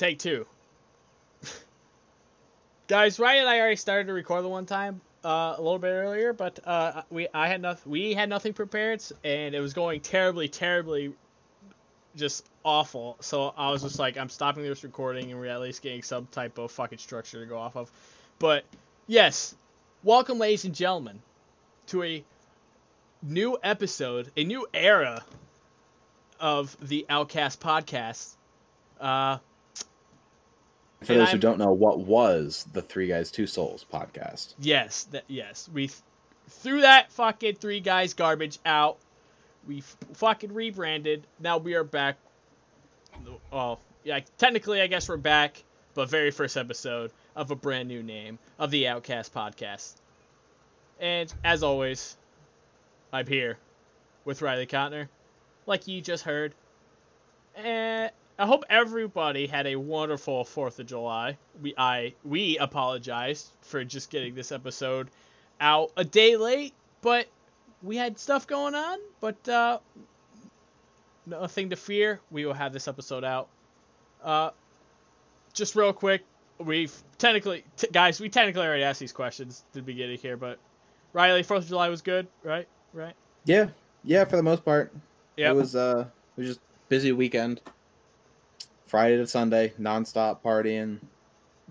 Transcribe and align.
take 0.00 0.18
two. 0.18 0.46
Guys, 2.88 3.18
Ryan 3.18 3.40
and 3.40 3.48
I 3.48 3.60
already 3.60 3.76
started 3.76 4.06
to 4.06 4.14
record 4.14 4.42
the 4.42 4.48
one 4.48 4.66
time 4.66 5.00
uh, 5.24 5.54
a 5.56 5.60
little 5.60 5.78
bit 5.78 5.88
earlier, 5.88 6.32
but 6.32 6.58
uh, 6.66 7.02
we 7.10 7.28
I 7.34 7.48
had 7.48 7.60
nothing. 7.60 7.92
We 7.92 8.14
had 8.14 8.28
nothing 8.28 8.54
prepared, 8.54 9.02
and 9.22 9.54
it 9.54 9.60
was 9.60 9.74
going 9.74 10.00
terribly, 10.00 10.48
terribly, 10.48 11.12
just 12.16 12.46
awful. 12.64 13.18
So 13.20 13.52
I 13.56 13.70
was 13.70 13.82
just 13.82 13.98
like, 13.98 14.16
I'm 14.16 14.30
stopping 14.30 14.62
this 14.62 14.82
recording, 14.82 15.30
and 15.30 15.38
we're 15.38 15.46
at 15.46 15.60
least 15.60 15.82
getting 15.82 16.02
some 16.02 16.26
type 16.32 16.56
of 16.58 16.72
fucking 16.72 16.98
structure 16.98 17.40
to 17.40 17.46
go 17.46 17.58
off 17.58 17.76
of. 17.76 17.92
But 18.38 18.64
yes, 19.06 19.54
welcome, 20.02 20.38
ladies 20.38 20.64
and 20.64 20.74
gentlemen, 20.74 21.20
to 21.88 22.02
a 22.02 22.24
new 23.22 23.58
episode, 23.62 24.30
a 24.34 24.44
new 24.44 24.66
era 24.72 25.22
of 26.40 26.74
the 26.80 27.04
Outcast 27.10 27.60
podcast. 27.60 28.34
Uh, 28.98 29.38
For 31.02 31.12
And 31.12 31.20
those 31.22 31.28
who 31.28 31.32
I'm- 31.32 31.40
don't 31.40 31.58
know, 31.58 31.72
what 31.72 32.00
was 32.00 32.66
the 32.72 32.82
Three 32.82 33.06
Guys 33.06 33.30
Two 33.30 33.46
Souls 33.46 33.84
podcast? 33.90 34.54
yes, 34.58 35.04
that 35.04 35.24
yes, 35.28 35.68
we 35.72 35.88
th- 35.88 36.00
threw 36.48 36.82
that 36.82 37.10
fucking 37.12 37.54
three 37.56 37.80
guys 37.80 38.12
garbage 38.14 38.58
out. 38.66 38.98
We 39.66 39.78
f- 39.78 39.96
fucking 40.14 40.52
rebranded. 40.52 41.26
Now 41.38 41.56
we 41.58 41.74
are 41.74 41.84
back. 41.84 42.16
Well, 43.50 43.80
yeah, 44.04 44.20
technically 44.38 44.80
I 44.82 44.86
guess 44.86 45.08
we're 45.08 45.16
back, 45.16 45.62
but 45.94 46.08
very 46.08 46.30
first 46.30 46.56
episode 46.56 47.12
of 47.36 47.50
a 47.50 47.56
brand 47.56 47.88
new 47.88 48.02
name 48.02 48.38
of 48.58 48.70
the 48.70 48.88
Outcast 48.88 49.32
podcast. 49.34 49.94
And 50.98 51.32
as 51.44 51.62
always, 51.62 52.16
I'm 53.12 53.26
here 53.26 53.58
with 54.24 54.42
Riley 54.42 54.66
Cotner, 54.66 55.08
like 55.66 55.86
you 55.88 56.00
just 56.02 56.24
heard. 56.24 56.54
And 57.56 58.10
I 58.40 58.46
hope 58.46 58.64
everybody 58.70 59.46
had 59.46 59.66
a 59.66 59.76
wonderful 59.76 60.46
Fourth 60.46 60.78
of 60.78 60.86
July. 60.86 61.36
We 61.60 61.74
I 61.76 62.14
we 62.24 62.56
apologize 62.56 63.50
for 63.60 63.84
just 63.84 64.08
getting 64.08 64.34
this 64.34 64.50
episode 64.50 65.10
out 65.60 65.92
a 65.98 66.04
day 66.04 66.38
late, 66.38 66.72
but 67.02 67.26
we 67.82 67.96
had 67.96 68.18
stuff 68.18 68.46
going 68.46 68.74
on. 68.74 68.98
But 69.20 69.46
uh, 69.46 69.78
nothing 71.26 71.68
to 71.68 71.76
fear. 71.76 72.18
We 72.30 72.46
will 72.46 72.54
have 72.54 72.72
this 72.72 72.88
episode 72.88 73.24
out. 73.24 73.48
Uh, 74.24 74.52
just 75.52 75.76
real 75.76 75.92
quick, 75.92 76.22
we've 76.58 76.94
technically, 77.18 77.62
t- 77.76 77.88
guys, 77.92 78.20
we 78.20 78.30
technically 78.30 78.66
already 78.66 78.84
asked 78.84 79.00
these 79.00 79.12
questions 79.12 79.64
at 79.68 79.74
the 79.74 79.82
beginning 79.82 80.16
here, 80.16 80.38
but 80.38 80.58
Riley, 81.12 81.42
Fourth 81.42 81.64
of 81.64 81.68
July 81.68 81.90
was 81.90 82.00
good, 82.00 82.26
right? 82.42 82.66
Right? 82.94 83.14
Yeah, 83.44 83.68
yeah, 84.02 84.24
for 84.24 84.36
the 84.36 84.42
most 84.42 84.64
part. 84.64 84.94
Yeah. 85.36 85.50
It 85.50 85.56
was 85.56 85.76
uh, 85.76 86.06
it 86.38 86.40
was 86.40 86.48
just 86.48 86.60
busy 86.88 87.12
weekend. 87.12 87.60
Friday 88.90 89.16
to 89.18 89.26
Sunday, 89.26 89.72
nonstop 89.80 90.42
partying. 90.42 90.98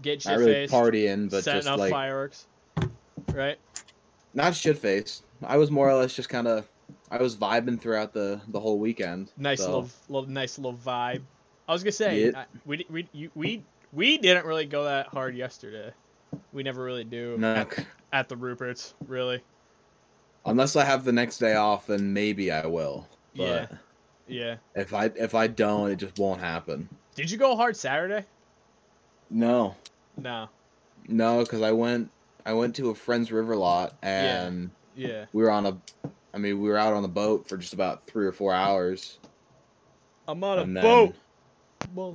Get 0.02 0.24
Not 0.26 0.32
shit 0.32 0.40
really 0.40 0.68
partying, 0.68 1.30
but 1.30 1.44
setting 1.44 1.60
just 1.64 1.68
up 1.68 1.78
like 1.80 1.92
fireworks, 1.92 2.48
right? 3.34 3.58
not 4.34 4.56
shit 4.56 4.78
faced. 4.78 5.24
I 5.44 5.58
was 5.58 5.70
more 5.70 5.90
or 5.90 5.96
less 5.96 6.16
just 6.16 6.30
kind 6.30 6.48
of, 6.48 6.66
I 7.12 7.18
was 7.22 7.36
vibing 7.36 7.80
throughout 7.82 8.14
the 8.14 8.40
the 8.48 8.60
whole 8.62 8.80
weekend. 8.80 9.34
Nice 9.36 9.60
so- 9.60 9.66
little, 9.66 9.90
little, 10.08 10.30
nice 10.30 10.58
little 10.58 10.74
vibe. 10.78 11.22
I 11.68 11.74
was 11.74 11.84
gonna 11.84 11.92
say 11.92 12.28
Yeah. 12.28 12.32
I, 12.40 12.46
we 12.66 12.86
we 12.90 13.10
you, 13.12 13.30
we 13.36 13.64
we 13.92 14.18
didn't 14.18 14.46
really 14.46 14.66
go 14.66 14.86
that 14.86 15.08
hard 15.08 15.36
yesterday. 15.36 15.92
We 16.54 16.64
never 16.64 16.82
really 16.84 17.04
do 17.04 17.36
No, 17.38 17.54
at, 17.56 17.86
at 18.14 18.30
the 18.30 18.36
Ruperts, 18.38 18.94
really. 19.08 19.44
unless 20.46 20.76
I 20.78 20.86
have 20.86 21.04
the 21.04 21.12
next 21.12 21.40
day 21.40 21.56
off, 21.56 21.88
then 21.88 22.14
maybe 22.14 22.50
I 22.52 22.66
will. 22.68 23.08
But 23.36 23.44
Yeah. 23.44 23.68
Yeah. 24.28 24.56
if 24.76 24.94
I 24.94 25.12
if 25.16 25.36
I 25.36 25.48
don't, 25.48 25.92
it 25.92 25.98
just 25.98 26.18
won't 26.18 26.40
happen. 26.40 26.88
Did 27.16 27.30
you 27.32 27.38
go 27.38 27.56
hard 27.56 27.76
Saturday? 27.76 28.26
No, 29.30 29.76
No. 30.18 30.50
no, 31.08 31.40
because 31.40 31.62
I 31.62 31.72
went 31.72 32.12
I 32.46 32.54
went 32.54 32.76
to 32.78 32.90
a 32.90 32.96
friend's 32.96 33.32
river 33.32 33.56
lot 33.56 33.96
and 34.02 34.72
Yeah. 34.96 35.26
we 35.34 35.44
were 35.44 35.52
on 35.52 35.66
a, 35.68 35.78
I 36.34 36.38
mean 36.38 36.60
we 36.62 36.70
were 36.70 36.78
out 36.78 36.94
on 36.94 37.04
the 37.04 37.10
boat 37.10 37.48
for 37.48 37.58
just 37.58 37.74
about 37.74 38.06
three 38.08 38.26
or 38.26 38.32
four 38.32 38.54
hours. 38.54 39.20
I'm 40.28 40.44
on 40.44 40.60
a 40.60 40.66
then- 40.66 40.74
boat. 40.84 41.16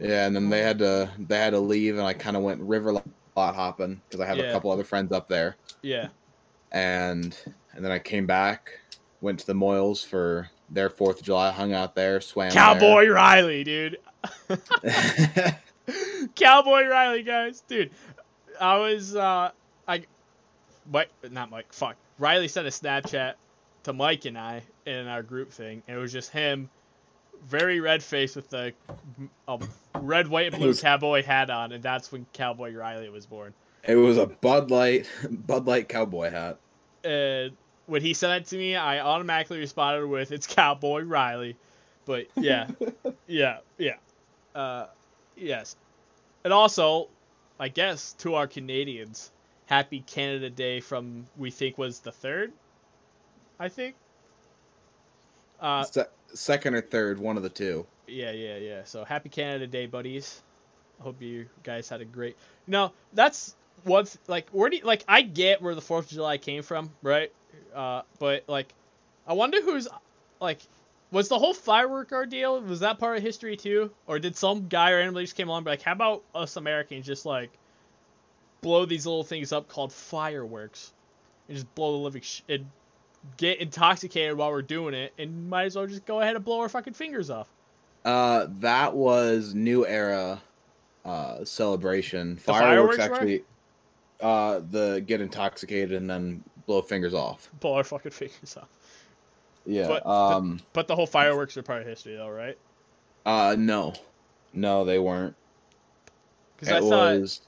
Yeah, 0.00 0.26
and 0.26 0.34
then 0.36 0.50
they 0.50 0.62
had 0.62 0.78
to 0.80 1.10
they 1.18 1.38
had 1.38 1.50
to 1.50 1.58
leave, 1.60 1.96
and 1.96 2.06
I 2.06 2.12
kind 2.12 2.36
of 2.36 2.42
went 2.42 2.60
river 2.60 2.92
lot 2.92 3.04
hopping 3.36 4.00
because 4.08 4.20
I 4.20 4.26
have 4.26 4.36
Yeah. 4.36 4.44
a 4.44 4.52
couple 4.52 4.70
other 4.70 4.84
friends 4.84 5.10
up 5.12 5.26
there, 5.28 5.56
Yeah. 5.82 6.08
and 6.72 7.36
and 7.74 7.84
then 7.84 7.90
I 7.90 7.98
came 7.98 8.26
back, 8.26 8.78
went 9.20 9.40
to 9.40 9.46
the 9.46 9.54
Moyles 9.54 10.04
for 10.06 10.48
their 10.70 10.90
Fourth 10.90 11.18
of 11.18 11.24
July, 11.24 11.50
hung 11.50 11.72
out 11.72 11.94
there, 11.94 12.20
swam. 12.20 12.52
Cowboy 12.52 13.08
Riley, 13.08 13.64
dude. 13.64 13.98
Cowboy 16.34 16.86
Riley, 16.86 17.22
guys, 17.22 17.62
dude. 17.68 17.90
I 18.60 18.78
was 18.78 19.14
uh 19.16 19.50
I 19.86 20.04
Mike 20.90 21.10
not 21.30 21.50
Mike, 21.50 21.72
fuck. 21.72 21.96
Riley 22.18 22.48
sent 22.48 22.66
a 22.66 22.70
Snapchat 22.70 23.34
to 23.84 23.92
Mike 23.92 24.24
and 24.24 24.38
I 24.38 24.62
in 24.86 25.06
our 25.06 25.22
group 25.22 25.52
thing. 25.52 25.82
And 25.86 25.96
it 25.96 26.00
was 26.00 26.12
just 26.12 26.30
him 26.30 26.70
very 27.46 27.80
red 27.80 28.02
faced 28.02 28.36
with 28.36 28.48
the 28.50 28.72
um, 29.46 29.68
red, 29.94 30.28
white, 30.28 30.46
and 30.48 30.56
blue 30.56 30.68
was- 30.68 30.80
cowboy 30.80 31.22
hat 31.22 31.50
on, 31.50 31.72
and 31.72 31.82
that's 31.82 32.10
when 32.10 32.26
Cowboy 32.32 32.74
Riley 32.74 33.08
was 33.10 33.26
born. 33.26 33.52
it 33.86 33.96
was 33.96 34.16
a 34.18 34.26
Bud 34.26 34.70
Light 34.70 35.06
Bud 35.30 35.66
Light 35.66 35.88
cowboy 35.88 36.30
hat. 36.30 36.58
And 37.04 37.52
when 37.86 38.00
he 38.00 38.14
sent 38.14 38.42
it 38.44 38.48
to 38.50 38.56
me, 38.56 38.76
I 38.76 39.00
automatically 39.00 39.58
responded 39.58 40.06
with, 40.06 40.32
"It's 40.32 40.46
Cowboy 40.46 41.02
Riley." 41.02 41.56
But 42.06 42.26
yeah, 42.36 42.68
yeah, 43.26 43.58
yeah, 43.78 43.96
uh, 44.54 44.86
yes. 45.36 45.76
And 46.44 46.52
also, 46.52 47.08
I 47.58 47.68
guess 47.68 48.12
to 48.18 48.34
our 48.34 48.46
Canadians, 48.46 49.30
Happy 49.66 50.00
Canada 50.00 50.50
Day 50.50 50.80
from 50.80 51.24
we 51.38 51.50
think 51.50 51.78
was 51.78 52.00
the 52.00 52.12
third. 52.12 52.52
I 53.58 53.68
think. 53.68 53.94
Uh, 55.60 55.84
Se- 55.84 56.06
second 56.34 56.74
or 56.74 56.82
third, 56.82 57.18
one 57.18 57.36
of 57.36 57.42
the 57.42 57.48
two. 57.48 57.86
yeah, 58.06 58.32
yeah, 58.32 58.56
yeah. 58.56 58.84
So 58.84 59.04
happy 59.04 59.28
Canada 59.28 59.66
Day, 59.66 59.86
buddies. 59.86 60.42
I 61.00 61.04
hope 61.04 61.22
you 61.22 61.46
guys 61.62 61.88
had 61.88 62.00
a 62.00 62.04
great. 62.04 62.36
No, 62.66 62.92
that's 63.14 63.54
what's 63.84 64.18
like. 64.26 64.50
Where 64.50 64.68
do 64.68 64.76
you, 64.76 64.84
like 64.84 65.04
I 65.08 65.22
get 65.22 65.62
where 65.62 65.74
the 65.74 65.80
Fourth 65.80 66.06
of 66.06 66.10
July 66.12 66.36
came 66.38 66.62
from, 66.62 66.90
right? 67.02 67.32
Uh, 67.74 68.02
but 68.18 68.44
like, 68.48 68.72
I 69.26 69.32
wonder 69.32 69.62
who's 69.62 69.88
like, 70.40 70.58
was 71.14 71.28
the 71.28 71.38
whole 71.38 71.54
firework 71.54 72.10
ordeal 72.10 72.60
was 72.60 72.80
that 72.80 72.98
part 72.98 73.16
of 73.16 73.22
history 73.22 73.56
too, 73.56 73.90
or 74.08 74.18
did 74.18 74.36
some 74.36 74.66
guy 74.66 74.92
randomly 74.92 75.22
just 75.22 75.36
came 75.36 75.48
along 75.48 75.58
and 75.58 75.64
be 75.66 75.70
like, 75.70 75.82
how 75.82 75.92
about 75.92 76.24
us 76.34 76.56
Americans 76.56 77.06
just 77.06 77.24
like 77.24 77.50
blow 78.62 78.84
these 78.84 79.06
little 79.06 79.22
things 79.22 79.52
up 79.52 79.68
called 79.68 79.92
fireworks 79.92 80.92
and 81.46 81.56
just 81.56 81.72
blow 81.76 81.92
the 81.92 81.98
living 81.98 82.22
sh- 82.22 82.40
and 82.48 82.66
get 83.36 83.60
intoxicated 83.60 84.36
while 84.36 84.50
we're 84.50 84.60
doing 84.60 84.92
it 84.92 85.12
and 85.16 85.48
might 85.48 85.66
as 85.66 85.76
well 85.76 85.86
just 85.86 86.04
go 86.04 86.20
ahead 86.20 86.34
and 86.34 86.44
blow 86.44 86.58
our 86.58 86.68
fucking 86.68 86.94
fingers 86.94 87.30
off. 87.30 87.48
Uh, 88.04 88.48
that 88.58 88.92
was 88.92 89.54
new 89.54 89.86
era, 89.86 90.42
uh, 91.04 91.44
celebration. 91.44 92.36
fireworks 92.38 92.98
were? 92.98 93.04
actually, 93.04 93.44
uh, 94.20 94.60
the 94.72 95.02
get 95.06 95.20
intoxicated 95.20 95.92
and 95.92 96.10
then 96.10 96.42
blow 96.66 96.82
fingers 96.82 97.14
off. 97.14 97.50
blow 97.60 97.74
our 97.74 97.84
fucking 97.84 98.10
fingers 98.10 98.56
off. 98.56 98.68
Yeah. 99.66 99.88
But- 99.88 100.04
but- 100.04 100.36
um. 100.36 100.60
But 100.72 100.86
the 100.88 100.96
whole 100.96 101.06
fireworks 101.06 101.56
are 101.56 101.62
part 101.62 101.82
of 101.82 101.88
history, 101.88 102.16
though, 102.16 102.28
right? 102.28 102.58
Uh, 103.26 103.56
no, 103.58 103.94
no, 104.52 104.84
they 104.84 104.98
weren't. 104.98 105.34
Because 106.56 106.68
I 106.72 106.80
thought 106.80 107.20
was. 107.20 107.40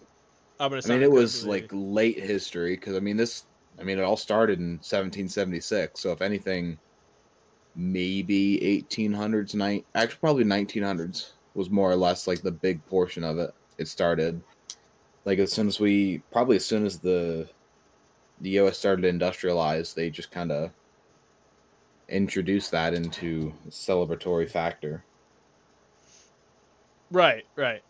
I'm 0.58 0.70
gonna 0.70 0.80
I 0.84 0.88
mean, 0.88 1.02
it 1.02 1.10
was 1.10 1.44
like 1.44 1.68
late 1.72 2.18
history 2.18 2.76
because 2.76 2.96
I 2.96 3.00
mean 3.00 3.16
this. 3.18 3.44
I 3.78 3.82
mean, 3.82 3.98
it 3.98 4.02
all 4.02 4.16
started 4.16 4.58
in 4.58 4.76
1776. 4.78 6.00
So 6.00 6.12
if 6.12 6.22
anything, 6.22 6.78
maybe 7.74 8.58
1800s, 8.88 9.54
night 9.54 9.84
actually 9.94 10.18
probably 10.18 10.44
1900s 10.44 11.32
was 11.54 11.68
more 11.68 11.90
or 11.90 11.96
less 11.96 12.26
like 12.26 12.40
the 12.40 12.50
big 12.50 12.84
portion 12.86 13.22
of 13.22 13.38
it. 13.38 13.50
It 13.76 13.86
started 13.88 14.40
like 15.26 15.38
as 15.38 15.52
soon 15.52 15.68
as 15.68 15.78
we 15.78 16.22
probably 16.32 16.56
as 16.56 16.64
soon 16.64 16.86
as 16.86 16.98
the 16.98 17.48
the 18.40 18.50
U.S. 18.50 18.78
started 18.78 19.02
to 19.02 19.12
industrialize, 19.12 19.94
they 19.94 20.08
just 20.08 20.30
kind 20.30 20.50
of 20.52 20.70
introduced 22.08 22.70
that 22.70 22.94
into 22.94 23.52
celebratory 23.68 24.48
factor. 24.48 25.04
right, 27.10 27.44
right. 27.56 27.82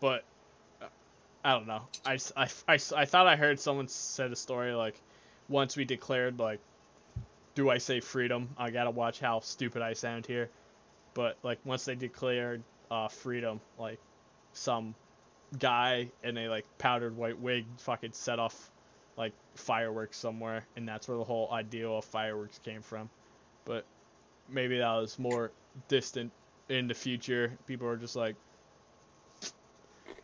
But 0.00 0.24
I 1.44 1.52
don't 1.52 1.66
know. 1.66 1.82
I, 2.04 2.18
I, 2.36 2.48
I, 2.68 2.78
I 2.96 3.04
thought 3.04 3.26
I 3.26 3.36
heard 3.36 3.58
someone 3.58 3.88
said 3.88 4.32
a 4.32 4.36
story 4.36 4.72
like 4.72 5.00
once 5.48 5.76
we 5.76 5.84
declared 5.84 6.38
like, 6.38 6.60
do 7.54 7.70
I 7.70 7.78
say 7.78 8.00
freedom? 8.00 8.48
I 8.56 8.70
gotta 8.70 8.90
watch 8.90 9.18
how 9.18 9.40
stupid 9.40 9.82
I 9.82 9.92
sound 9.92 10.26
here. 10.26 10.48
But 11.14 11.36
like 11.42 11.58
once 11.64 11.84
they 11.84 11.94
declared 11.94 12.62
uh, 12.90 13.08
freedom, 13.08 13.60
like 13.78 13.98
some 14.52 14.94
guy 15.58 16.08
in 16.22 16.36
a 16.36 16.48
like 16.48 16.66
powdered 16.78 17.16
white 17.16 17.38
wig 17.40 17.64
fucking 17.78 18.12
set 18.12 18.38
off 18.38 18.70
like 19.18 19.32
fireworks 19.56 20.16
somewhere, 20.16 20.64
and 20.76 20.88
that's 20.88 21.08
where 21.08 21.18
the 21.18 21.24
whole 21.24 21.50
idea 21.52 21.88
of 21.88 22.04
fireworks 22.04 22.58
came 22.64 22.80
from. 22.80 23.10
But 23.64 23.84
maybe 24.48 24.78
that 24.78 24.94
was 24.94 25.18
more 25.18 25.50
distant 25.88 26.32
in 26.68 26.86
the 26.86 26.94
future. 26.94 27.52
People 27.66 27.88
are 27.88 27.96
just 27.96 28.16
like, 28.16 28.36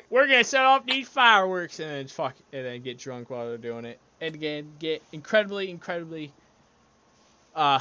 we're 0.08 0.26
gonna 0.28 0.44
set 0.44 0.64
off 0.64 0.86
these 0.86 1.08
fireworks 1.08 1.80
and 1.80 1.90
then 1.90 2.06
fuck 2.06 2.36
and 2.52 2.64
then 2.64 2.82
get 2.82 2.98
drunk 2.98 3.30
while 3.30 3.48
they're 3.48 3.58
doing 3.58 3.84
it, 3.84 3.98
and 4.20 4.34
again 4.34 4.72
get 4.78 5.02
incredibly, 5.12 5.68
incredibly 5.68 6.32
uh 7.54 7.80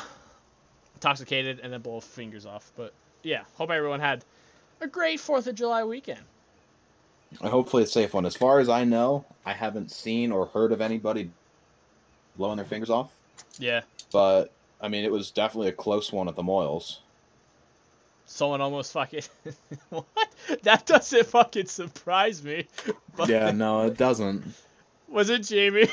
intoxicated 0.95 1.59
and 1.59 1.71
then 1.71 1.81
blow 1.81 1.99
fingers 1.99 2.45
off. 2.45 2.71
But 2.75 2.93
yeah, 3.21 3.43
hope 3.55 3.69
everyone 3.69 3.99
had 3.99 4.25
a 4.81 4.87
great 4.87 5.19
Fourth 5.19 5.47
of 5.47 5.55
July 5.55 5.83
weekend. 5.83 6.21
Hopefully 7.41 7.83
a 7.83 7.87
safe 7.87 8.13
one. 8.13 8.25
As 8.25 8.35
far 8.35 8.59
as 8.59 8.69
I 8.69 8.83
know, 8.83 9.25
I 9.45 9.53
haven't 9.53 9.91
seen 9.91 10.31
or 10.31 10.45
heard 10.47 10.71
of 10.71 10.81
anybody 10.81 11.31
blowing 12.37 12.57
their 12.57 12.65
fingers 12.65 12.89
off. 12.89 13.13
Yeah, 13.59 13.81
But 14.11 14.51
I 14.81 14.87
mean, 14.87 15.05
it 15.05 15.11
was 15.11 15.31
definitely 15.31 15.69
a 15.69 15.73
close 15.73 16.11
one 16.11 16.27
at 16.27 16.35
the 16.35 16.43
Moyles. 16.43 16.97
someone 18.25 18.61
almost 18.61 18.91
fucking 18.93 19.21
what? 19.89 20.05
That 20.63 20.85
doesn't 20.85 21.27
fucking 21.27 21.67
surprise 21.67 22.43
me. 22.43 22.67
But 23.15 23.29
Yeah, 23.29 23.51
no, 23.51 23.85
it 23.87 23.97
doesn't. 23.97 24.43
was 25.07 25.29
it 25.29 25.39
Jamie? 25.43 25.87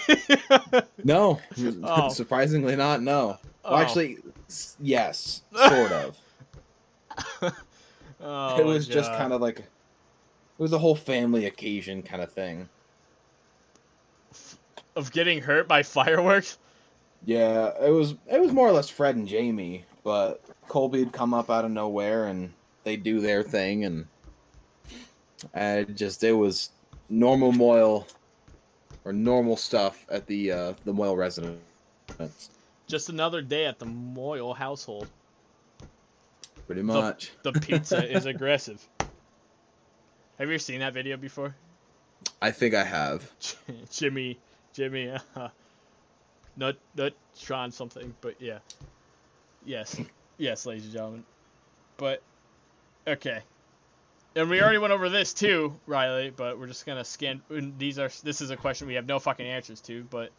No, 1.04 1.40
Oh. 1.82 2.08
surprisingly 2.12 2.76
not. 2.76 3.02
No. 3.02 3.38
Oh. 3.64 3.72
Well, 3.72 3.81
actually, 3.81 4.19
yes, 4.81 5.42
sort 5.54 5.92
of. 5.92 6.16
oh, 8.22 8.58
it 8.58 8.64
was 8.64 8.87
just 8.87 9.10
kind 9.12 9.32
of 9.32 9.40
like 9.40 9.64
it 10.60 10.62
was 10.62 10.74
a 10.74 10.78
whole 10.78 10.94
family 10.94 11.46
occasion 11.46 12.02
kind 12.02 12.22
of 12.22 12.30
thing. 12.30 12.68
of 14.94 15.10
getting 15.10 15.40
hurt 15.40 15.66
by 15.66 15.82
fireworks. 15.82 16.58
Yeah, 17.24 17.70
it 17.82 17.88
was 17.88 18.14
it 18.30 18.42
was 18.42 18.52
more 18.52 18.68
or 18.68 18.72
less 18.72 18.90
Fred 18.90 19.16
and 19.16 19.26
Jamie, 19.26 19.86
but 20.04 20.44
Colby'd 20.68 21.12
come 21.12 21.32
up 21.32 21.48
out 21.48 21.64
of 21.64 21.70
nowhere 21.70 22.26
and 22.26 22.52
they 22.84 22.96
do 22.96 23.20
their 23.20 23.42
thing 23.42 23.86
and 23.86 24.06
I 25.54 25.84
just 25.84 26.22
it 26.24 26.32
was 26.32 26.68
normal 27.08 27.52
Moyle 27.52 28.06
or 29.06 29.14
normal 29.14 29.56
stuff 29.56 30.04
at 30.10 30.26
the 30.26 30.52
uh 30.52 30.74
the 30.84 30.92
Moyle 30.92 31.16
residence. 31.16 32.50
Just 32.86 33.08
another 33.08 33.40
day 33.40 33.64
at 33.64 33.78
the 33.78 33.86
Moyle 33.86 34.52
household. 34.52 35.08
Pretty 36.66 36.82
much. 36.82 37.32
The 37.44 37.52
pizza 37.52 38.06
is 38.06 38.26
aggressive. 38.34 38.86
Have 40.40 40.48
you 40.48 40.54
ever 40.54 40.58
seen 40.58 40.81
that 40.81 40.94
video 40.94 41.19
before? 41.19 41.54
I 42.40 42.50
think 42.50 42.75
I 42.75 42.82
have. 42.82 43.31
Jimmy, 43.90 44.38
Jimmy, 44.72 45.10
uh, 45.37 45.48
nut, 46.56 46.78
nut, 46.96 47.12
Tron 47.38 47.70
something, 47.70 48.14
but 48.22 48.40
yeah, 48.40 48.60
yes, 49.66 50.00
yes, 50.38 50.64
ladies 50.64 50.84
and 50.84 50.94
gentlemen, 50.94 51.25
but 51.98 52.22
okay, 53.06 53.40
and 54.34 54.48
we 54.48 54.62
already 54.62 54.78
went 54.78 54.94
over 54.94 55.10
this 55.10 55.34
too, 55.34 55.78
Riley, 55.87 56.32
but 56.34 56.58
we're 56.58 56.69
just 56.69 56.87
gonna 56.87 57.04
scan. 57.04 57.42
These 57.76 57.98
are 57.98 58.08
this 58.25 58.40
is 58.40 58.48
a 58.48 58.56
question 58.56 58.87
we 58.87 58.94
have 58.94 59.06
no 59.06 59.19
fucking 59.19 59.46
answers 59.46 59.82
to, 59.82 60.04
but 60.04 60.31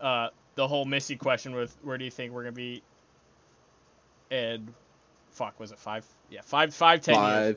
uh, 0.00 0.28
the 0.54 0.68
whole 0.68 0.84
Missy 0.84 1.16
question 1.16 1.52
with 1.52 1.76
where 1.82 1.98
do 1.98 2.04
you 2.04 2.12
think 2.12 2.32
we're 2.32 2.44
gonna 2.44 2.52
be, 2.52 2.80
and 4.30 4.72
fuck, 5.32 5.58
was 5.58 5.72
it 5.72 5.80
five? 5.80 6.06
Yeah, 6.30 6.42
five, 6.44 6.72
five, 6.72 7.00
ten 7.00 7.16
years, 7.16 7.56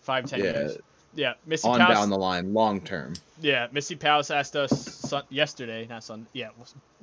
five, 0.00 0.30
ten 0.30 0.38
yeah, 0.38 0.52
years. 0.52 0.78
Yeah, 1.14 1.34
Missy 1.46 1.66
on 1.68 1.80
Paus- 1.80 1.94
down 1.94 2.10
the 2.10 2.18
line, 2.18 2.52
long 2.52 2.80
term. 2.82 3.14
yeah, 3.40 3.68
Missy 3.72 3.96
Palace 3.96 4.30
asked 4.30 4.54
us 4.56 4.70
sun- 4.70 5.24
yesterday, 5.30 5.86
not 5.88 6.04
Sunday. 6.04 6.28
Yeah, 6.34 6.50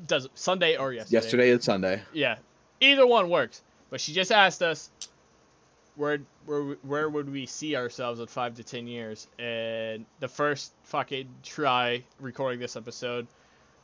does 0.05 0.29
Sunday 0.35 0.77
or 0.77 0.93
yesterday? 0.93 1.15
Yesterday 1.15 1.49
is 1.49 1.63
Sunday. 1.63 2.01
Yeah, 2.13 2.37
either 2.79 3.07
one 3.07 3.29
works. 3.29 3.61
But 3.89 4.01
she 4.01 4.13
just 4.13 4.31
asked 4.31 4.61
us 4.61 4.89
where 5.95 6.19
where 6.45 6.61
where 6.83 7.09
would 7.09 7.31
we 7.31 7.45
see 7.45 7.75
ourselves 7.75 8.19
in 8.19 8.27
five 8.27 8.55
to 8.55 8.63
ten 8.63 8.87
years? 8.87 9.27
And 9.39 10.05
the 10.19 10.27
first 10.27 10.73
fucking 10.83 11.27
try 11.43 12.03
recording 12.19 12.59
this 12.59 12.75
episode, 12.75 13.27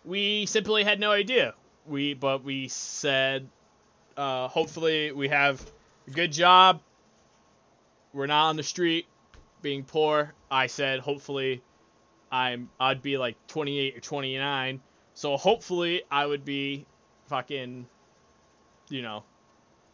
we 0.05 0.45
simply 0.45 0.83
had 0.83 0.99
no 0.99 1.11
idea. 1.11 1.53
We 1.87 2.13
but 2.13 2.43
we 2.43 2.67
said, 2.67 3.47
uh, 4.17 4.47
hopefully 4.47 5.11
we 5.11 5.27
have 5.29 5.59
a 6.07 6.11
good 6.11 6.31
job. 6.31 6.81
We're 8.13 8.27
not 8.27 8.49
on 8.49 8.55
the 8.57 8.63
street 8.63 9.05
being 9.61 9.83
poor. 9.83 10.33
I 10.49 10.67
said 10.67 10.99
hopefully 10.99 11.61
I'm 12.31 12.69
I'd 12.79 13.01
be 13.01 13.17
like 13.17 13.35
28 13.47 13.97
or 13.97 13.99
29. 13.99 14.81
So 15.13 15.37
hopefully 15.37 16.03
I 16.09 16.25
would 16.25 16.45
be 16.45 16.85
fucking 17.27 17.85
you 18.89 19.01
know 19.01 19.23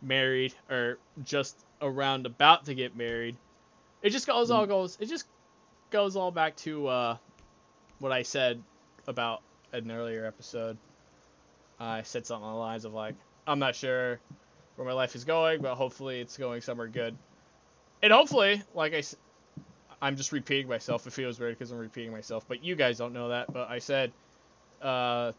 married 0.02 0.54
or 0.70 0.98
just 1.24 1.58
around 1.82 2.26
about 2.26 2.66
to 2.66 2.76
get 2.76 2.96
married. 2.96 3.38
It 4.02 4.12
just 4.12 4.28
goes 4.28 4.52
all 4.52 4.66
goes 4.66 4.98
it 5.00 5.08
just 5.08 5.28
goes 5.90 6.16
all 6.16 6.32
back 6.32 6.56
to 6.58 6.88
uh 6.88 7.18
what 8.00 8.12
I 8.12 8.24
said 8.24 8.62
about 9.08 9.42
an 9.72 9.92
earlier 9.92 10.26
episode. 10.26 10.78
I 11.80 12.04
said 12.04 12.26
something 12.26 12.44
along 12.44 12.56
the 12.56 12.60
lines 12.60 12.86
of 12.86 12.94
like 12.94 13.16
I'm 13.48 13.60
not 13.60 13.76
sure 13.76 14.20
where 14.76 14.88
my 14.88 14.94
life 14.94 15.16
is 15.16 15.24
going, 15.24 15.62
but 15.62 15.76
hopefully 15.76 16.20
it's 16.20 16.38
going 16.38 16.62
somewhere 16.62 16.88
good. 16.88 17.16
And 18.02 18.12
hopefully, 18.12 18.62
like 18.74 18.94
I 18.94 19.02
I'm 20.06 20.16
just 20.18 20.32
repeating 20.32 20.70
myself. 20.70 21.08
It 21.08 21.14
feels 21.14 21.40
weird 21.40 21.58
because 21.58 21.72
I'm 21.72 21.80
repeating 21.80 22.12
myself, 22.12 22.46
but 22.48 22.64
you 22.64 22.76
guys 22.76 23.00
don't 23.00 23.12
know 23.12 23.30
that. 23.30 23.52
But 23.52 23.72
I 23.72 23.80
said, 23.80 24.12
uh, 24.80 25.32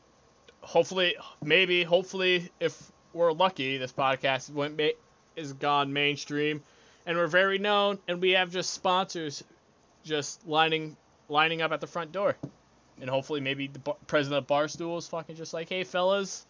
hopefully, 0.61 1.15
maybe, 1.41 1.85
hopefully, 1.85 2.51
if 2.59 2.91
we're 3.13 3.31
lucky, 3.31 3.79
this 3.79 3.93
podcast 3.93 4.51
went 4.51 4.77
ma- 4.77 4.89
is 5.37 5.53
gone 5.53 5.93
mainstream, 5.93 6.65
and 7.07 7.17
we're 7.17 7.29
very 7.29 7.59
known, 7.59 8.01
and 8.09 8.21
we 8.21 8.33
have 8.33 8.51
just 8.51 8.71
sponsors, 8.71 9.45
just 10.03 10.45
lining 10.49 10.97
lining 11.29 11.63
up 11.63 11.71
at 11.71 11.81
the 11.81 11.87
front 11.87 12.11
door, 12.11 12.37
and 13.01 13.09
hopefully, 13.09 13.41
maybe 13.41 13.69
the 13.69 13.79
bar- 13.79 13.97
president 14.09 14.39
of 14.39 14.49
Barstool 14.49 14.99
is 14.99 15.07
fucking 15.07 15.37
just 15.37 15.55
like, 15.55 15.69
hey 15.69 15.85
fellas, 15.85 16.45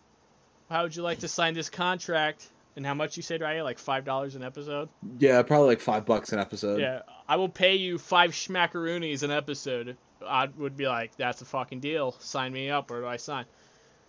how 0.70 0.84
would 0.84 0.96
you 0.96 1.02
like 1.02 1.18
to 1.18 1.28
sign 1.28 1.52
this 1.52 1.68
contract? 1.68 2.49
And 2.76 2.85
how 2.87 2.94
much 2.94 3.16
you 3.18 3.23
said, 3.23 3.42
right? 3.42 3.54
Here, 3.54 3.62
like 3.62 3.78
five 3.78 4.06
dollars 4.06 4.37
an 4.37 4.42
episode. 4.42 4.88
Yeah, 5.18 5.42
probably 5.42 5.68
like 5.68 5.80
five 5.80 6.06
bucks 6.06 6.32
an 6.32 6.38
episode. 6.38 6.80
Yeah, 6.80 7.02
I 7.28 7.37
will 7.37 7.49
pay 7.49 7.76
you 7.76 7.99
five 7.99 8.33
schmackaroonies 8.33 9.23
an 9.23 9.30
episode. 9.30 9.97
I 10.26 10.47
would 10.56 10.76
be 10.76 10.87
like, 10.87 11.16
that's 11.16 11.42
a 11.42 11.45
fucking 11.45 11.80
deal. 11.80 12.12
Sign 12.21 12.52
me 12.52 12.71
up, 12.71 12.90
or 12.90 13.00
do 13.00 13.06
I 13.06 13.16
sign? 13.16 13.45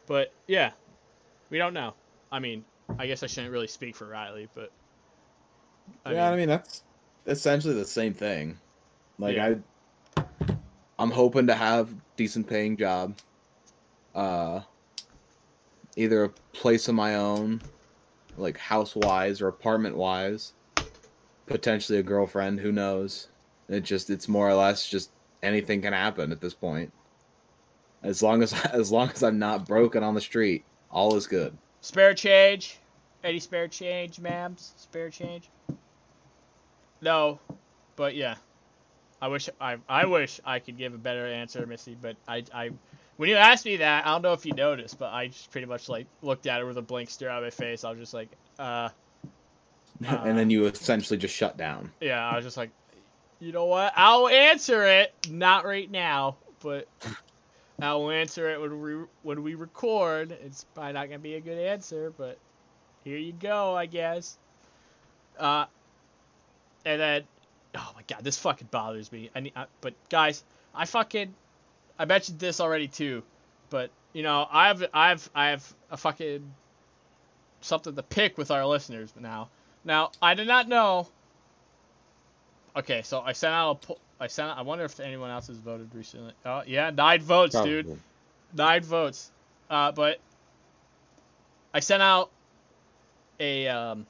But 0.05 0.31
yeah, 0.47 0.71
we 1.49 1.57
don't 1.57 1.73
know. 1.73 1.93
I 2.31 2.39
mean, 2.39 2.63
I 2.97 3.07
guess 3.07 3.23
I 3.23 3.27
shouldn't 3.27 3.51
really 3.51 3.67
speak 3.67 3.95
for 3.95 4.05
Riley, 4.05 4.47
but 4.53 4.71
I 6.05 6.13
yeah, 6.13 6.25
mean, 6.29 6.33
I 6.33 6.35
mean 6.37 6.47
that's 6.49 6.83
essentially 7.25 7.73
the 7.73 7.85
same 7.85 8.13
thing. 8.13 8.57
Like 9.19 9.35
Yeah. 9.35 9.55
I, 10.17 10.23
I'm 10.99 11.11
hoping 11.11 11.47
to 11.47 11.55
have 11.55 11.93
decent 12.15 12.47
paying 12.47 12.77
job. 12.77 13.15
Uh, 14.15 14.61
either 15.95 16.23
a 16.23 16.29
place 16.53 16.87
of 16.87 16.95
my 16.95 17.15
own, 17.15 17.61
like 18.37 18.57
house 18.57 18.95
wise 18.95 19.41
or 19.41 19.47
apartment 19.47 19.95
wise. 19.95 20.53
Potentially 21.47 21.97
a 21.97 22.03
girlfriend, 22.03 22.59
who 22.59 22.71
knows? 22.71 23.29
It 23.69 23.81
just 23.81 24.09
it's 24.09 24.27
more 24.27 24.47
or 24.47 24.53
less 24.53 24.87
just 24.87 25.11
anything 25.41 25.81
can 25.81 25.93
happen 25.93 26.31
at 26.31 26.41
this 26.41 26.53
point. 26.53 26.91
As 28.03 28.21
long 28.21 28.43
as 28.43 28.53
as 28.73 28.91
long 28.91 29.09
as 29.09 29.23
I'm 29.23 29.39
not 29.39 29.67
broken 29.67 30.03
on 30.03 30.13
the 30.13 30.21
street, 30.21 30.63
all 30.91 31.15
is 31.15 31.25
good. 31.27 31.57
spare 31.81 32.13
change, 32.13 32.77
any 33.23 33.39
spare 33.39 33.67
change, 33.67 34.17
ma'ams? 34.17 34.71
Spare 34.77 35.09
change? 35.09 35.49
No, 37.01 37.39
but 37.95 38.15
yeah, 38.15 38.35
I 39.21 39.27
wish 39.27 39.49
I 39.59 39.77
I 39.87 40.05
wish 40.05 40.39
I 40.45 40.59
could 40.59 40.77
give 40.77 40.93
a 40.93 40.97
better 40.97 41.25
answer, 41.25 41.65
Missy. 41.65 41.97
But 41.99 42.15
I 42.27 42.43
I 42.53 42.71
when 43.17 43.29
you 43.29 43.35
asked 43.35 43.65
me 43.65 43.77
that, 43.77 44.05
I 44.05 44.09
don't 44.11 44.21
know 44.21 44.33
if 44.33 44.45
you 44.45 44.53
noticed, 44.53 44.99
but 44.99 45.11
I 45.13 45.27
just 45.27 45.51
pretty 45.51 45.67
much 45.67 45.89
like 45.89 46.07
looked 46.21 46.45
at 46.45 46.59
her 46.59 46.65
with 46.65 46.77
a 46.77 46.81
blank 46.81 47.09
stare 47.09 47.31
on 47.31 47.41
my 47.43 47.49
face. 47.49 47.83
I 47.83 47.89
was 47.91 47.99
just 47.99 48.13
like, 48.13 48.29
uh. 48.59 48.89
And 50.05 50.37
then 50.37 50.49
you 50.49 50.65
essentially 50.65 51.17
just 51.17 51.35
shut 51.35 51.57
down. 51.57 51.91
Yeah, 52.01 52.27
I 52.27 52.35
was 52.35 52.45
just 52.45 52.57
like, 52.57 52.71
you 53.39 53.51
know 53.51 53.65
what? 53.65 53.93
I'll 53.95 54.27
answer 54.27 54.85
it. 54.85 55.13
Not 55.29 55.65
right 55.65 55.89
now, 55.89 56.37
but 56.61 56.87
I'll 57.81 58.09
answer 58.09 58.49
it 58.49 58.59
when 58.59 58.81
we 58.81 58.95
when 59.23 59.43
we 59.43 59.55
record. 59.55 60.31
It's 60.31 60.65
probably 60.73 60.93
not 60.93 61.07
gonna 61.07 61.19
be 61.19 61.35
a 61.35 61.41
good 61.41 61.59
answer, 61.59 62.11
but 62.17 62.37
here 63.03 63.17
you 63.17 63.33
go, 63.33 63.75
I 63.75 63.85
guess. 63.85 64.37
Uh, 65.37 65.65
and 66.85 66.99
then, 66.99 67.23
oh 67.75 67.91
my 67.95 68.01
god, 68.07 68.23
this 68.23 68.37
fucking 68.37 68.69
bothers 68.71 69.11
me. 69.11 69.29
I 69.35 69.39
need, 69.41 69.53
I, 69.55 69.65
but 69.81 69.93
guys, 70.09 70.43
I 70.73 70.85
fucking, 70.85 71.33
I 71.99 72.05
mentioned 72.05 72.39
this 72.39 72.59
already 72.59 72.87
too, 72.87 73.23
but 73.69 73.91
you 74.13 74.23
know, 74.23 74.47
I 74.51 74.67
have 74.67 74.83
I 74.93 75.09
have 75.09 75.29
I 75.35 75.49
have 75.49 75.73
a 75.91 75.97
fucking 75.97 76.51
something 77.61 77.95
to 77.95 78.03
pick 78.03 78.37
with 78.37 78.49
our 78.49 78.65
listeners 78.65 79.13
now. 79.19 79.49
Now, 79.87 80.11
I 80.21 80.33
did 80.33 80.47
not 80.47 80.67
know. 80.67 81.07
Okay, 82.75 83.03
so 83.03 83.21
I 83.21 83.31
sent 83.31 83.53
out 83.53 83.71
a 83.71 83.75
poll. 83.75 83.99
I 84.19 84.27
sent. 84.27 84.55
I 84.55 84.61
wonder 84.61 84.83
if 84.83 84.99
anyone 84.99 85.31
else 85.31 85.47
has 85.47 85.57
voted 85.57 85.95
recently. 85.95 86.33
Oh 86.45 86.61
yeah, 86.67 86.89
nine 86.89 87.21
votes, 87.21 87.59
dude. 87.59 87.97
Nine 88.53 88.83
votes. 88.83 89.31
Uh, 89.69 89.93
but 89.93 90.19
I 91.73 91.79
sent 91.79 92.03
out 92.03 92.29
a 93.39 93.69
um, 93.69 94.05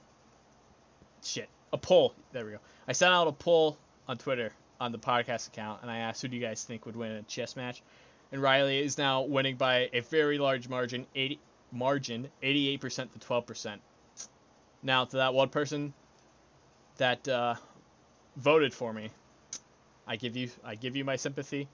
shit 1.23 1.47
a 1.71 1.77
poll. 1.77 2.15
There 2.31 2.43
we 2.43 2.51
go. 2.53 2.59
I 2.87 2.93
sent 2.93 3.13
out 3.13 3.27
a 3.27 3.31
poll 3.31 3.77
on 4.07 4.17
Twitter 4.17 4.51
on 4.81 4.91
the 4.91 4.97
podcast 4.97 5.47
account, 5.47 5.83
and 5.83 5.91
I 5.91 5.99
asked 5.99 6.23
who 6.23 6.27
do 6.27 6.37
you 6.37 6.41
guys 6.41 6.63
think 6.63 6.87
would 6.87 6.95
win 6.95 7.11
a 7.11 7.21
chess 7.21 7.55
match, 7.55 7.83
and 8.31 8.41
Riley 8.41 8.79
is 8.79 8.97
now 8.97 9.21
winning 9.21 9.57
by 9.57 9.91
a 9.93 9.99
very 9.99 10.39
large 10.39 10.67
margin, 10.69 11.05
80 11.13 11.39
margin, 11.71 12.29
88% 12.41 13.11
to 13.11 13.19
12%. 13.19 13.77
Now 14.87 15.03
to 15.03 15.17
that 15.17 15.33
one 15.33 15.49
person 15.49 15.93
that 16.95 17.27
uh, 17.27 17.55
voted 18.37 18.73
for 18.73 18.93
me, 18.93 19.09
I 20.07 20.15
give 20.15 20.37
you 20.37 20.49
I 20.63 20.75
give 20.75 20.95
you 20.95 21.03
my 21.03 21.17
sympathy. 21.17 21.67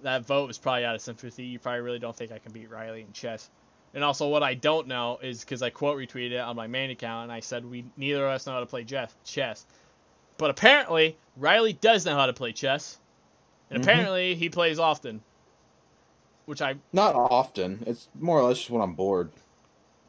That 0.00 0.24
vote 0.24 0.48
was 0.48 0.56
probably 0.56 0.86
out 0.86 0.94
of 0.94 1.02
sympathy. 1.02 1.44
You 1.44 1.58
probably 1.58 1.82
really 1.82 1.98
don't 1.98 2.16
think 2.16 2.32
I 2.32 2.38
can 2.38 2.52
beat 2.52 2.70
Riley 2.70 3.02
in 3.02 3.12
chess. 3.12 3.50
And 3.92 4.02
also, 4.02 4.28
what 4.28 4.42
I 4.42 4.54
don't 4.54 4.86
know 4.86 5.18
is 5.22 5.40
because 5.40 5.60
I 5.60 5.68
quote 5.68 5.98
retweeted 5.98 6.30
it 6.32 6.40
on 6.40 6.56
my 6.56 6.66
main 6.66 6.90
account, 6.90 7.24
and 7.24 7.32
I 7.32 7.40
said 7.40 7.66
we 7.66 7.84
neither 7.98 8.24
of 8.24 8.32
us 8.32 8.46
know 8.46 8.54
how 8.54 8.60
to 8.60 8.66
play 8.66 8.82
Jeff, 8.82 9.14
chess. 9.24 9.66
But 10.38 10.48
apparently, 10.48 11.18
Riley 11.36 11.74
does 11.74 12.06
know 12.06 12.14
how 12.14 12.26
to 12.26 12.32
play 12.32 12.52
chess, 12.52 12.96
and 13.70 13.78
Mhm. 13.78 13.82
apparently 13.82 14.34
he 14.36 14.48
plays 14.48 14.78
often. 14.78 15.22
Which 16.46 16.62
I 16.62 16.76
Not 16.94 17.14
often. 17.14 17.84
It's 17.86 18.08
more 18.18 18.38
or 18.40 18.44
less 18.44 18.56
just 18.56 18.70
when 18.70 18.80
I'm 18.80 18.94
bored. 18.94 19.32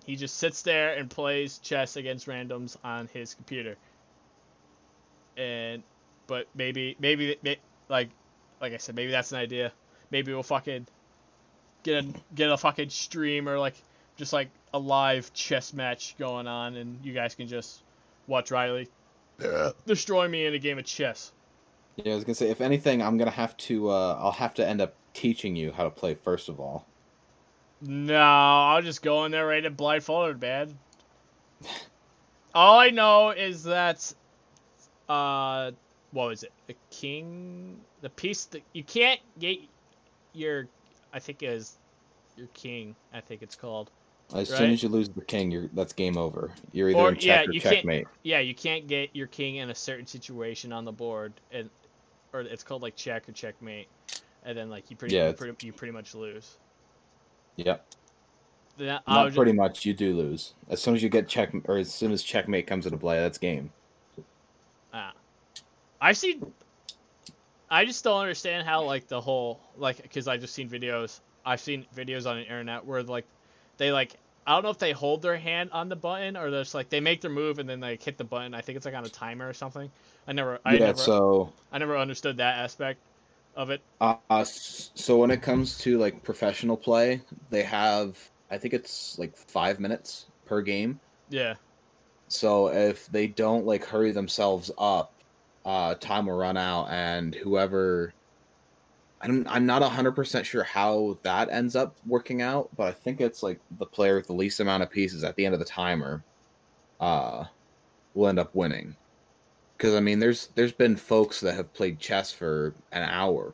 He 0.09 0.15
just 0.15 0.37
sits 0.37 0.63
there 0.63 0.95
and 0.95 1.07
plays 1.07 1.59
chess 1.59 1.95
against 1.95 2.25
randoms 2.25 2.75
on 2.83 3.07
his 3.13 3.35
computer. 3.35 3.77
And 5.37 5.83
but 6.25 6.47
maybe 6.55 6.95
maybe 6.99 7.37
like 7.89 8.09
like 8.59 8.73
I 8.73 8.77
said, 8.77 8.95
maybe 8.95 9.11
that's 9.11 9.31
an 9.31 9.37
idea. 9.37 9.71
Maybe 10.09 10.33
we'll 10.33 10.41
fucking 10.41 10.87
get 11.83 12.03
a 12.03 12.13
get 12.33 12.49
a 12.49 12.57
fucking 12.57 12.89
stream 12.89 13.47
or 13.47 13.59
like 13.59 13.75
just 14.17 14.33
like 14.33 14.49
a 14.73 14.79
live 14.79 15.31
chess 15.35 15.73
match 15.73 16.15
going 16.17 16.47
on, 16.47 16.75
and 16.75 17.05
you 17.05 17.13
guys 17.13 17.35
can 17.35 17.47
just 17.47 17.83
watch 18.25 18.49
Riley 18.49 18.87
destroy 19.85 20.27
me 20.27 20.47
in 20.47 20.55
a 20.55 20.59
game 20.59 20.79
of 20.79 20.85
chess. 20.85 21.31
Yeah, 21.97 22.13
I 22.13 22.15
was 22.15 22.23
gonna 22.23 22.33
say 22.33 22.49
if 22.49 22.61
anything, 22.61 23.03
I'm 23.03 23.19
gonna 23.19 23.29
have 23.29 23.55
to. 23.57 23.91
Uh, 23.91 24.17
I'll 24.19 24.31
have 24.31 24.55
to 24.55 24.67
end 24.67 24.81
up 24.81 24.95
teaching 25.13 25.55
you 25.55 25.71
how 25.71 25.83
to 25.83 25.91
play 25.91 26.15
first 26.15 26.49
of 26.49 26.59
all. 26.59 26.87
No, 27.81 28.15
I'll 28.21 28.81
just 28.81 29.01
go 29.01 29.25
in 29.25 29.31
there 29.31 29.47
right 29.47 29.65
and 29.65 29.75
blindfolded, 29.77 30.41
man. 30.41 30.77
All 32.53 32.79
I 32.79 32.89
know 32.89 33.29
is 33.29 33.63
that, 33.63 34.13
uh, 35.07 35.71
what 36.11 36.27
was 36.27 36.43
it? 36.43 36.51
The 36.67 36.75
king, 36.89 37.79
the 38.01 38.09
piece 38.09 38.45
that 38.45 38.63
you 38.73 38.83
can't 38.83 39.19
get 39.39 39.59
your, 40.33 40.67
I 41.13 41.19
think 41.19 41.41
is 41.43 41.77
your 42.35 42.47
king. 42.53 42.95
I 43.13 43.21
think 43.21 43.41
it's 43.41 43.55
called. 43.55 43.91
As 44.33 44.49
Right. 44.51 44.57
soon 44.59 44.71
as 44.71 44.83
you 44.83 44.89
lose 44.89 45.09
the 45.09 45.25
king, 45.25 45.49
you're 45.49 45.67
that's 45.73 45.93
game 45.93 46.15
over. 46.17 46.51
You're 46.71 46.89
either 46.89 46.99
Or- 46.99 47.09
in 47.09 47.15
check 47.15 47.47
yeah, 47.47 47.57
or 47.57 47.59
checkmate. 47.61 48.07
Yeah, 48.23 48.39
you 48.39 48.53
can't 48.53 48.87
get 48.87 49.09
your 49.15 49.25
king 49.27 49.55
in 49.55 49.69
a 49.71 49.75
certain 49.75 50.05
situation 50.05 50.71
on 50.71 50.85
the 50.85 50.91
board, 50.91 51.33
and 51.51 51.67
or 52.31 52.41
it's 52.41 52.63
called 52.63 52.83
like 52.83 52.95
check 52.95 53.27
or 53.27 53.31
checkmate, 53.31 53.87
and 54.43 54.55
then 54.55 54.69
like 54.69 54.91
you 54.91 54.95
pretty, 54.97 55.15
Yeah, 55.15 55.29
you 55.29 55.33
pretty, 55.33 55.65
you 55.65 55.73
pretty 55.73 55.93
much 55.93 56.13
lose. 56.13 56.57
Yep. 57.65 57.85
I 58.79 58.99
Not 59.07 59.25
was 59.25 59.35
pretty 59.35 59.51
much. 59.51 59.85
You 59.85 59.93
do 59.93 60.15
lose 60.15 60.53
as 60.69 60.81
soon 60.81 60.95
as 60.95 61.03
you 61.03 61.09
get 61.09 61.27
check 61.27 61.51
or 61.65 61.77
as 61.77 61.93
soon 61.93 62.11
as 62.11 62.23
checkmate 62.23 62.67
comes 62.67 62.85
into 62.85 62.97
play. 62.97 63.19
That's 63.19 63.37
game. 63.37 63.71
Ah. 64.93 65.13
I've 65.99 66.17
seen. 66.17 66.51
I 67.69 67.85
just 67.85 68.03
don't 68.03 68.19
understand 68.19 68.65
how 68.65 68.83
like 68.83 69.07
the 69.07 69.19
whole 69.19 69.59
like 69.77 70.01
because 70.01 70.27
I've 70.27 70.41
just 70.41 70.53
seen 70.53 70.69
videos. 70.69 71.19
I've 71.45 71.59
seen 71.59 71.85
videos 71.95 72.29
on 72.29 72.37
the 72.37 72.43
internet 72.43 72.85
where 72.85 73.03
like 73.03 73.25
they 73.77 73.91
like 73.91 74.15
I 74.47 74.53
don't 74.53 74.63
know 74.63 74.69
if 74.69 74.79
they 74.79 74.93
hold 74.93 75.21
their 75.21 75.37
hand 75.37 75.69
on 75.73 75.89
the 75.89 75.95
button 75.95 76.37
or 76.37 76.49
they're 76.49 76.61
just 76.61 76.73
like 76.73 76.89
they 76.89 76.99
make 76.99 77.21
their 77.21 77.31
move 77.31 77.59
and 77.59 77.69
then 77.69 77.79
they 77.79 77.91
like, 77.91 78.03
hit 78.03 78.17
the 78.17 78.23
button. 78.23 78.53
I 78.53 78.61
think 78.61 78.77
it's 78.77 78.85
like 78.85 78.95
on 78.95 79.05
a 79.05 79.09
timer 79.09 79.47
or 79.47 79.53
something. 79.53 79.91
I 80.27 80.31
never 80.31 80.59
I 80.63 80.73
yeah. 80.73 80.79
never 80.87 80.97
So 80.97 81.51
I 81.71 81.77
never 81.79 81.97
understood 81.97 82.37
that 82.37 82.59
aspect 82.59 82.99
of 83.59 83.69
it. 83.69 83.81
Uh, 83.99 84.43
so 84.45 85.17
when 85.17 85.29
it 85.29 85.41
comes 85.41 85.77
to 85.79 85.97
like 85.97 86.23
professional 86.23 86.77
play, 86.77 87.21
they 87.49 87.61
have 87.63 88.17
I 88.49 88.57
think 88.57 88.73
it's 88.73 89.19
like 89.19 89.35
five 89.35 89.79
minutes 89.79 90.27
per 90.45 90.61
game. 90.61 90.99
Yeah. 91.29 91.55
So 92.29 92.69
if 92.69 93.07
they 93.07 93.27
don't 93.27 93.65
like 93.65 93.83
hurry 93.83 94.11
themselves 94.11 94.71
up, 94.77 95.13
uh, 95.65 95.95
time 95.95 96.27
will 96.27 96.37
run 96.37 96.55
out, 96.57 96.87
and 96.89 97.35
whoever 97.35 98.13
I'm 99.21 99.45
I'm 99.49 99.65
not 99.65 99.83
hundred 99.83 100.13
percent 100.13 100.45
sure 100.45 100.63
how 100.63 101.17
that 101.23 101.49
ends 101.49 101.75
up 101.75 101.97
working 102.07 102.41
out, 102.41 102.69
but 102.77 102.87
I 102.87 102.91
think 102.93 103.19
it's 103.19 103.43
like 103.43 103.59
the 103.77 103.85
player 103.85 104.15
with 104.15 104.27
the 104.27 104.33
least 104.33 104.61
amount 104.61 104.83
of 104.83 104.89
pieces 104.89 105.25
at 105.25 105.35
the 105.35 105.45
end 105.45 105.53
of 105.53 105.59
the 105.59 105.65
timer, 105.65 106.23
uh, 107.01 107.43
will 108.13 108.29
end 108.29 108.39
up 108.39 108.55
winning. 108.55 108.95
Because 109.79 109.95
I 109.95 110.01
mean, 110.01 110.19
there's 110.19 110.47
there's 110.55 110.73
been 110.73 110.97
folks 110.97 111.39
that 111.39 111.55
have 111.55 111.73
played 111.73 111.99
chess 111.99 112.33
for 112.33 112.75
an 112.91 113.03
hour. 113.03 113.53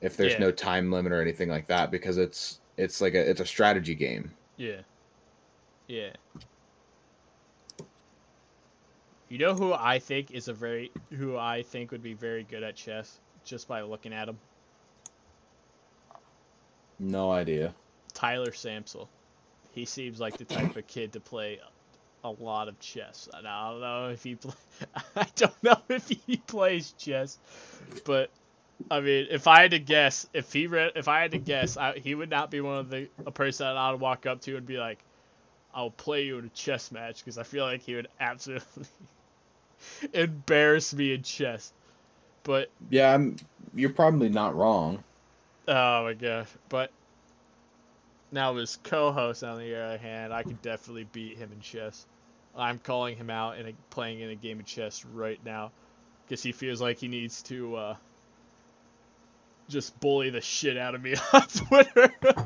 If 0.00 0.16
there's 0.16 0.32
Yeah. 0.32 0.38
no 0.38 0.50
time 0.50 0.90
limit 0.90 1.12
or 1.12 1.20
anything 1.20 1.50
like 1.50 1.66
that, 1.66 1.90
because 1.90 2.16
it's 2.16 2.60
it's 2.78 3.02
like 3.02 3.12
a 3.12 3.28
it's 3.30 3.42
a 3.42 3.46
strategy 3.46 3.94
game. 3.94 4.32
Yeah. 4.56 4.80
Yeah. 5.86 6.12
You 9.28 9.36
know 9.36 9.54
who 9.54 9.74
I 9.74 9.98
think 9.98 10.30
is 10.30 10.48
a 10.48 10.54
very 10.54 10.90
who 11.10 11.36
I 11.36 11.62
think 11.62 11.90
would 11.90 12.02
be 12.02 12.14
very 12.14 12.44
good 12.44 12.62
at 12.62 12.74
chess 12.74 13.20
just 13.44 13.68
by 13.68 13.82
looking 13.82 14.14
at 14.14 14.30
him? 14.30 14.38
No 16.98 17.30
idea. 17.30 17.74
Tyler 18.14 18.50
Samsel. 18.50 19.08
He 19.72 19.84
seems 19.84 20.20
like 20.20 20.38
the 20.38 20.46
type 20.46 20.74
of 20.74 20.86
kid 20.86 21.12
to 21.12 21.20
play 21.20 21.60
a 22.24 22.30
lot 22.30 22.68
of 22.68 22.78
chess. 22.80 23.28
And 23.32 23.46
I 23.46 23.70
don't 23.70 23.80
know 23.80 24.08
if 24.10 24.22
he 24.22 24.34
play, 24.36 24.54
I 25.16 25.26
don't 25.36 25.62
know 25.62 25.76
if 25.88 26.08
he 26.08 26.36
plays 26.36 26.92
chess, 26.92 27.38
but 28.04 28.30
I 28.90 29.00
mean, 29.00 29.26
if 29.30 29.46
I 29.46 29.62
had 29.62 29.72
to 29.72 29.78
guess, 29.78 30.26
if 30.32 30.52
he 30.52 30.66
read, 30.66 30.92
if 30.96 31.08
I 31.08 31.20
had 31.20 31.32
to 31.32 31.38
guess, 31.38 31.76
I, 31.76 31.98
he 31.98 32.14
would 32.14 32.30
not 32.30 32.50
be 32.50 32.60
one 32.60 32.78
of 32.78 32.90
the 32.90 33.08
a 33.26 33.30
person 33.30 33.66
that 33.66 33.76
I 33.76 33.90
would 33.92 34.00
walk 34.00 34.26
up 34.26 34.40
to 34.42 34.56
and 34.56 34.66
be 34.66 34.78
like, 34.78 34.98
"I'll 35.74 35.90
play 35.90 36.24
you 36.24 36.38
in 36.38 36.46
a 36.46 36.50
chess 36.50 36.90
match," 36.92 37.18
because 37.24 37.38
I 37.38 37.42
feel 37.44 37.64
like 37.64 37.82
he 37.82 37.94
would 37.94 38.08
absolutely 38.20 38.86
embarrass 40.14 40.94
me 40.94 41.14
in 41.14 41.22
chess. 41.22 41.72
But 42.44 42.70
Yeah, 42.90 43.14
I'm, 43.14 43.36
you're 43.74 43.90
probably 43.90 44.28
not 44.28 44.54
wrong. 44.54 45.02
Oh 45.68 46.04
my 46.04 46.14
gosh. 46.14 46.48
But 46.68 46.92
now 48.32 48.54
his 48.54 48.76
co-host 48.76 49.42
on 49.44 49.58
the 49.58 49.74
other 49.74 49.98
hand, 49.98 50.32
I 50.32 50.42
could 50.42 50.62
definitely 50.62 51.04
beat 51.04 51.36
him 51.38 51.52
in 51.52 51.60
chess. 51.60 52.06
I'm 52.56 52.78
calling 52.78 53.16
him 53.16 53.30
out 53.30 53.58
and 53.58 53.74
playing 53.90 54.20
in 54.20 54.30
a 54.30 54.34
game 54.34 54.60
of 54.60 54.66
chess 54.66 55.04
right 55.04 55.38
now 55.44 55.70
because 56.24 56.42
he 56.42 56.52
feels 56.52 56.80
like 56.80 56.98
he 56.98 57.08
needs 57.08 57.42
to 57.44 57.76
uh, 57.76 57.96
just 59.68 59.98
bully 60.00 60.30
the 60.30 60.40
shit 60.40 60.76
out 60.76 60.94
of 60.94 61.02
me 61.02 61.14
on 61.32 61.42
Twitter. 61.42 62.12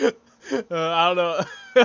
uh, 0.00 0.12
I 0.70 1.14
don't 1.14 1.16
know. 1.16 1.84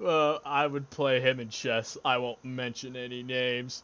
uh, 0.06 0.38
I 0.44 0.66
would 0.66 0.88
play 0.90 1.20
him 1.20 1.40
in 1.40 1.48
chess. 1.48 1.96
I 2.04 2.18
won't 2.18 2.44
mention 2.44 2.96
any 2.96 3.22
names. 3.22 3.82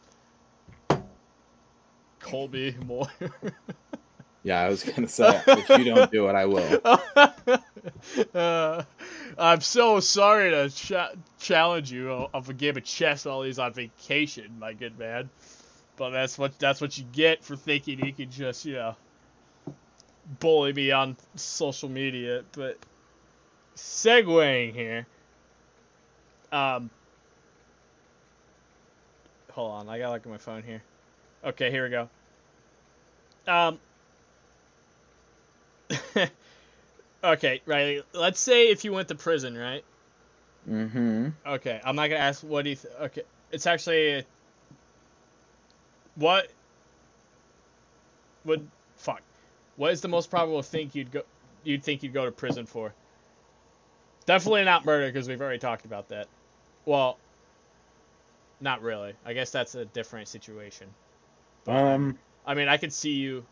Colby 2.19 2.75
Moore. 2.85 3.07
Yeah, 4.43 4.61
I 4.61 4.69
was 4.69 4.83
gonna 4.83 5.07
say 5.07 5.41
if 5.47 5.69
you 5.69 5.83
don't 5.83 6.11
do 6.11 6.27
it, 6.27 6.35
I 6.35 6.45
will. 6.45 6.81
I'm 9.37 9.61
so 9.61 9.99
sorry 9.99 10.51
to 10.51 10.69
cha- 10.69 11.13
challenge 11.39 11.91
you 11.91 12.11
of 12.33 12.49
a 12.49 12.53
game 12.53 12.77
of 12.77 12.83
chess 12.83 13.25
while 13.25 13.43
he's 13.43 13.59
on 13.59 13.73
vacation, 13.73 14.59
my 14.59 14.73
good 14.73 14.97
man. 14.97 15.29
But 15.95 16.11
that's 16.11 16.37
what 16.37 16.57
that's 16.59 16.81
what 16.81 16.97
you 16.97 17.05
get 17.11 17.43
for 17.43 17.55
thinking 17.55 17.99
he 17.99 18.11
can 18.11 18.31
just, 18.31 18.65
you 18.65 18.73
know, 18.73 18.95
bully 20.39 20.73
me 20.73 20.91
on 20.91 21.17
social 21.35 21.89
media. 21.89 22.43
But 22.53 22.77
segueing 23.75 24.73
here, 24.73 25.05
um, 26.51 26.89
hold 29.51 29.71
on, 29.71 29.89
I 29.89 29.99
gotta 29.99 30.13
look 30.13 30.25
at 30.25 30.31
my 30.31 30.37
phone 30.37 30.63
here. 30.63 30.81
Okay, 31.45 31.69
here 31.71 31.83
we 31.83 31.89
go. 31.89 32.09
Um. 33.47 33.79
okay, 37.23 37.61
right. 37.65 38.01
Let's 38.13 38.39
say 38.39 38.69
if 38.69 38.83
you 38.83 38.93
went 38.93 39.07
to 39.09 39.15
prison, 39.15 39.57
right? 39.57 39.83
Mm-hmm. 40.69 41.29
Okay, 41.45 41.81
I'm 41.83 41.95
not 41.95 42.07
gonna 42.07 42.21
ask 42.21 42.41
what 42.41 42.63
do 42.63 42.71
you. 42.71 42.75
Th- 42.75 42.93
okay, 43.01 43.23
it's 43.51 43.67
actually 43.67 44.25
what 46.15 46.47
would 48.45 48.67
fuck. 48.97 49.21
What 49.75 49.91
is 49.91 50.01
the 50.01 50.07
most 50.07 50.29
probable 50.29 50.61
thing 50.61 50.89
you'd 50.93 51.11
go? 51.11 51.23
You'd 51.63 51.83
think 51.83 52.03
you'd 52.03 52.13
go 52.13 52.25
to 52.25 52.31
prison 52.31 52.65
for? 52.65 52.93
Definitely 54.25 54.63
not 54.63 54.85
murder 54.85 55.07
because 55.07 55.27
we've 55.27 55.41
already 55.41 55.59
talked 55.59 55.85
about 55.85 56.09
that. 56.09 56.27
Well, 56.85 57.17
not 58.61 58.81
really. 58.81 59.13
I 59.25 59.33
guess 59.33 59.51
that's 59.51 59.75
a 59.75 59.85
different 59.85 60.27
situation. 60.27 60.87
Um, 61.67 62.17
I 62.45 62.53
mean, 62.53 62.67
I 62.67 62.77
could 62.77 62.93
see 62.93 63.11
you. 63.11 63.45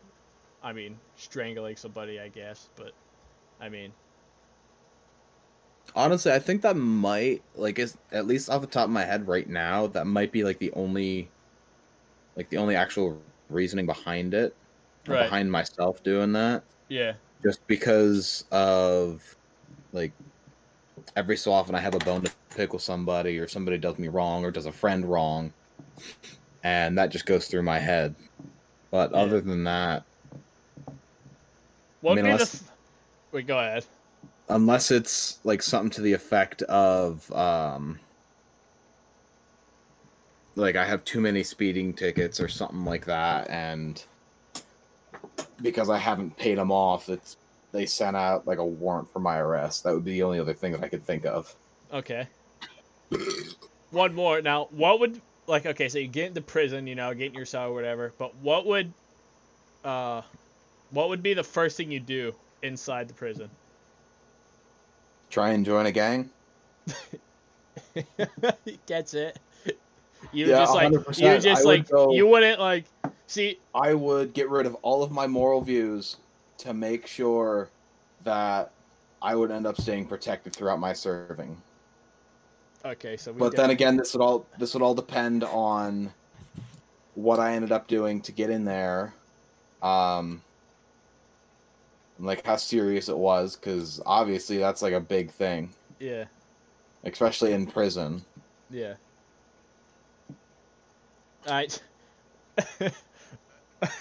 I 0.62 0.72
mean, 0.72 0.98
strangling 1.16 1.76
somebody, 1.76 2.20
I 2.20 2.28
guess, 2.28 2.68
but 2.76 2.92
I 3.62 3.68
mean, 3.68 3.92
Honestly, 5.94 6.32
I 6.32 6.38
think 6.38 6.62
that 6.62 6.76
might 6.76 7.42
like 7.54 7.78
is 7.78 7.96
at 8.12 8.26
least 8.26 8.48
off 8.48 8.62
the 8.62 8.66
top 8.66 8.84
of 8.84 8.90
my 8.90 9.04
head 9.04 9.28
right 9.28 9.48
now, 9.48 9.86
that 9.88 10.06
might 10.06 10.32
be 10.32 10.42
like 10.42 10.58
the 10.58 10.72
only 10.72 11.28
like 12.36 12.48
the 12.50 12.56
only 12.56 12.76
actual 12.76 13.20
reasoning 13.50 13.86
behind 13.86 14.32
it. 14.32 14.56
Right. 15.06 15.24
Behind 15.24 15.52
myself 15.52 16.02
doing 16.02 16.32
that. 16.32 16.64
Yeah. 16.88 17.12
Just 17.42 17.66
because 17.66 18.44
of 18.50 19.36
like 19.92 20.12
every 21.14 21.36
so 21.36 21.52
often 21.52 21.74
I 21.74 21.80
have 21.80 21.94
a 21.94 21.98
bone 21.98 22.22
to 22.22 22.32
pick 22.56 22.72
with 22.72 22.82
somebody 22.82 23.38
or 23.38 23.46
somebody 23.46 23.76
does 23.76 23.98
me 23.98 24.08
wrong 24.08 24.44
or 24.44 24.50
does 24.50 24.66
a 24.66 24.72
friend 24.72 25.04
wrong. 25.04 25.52
And 26.64 26.96
that 26.96 27.10
just 27.10 27.26
goes 27.26 27.48
through 27.48 27.62
my 27.64 27.78
head. 27.78 28.14
But 28.90 29.10
Yeah. 29.10 29.18
other 29.18 29.40
than 29.40 29.64
that, 29.64 30.04
What 32.00 32.16
would 32.16 32.22
mean, 32.22 32.32
be 32.32 32.38
the? 32.38 32.60
Wait, 33.32 33.46
go 33.46 33.58
ahead. 33.58 33.84
unless 34.48 34.90
it's 34.90 35.38
like 35.44 35.62
something 35.62 35.90
to 35.90 36.02
the 36.02 36.12
effect 36.12 36.62
of 36.62 37.30
um 37.32 37.98
like 40.54 40.76
I 40.76 40.84
have 40.84 41.04
too 41.04 41.20
many 41.20 41.42
speeding 41.42 41.94
tickets 41.94 42.38
or 42.40 42.48
something 42.48 42.84
like 42.84 43.06
that 43.06 43.48
and 43.48 44.02
because 45.62 45.88
I 45.88 45.98
haven't 45.98 46.36
paid 46.36 46.58
them 46.58 46.70
off 46.70 47.08
it's 47.08 47.36
they 47.72 47.86
sent 47.86 48.16
out 48.16 48.46
like 48.46 48.58
a 48.58 48.64
warrant 48.64 49.10
for 49.12 49.18
my 49.18 49.38
arrest. 49.38 49.82
That 49.84 49.94
would 49.94 50.04
be 50.04 50.12
the 50.12 50.22
only 50.22 50.38
other 50.38 50.54
thing 50.54 50.72
that 50.72 50.84
I 50.84 50.88
could 50.88 51.04
think 51.04 51.24
of. 51.24 51.54
Okay. 51.92 52.28
One 53.90 54.14
more. 54.14 54.40
Now, 54.40 54.68
what 54.70 55.00
would 55.00 55.20
like? 55.46 55.66
Okay, 55.66 55.88
so 55.88 55.98
you 55.98 56.06
get 56.06 56.28
into 56.28 56.40
prison, 56.42 56.86
you 56.86 56.94
know, 56.94 57.12
get 57.14 57.28
in 57.28 57.34
your 57.34 57.46
cell 57.46 57.68
or 57.68 57.74
whatever. 57.74 58.12
But 58.18 58.34
what 58.36 58.66
would, 58.66 58.92
uh, 59.84 60.22
what 60.90 61.08
would 61.08 61.22
be 61.22 61.34
the 61.34 61.42
first 61.42 61.76
thing 61.76 61.90
you 61.90 62.00
do 62.00 62.34
inside 62.62 63.08
the 63.08 63.14
prison? 63.14 63.48
Try 65.30 65.50
and 65.50 65.64
join 65.64 65.86
a 65.86 65.92
gang? 65.92 66.30
he 67.94 68.04
gets 68.86 69.14
it. 69.14 69.38
You 70.32 70.46
Yeah, 70.46 70.58
just 70.58 70.74
like 70.74 70.92
100%. 70.92 71.18
you 71.18 71.38
just 71.40 71.46
I 71.46 71.64
would 71.64 71.78
like 71.78 71.88
go- 71.88 72.12
you 72.12 72.26
wouldn't 72.26 72.60
like 72.60 72.84
see 73.26 73.58
I 73.74 73.94
would 73.94 74.34
get 74.34 74.48
rid 74.50 74.66
of 74.66 74.74
all 74.82 75.02
of 75.02 75.10
my 75.10 75.26
moral 75.26 75.60
views 75.60 76.16
to 76.58 76.74
make 76.74 77.06
sure 77.06 77.68
that 78.24 78.70
I 79.20 79.34
would 79.34 79.50
end 79.50 79.66
up 79.66 79.80
staying 79.80 80.06
protected 80.06 80.54
throughout 80.54 80.78
my 80.78 80.92
serving. 80.92 81.56
okay 82.84 83.16
so 83.16 83.32
we 83.32 83.38
but 83.38 83.56
then 83.56 83.70
again 83.70 83.96
this 83.96 84.12
would 84.12 84.22
all 84.22 84.46
this 84.58 84.74
would 84.74 84.82
all 84.82 84.94
depend 84.94 85.44
on 85.44 86.12
what 87.14 87.38
i 87.38 87.52
ended 87.54 87.70
up 87.72 87.86
doing 87.86 88.20
to 88.20 88.32
get 88.32 88.50
in 88.50 88.64
there 88.64 89.12
um 89.82 90.42
and, 92.22 92.28
like 92.28 92.46
how 92.46 92.56
serious 92.56 93.08
it 93.08 93.18
was 93.18 93.56
because 93.56 94.00
obviously 94.06 94.56
that's 94.56 94.80
like 94.80 94.94
a 94.94 95.00
big 95.00 95.30
thing. 95.30 95.70
Yeah. 95.98 96.24
Especially 97.04 97.52
in 97.52 97.66
prison. 97.66 98.22
Yeah. 98.70 98.94
I 101.48 101.66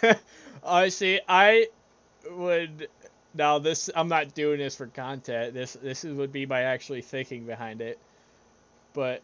honestly 0.64 1.20
I 1.28 1.68
would 2.30 2.88
now 3.34 3.58
this 3.58 3.90
I'm 3.96 4.08
not 4.08 4.36
doing 4.36 4.60
this 4.60 4.76
for 4.76 4.86
content. 4.86 5.56
This 5.56 5.74
this 5.74 6.06
is, 6.06 6.14
would 6.14 6.32
be 6.32 6.46
my 6.46 6.62
actually 6.62 7.02
thinking 7.02 7.46
behind 7.46 7.82
it. 7.82 7.98
But 8.94 9.24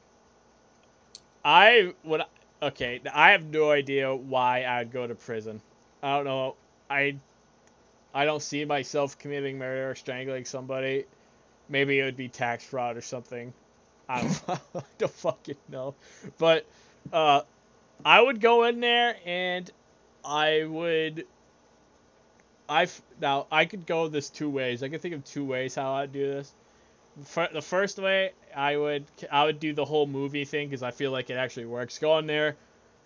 I 1.46 1.94
would 2.04 2.24
okay 2.64 3.00
I 3.14 3.32
have 3.32 3.46
no 3.46 3.70
idea 3.70 4.16
why 4.16 4.66
I'd 4.66 4.92
go 4.92 5.06
to 5.06 5.14
prison. 5.14 5.62
I 6.02 6.16
don't 6.16 6.26
know. 6.26 6.56
I 6.90 7.18
I 8.14 8.26
don't 8.26 8.42
see 8.42 8.66
myself 8.66 9.18
committing 9.20 9.58
murder 9.58 9.92
or 9.92 9.96
strangling 9.96 10.46
somebody 10.46 11.06
maybe 11.70 12.00
it 12.00 12.04
would 12.06 12.18
be 12.18 12.30
tax 12.30 12.64
fraud 12.66 12.98
or 12.98 13.02
something 13.02 13.54
I 14.10 14.22
don't, 14.22 14.44
I 14.76 14.82
don't 14.98 15.12
fucking 15.12 15.58
know 15.70 15.96
but 16.38 16.66
uh 17.14 17.42
I 18.06 18.22
would 18.22 18.42
go 18.42 18.66
in 18.66 18.80
there 18.80 19.16
and 19.26 19.70
I 20.26 20.66
would 20.66 21.26
I 22.70 22.88
now 23.22 23.48
I 23.52 23.66
could 23.66 23.86
go 23.86 24.08
this 24.08 24.30
two 24.30 24.50
ways. 24.50 24.84
I 24.84 24.90
could 24.90 25.02
think 25.02 25.14
of 25.14 25.24
two 25.26 25.46
ways 25.46 25.76
how 25.76 25.94
I'd 25.94 26.12
do 26.12 26.28
this. 26.28 26.54
Fir- 27.26 27.50
The 27.54 27.62
first 27.62 27.98
way 28.00 28.34
I 28.56 28.78
would 28.78 29.06
I 29.32 29.46
would 29.46 29.60
do 29.60 29.74
the 29.74 29.86
whole 29.86 30.08
movie 30.08 30.46
thing 30.46 30.68
because 30.70 30.84
I 30.84 30.92
feel 30.92 31.12
like 31.12 31.30
it 31.30 31.36
actually 31.36 31.66
works. 31.66 32.00
Go 32.00 32.18
in 32.20 32.28
there, 32.28 32.56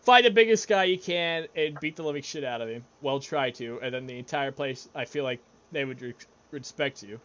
find 0.02 0.26
the 0.26 0.32
biggest 0.32 0.68
guy 0.68 0.86
you 0.86 0.98
can, 0.98 1.48
and 1.56 1.80
beat 1.80 1.96
the 1.96 2.04
living 2.04 2.24
shit 2.24 2.44
out 2.44 2.62
of 2.62 2.70
him. 2.70 2.84
Well, 3.02 3.20
try 3.20 3.52
to, 3.52 3.80
and 3.82 3.94
then 3.94 4.08
the 4.08 4.18
entire 4.18 4.52
place 4.52 4.90
I 4.94 5.06
feel 5.06 5.24
like 5.24 5.40
they 5.72 5.86
would 5.86 6.02
re- 6.02 6.14
respect 6.52 7.04
you. 7.04 7.20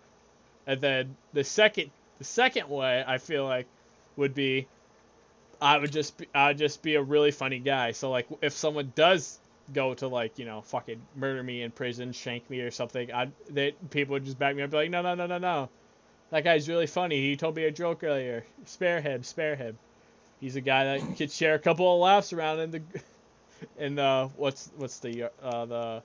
And 0.67 0.81
then 0.81 1.17
the 1.33 1.45
second 1.45 1.91
the 2.19 2.25
second 2.25 2.69
way 2.69 3.05
I 3.07 3.19
feel 3.19 3.45
like 3.45 3.67
would 4.17 4.35
be 4.35 4.67
I 5.61 5.79
would 5.79 5.93
just 5.93 6.19
be, 6.19 6.29
I 6.35 6.49
would 6.49 6.59
just 6.59 6.83
be 6.83 6.97
a 6.97 7.03
really 7.03 7.31
funny 7.31 7.59
guy. 7.59 7.93
So 7.93 8.11
like 8.11 8.27
if 8.43 8.53
someone 8.53 8.93
does 8.95 9.39
go 9.73 9.95
to 9.95 10.07
like 10.09 10.39
you 10.39 10.45
know 10.45 10.61
fucking 10.63 11.01
murder 11.15 11.43
me 11.43 11.63
in 11.63 11.71
prison, 11.71 12.13
shank 12.13 12.49
me 12.51 12.61
or 12.61 12.71
something, 12.71 13.13
I 13.13 13.29
they 13.49 13.73
people 13.91 14.15
would 14.15 14.25
just 14.25 14.39
back 14.39 14.57
me 14.57 14.63
up, 14.63 14.71
be 14.71 14.77
like 14.77 14.91
no 14.91 15.03
no 15.03 15.15
no 15.15 15.27
no 15.27 15.39
no, 15.39 15.69
that 16.31 16.45
guy's 16.45 16.69
really 16.69 16.87
funny. 16.87 17.21
He 17.21 17.37
told 17.37 17.57
me 17.57 17.65
a 17.65 17.71
joke 17.71 18.05
earlier. 18.05 18.45
Spare 18.65 19.01
him, 19.01 19.23
spare 19.23 19.57
him. 19.57 19.79
He's 20.41 20.57
a 20.57 20.61
guy 20.61 20.99
that 20.99 21.17
could 21.17 21.31
share 21.31 21.55
a 21.55 21.59
couple 21.59 21.93
of 21.93 22.01
laughs 22.01 22.33
around 22.33 22.61
in 22.61 22.71
the 22.71 22.83
in 23.79 23.95
the 23.95 24.31
what's 24.37 24.71
what's 24.77 24.99
the 24.99 25.31
uh 25.43 25.65
the 25.65 26.03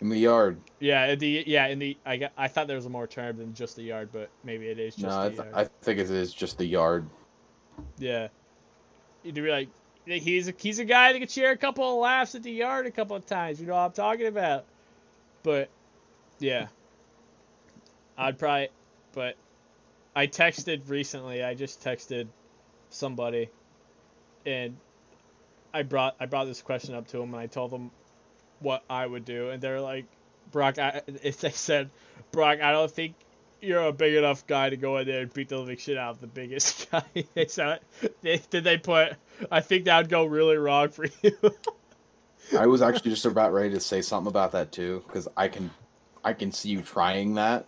in 0.00 0.08
the 0.10 0.18
yard 0.18 0.58
yeah 0.78 1.06
in 1.06 1.18
the 1.18 1.42
yeah 1.46 1.66
in 1.66 1.80
the 1.80 1.96
I 2.06 2.16
got, 2.18 2.32
I 2.36 2.46
thought 2.46 2.68
there 2.68 2.76
was 2.76 2.86
a 2.86 2.90
more 2.90 3.08
term 3.08 3.36
than 3.36 3.54
just 3.54 3.74
the 3.76 3.82
yard, 3.82 4.10
but 4.12 4.30
maybe 4.44 4.68
it 4.68 4.78
is 4.78 4.94
just 4.94 5.06
no 5.06 5.10
the 5.10 5.26
I, 5.26 5.28
th- 5.28 5.38
yard. 5.38 5.54
I 5.54 5.64
think 5.84 5.98
it 5.98 6.10
is 6.10 6.32
just 6.32 6.58
the 6.58 6.66
yard 6.66 7.08
Yeah. 7.98 8.28
You'd 9.24 9.34
be 9.34 9.42
like, 9.42 9.68
he's 10.06 10.48
a 10.48 10.54
he's 10.56 10.78
a 10.78 10.84
guy 10.84 11.12
that 11.12 11.18
could 11.18 11.30
share 11.30 11.50
a 11.50 11.56
couple 11.56 11.92
of 11.92 11.98
laughs 11.98 12.34
at 12.34 12.42
the 12.42 12.52
yard 12.52 12.86
a 12.86 12.90
couple 12.90 13.16
of 13.16 13.26
times. 13.26 13.60
You 13.60 13.66
know 13.66 13.74
what 13.74 13.80
I'm 13.80 13.92
talking 13.92 14.26
about. 14.26 14.64
But 15.42 15.68
yeah. 16.38 16.68
I'd 18.16 18.38
probably 18.38 18.68
but 19.12 19.36
I 20.14 20.26
texted 20.26 20.88
recently, 20.88 21.42
I 21.42 21.54
just 21.54 21.82
texted 21.82 22.28
somebody 22.90 23.48
and 24.46 24.76
I 25.72 25.82
brought 25.82 26.16
I 26.18 26.26
brought 26.26 26.46
this 26.46 26.62
question 26.62 26.94
up 26.94 27.08
to 27.08 27.18
them 27.18 27.34
and 27.34 27.40
I 27.40 27.46
told 27.46 27.70
them 27.70 27.90
what 28.60 28.82
I 28.88 29.06
would 29.06 29.24
do 29.24 29.50
and 29.50 29.60
they're 29.60 29.80
like 29.80 30.06
Brock 30.50 30.78
I 30.78 31.02
they 31.22 31.32
said 31.32 31.90
Brock 32.32 32.60
I 32.60 32.72
don't 32.72 32.90
think 32.90 33.14
you're 33.60 33.82
a 33.82 33.92
big 33.92 34.14
enough 34.14 34.46
guy 34.46 34.70
to 34.70 34.76
go 34.76 34.98
in 34.98 35.06
there 35.06 35.22
and 35.22 35.32
beat 35.32 35.48
the 35.48 35.58
living 35.58 35.76
shit 35.76 35.98
out 35.98 36.14
of 36.14 36.20
the 36.20 36.28
biggest 36.28 36.88
guy. 36.92 37.02
they 37.34 37.46
said, 37.46 37.80
they, 38.22 38.40
did 38.50 38.62
they 38.62 38.78
put? 38.78 39.14
I 39.50 39.60
think 39.60 39.86
that 39.86 39.98
would 39.98 40.08
go 40.08 40.24
really 40.24 40.56
wrong 40.56 40.90
for 40.90 41.06
you. 41.22 41.32
i 42.56 42.66
was 42.66 42.80
actually 42.80 43.10
just 43.10 43.26
about 43.26 43.52
ready 43.52 43.70
to 43.70 43.80
say 43.80 44.00
something 44.00 44.28
about 44.28 44.52
that 44.52 44.72
too 44.72 45.02
because 45.06 45.28
i 45.36 45.48
can 45.48 45.70
i 46.24 46.32
can 46.32 46.50
see 46.50 46.70
you 46.70 46.80
trying 46.80 47.34
that 47.34 47.66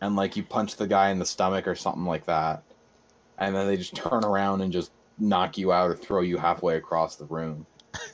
and 0.00 0.14
like 0.14 0.36
you 0.36 0.44
punch 0.44 0.76
the 0.76 0.86
guy 0.86 1.10
in 1.10 1.18
the 1.18 1.26
stomach 1.26 1.66
or 1.66 1.74
something 1.74 2.04
like 2.04 2.24
that 2.26 2.62
and 3.38 3.54
then 3.54 3.66
they 3.66 3.76
just 3.76 3.94
turn 3.94 4.24
around 4.24 4.60
and 4.60 4.72
just 4.72 4.92
knock 5.18 5.58
you 5.58 5.72
out 5.72 5.90
or 5.90 5.96
throw 5.96 6.20
you 6.20 6.38
halfway 6.38 6.76
across 6.76 7.16
the 7.16 7.24
room 7.26 7.66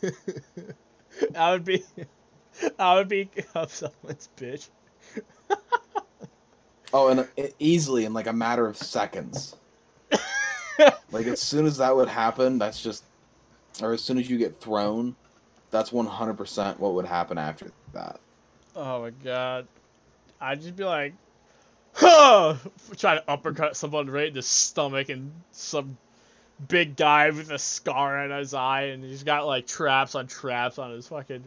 I 1.36 1.52
would 1.52 1.64
be, 1.64 1.84
I 2.78 2.94
would 2.94 3.08
be 3.08 3.30
of 3.54 3.72
someone's 3.72 4.28
bitch. 4.36 4.68
Oh, 6.90 7.08
and 7.08 7.28
it, 7.36 7.54
easily 7.58 8.06
in 8.06 8.14
like 8.14 8.28
a 8.28 8.32
matter 8.32 8.66
of 8.66 8.74
seconds. 8.74 9.56
like 11.12 11.26
as 11.26 11.38
soon 11.38 11.66
as 11.66 11.76
that 11.76 11.94
would 11.94 12.08
happen, 12.08 12.58
that's 12.58 12.82
just, 12.82 13.04
or 13.82 13.92
as 13.92 14.00
soon 14.00 14.16
as 14.16 14.30
you 14.30 14.38
get 14.38 14.58
thrown, 14.58 15.14
that's 15.70 15.92
one 15.92 16.06
hundred 16.06 16.38
percent 16.38 16.80
what 16.80 16.94
would 16.94 17.04
happen 17.04 17.36
after 17.36 17.72
that. 17.92 18.18
Oh 18.74 19.02
my 19.02 19.10
god, 19.10 19.68
I'd 20.40 20.62
just 20.62 20.76
be 20.76 20.84
like, 20.84 21.12
huh, 22.00 22.54
to 22.96 23.24
uppercut 23.26 23.76
someone 23.76 24.08
right 24.08 24.28
in 24.28 24.34
the 24.34 24.42
stomach 24.42 25.08
and 25.08 25.32
some 25.50 25.98
big 26.68 26.94
guy 26.94 27.30
with 27.30 27.50
a 27.50 27.58
scar 27.58 28.18
on 28.18 28.30
his 28.38 28.54
eye 28.54 28.82
and 28.82 29.02
he's 29.02 29.24
got 29.24 29.46
like 29.46 29.66
traps 29.66 30.14
on 30.14 30.28
traps 30.28 30.78
on 30.78 30.92
his 30.92 31.08
fucking 31.08 31.42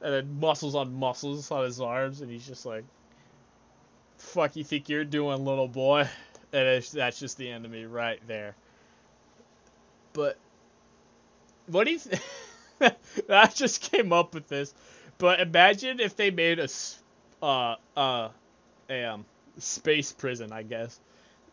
and 0.00 0.14
then 0.14 0.40
muscles 0.40 0.74
on 0.74 0.94
muscles 0.94 1.50
on 1.50 1.64
his 1.64 1.78
arms 1.78 2.22
and 2.22 2.30
he's 2.30 2.46
just 2.46 2.64
like 2.64 2.84
fuck 4.16 4.56
you 4.56 4.64
think 4.64 4.88
you're 4.88 5.04
doing 5.04 5.44
little 5.44 5.68
boy? 5.68 6.08
And 6.52 6.82
that's 6.82 7.18
just 7.18 7.36
the 7.36 7.50
end 7.50 7.66
of 7.66 7.70
me 7.70 7.84
right 7.84 8.20
there. 8.28 8.54
But 10.14 10.38
what 11.66 11.84
do 11.84 11.90
you 11.90 11.98
th- 11.98 12.94
just 13.54 13.82
came 13.82 14.12
up 14.12 14.32
with 14.32 14.48
this 14.48 14.72
but 15.18 15.40
imagine 15.40 16.00
if 16.00 16.16
they 16.16 16.30
made 16.30 16.60
a 16.60 16.68
uh 17.42 17.74
uh 17.94 18.28
a 18.88 19.04
um, 19.04 19.24
space 19.58 20.12
prison 20.12 20.52
I 20.52 20.62
guess 20.62 21.00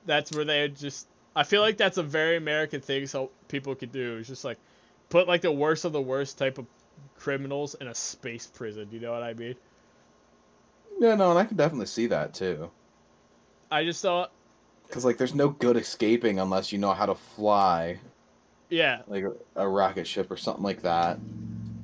that's 0.06 0.32
where 0.34 0.46
they 0.46 0.68
just 0.70 1.08
I 1.36 1.44
feel 1.44 1.62
like 1.62 1.78
that's 1.78 1.98
a 1.98 2.04
very 2.04 2.38
American 2.38 2.82
thing 2.82 3.08
so 3.08 3.32
people 3.50 3.76
could 3.76 3.92
do. 3.92 4.18
It's 4.18 4.30
just 4.30 4.46
like 4.46 4.60
put 5.10 5.28
like 5.28 5.42
the 5.42 5.52
worst 5.52 5.86
of 5.86 5.94
the 5.94 6.02
worst 6.02 6.38
type 6.38 6.58
of 6.60 6.68
criminals 7.16 7.76
in 7.76 7.88
a 7.88 7.96
space 7.96 8.48
prison. 8.48 8.90
You 8.92 9.00
know 9.02 9.14
what 9.14 9.24
I 9.24 9.34
mean? 9.34 9.56
Yeah, 11.00 11.14
no, 11.16 11.30
and 11.30 11.38
I 11.40 11.46
can 11.46 11.56
definitely 11.58 11.86
see 11.88 12.08
that 12.08 12.34
too. 12.34 12.72
I 13.72 13.84
just 13.84 14.02
thought 14.02 14.32
Because 14.88 15.04
like, 15.06 15.18
there's 15.18 15.36
no 15.36 15.50
good 15.50 15.76
escaping 15.78 16.40
unless 16.40 16.72
you 16.72 16.78
know 16.78 16.94
how 16.94 17.06
to 17.06 17.16
fly, 17.16 18.00
Yeah, 18.70 19.04
like 19.08 19.24
a, 19.24 19.34
a 19.56 19.68
rocket 19.68 20.08
ship 20.08 20.32
or 20.32 20.38
something 20.38 20.64
like 20.64 20.82
that. 20.84 21.22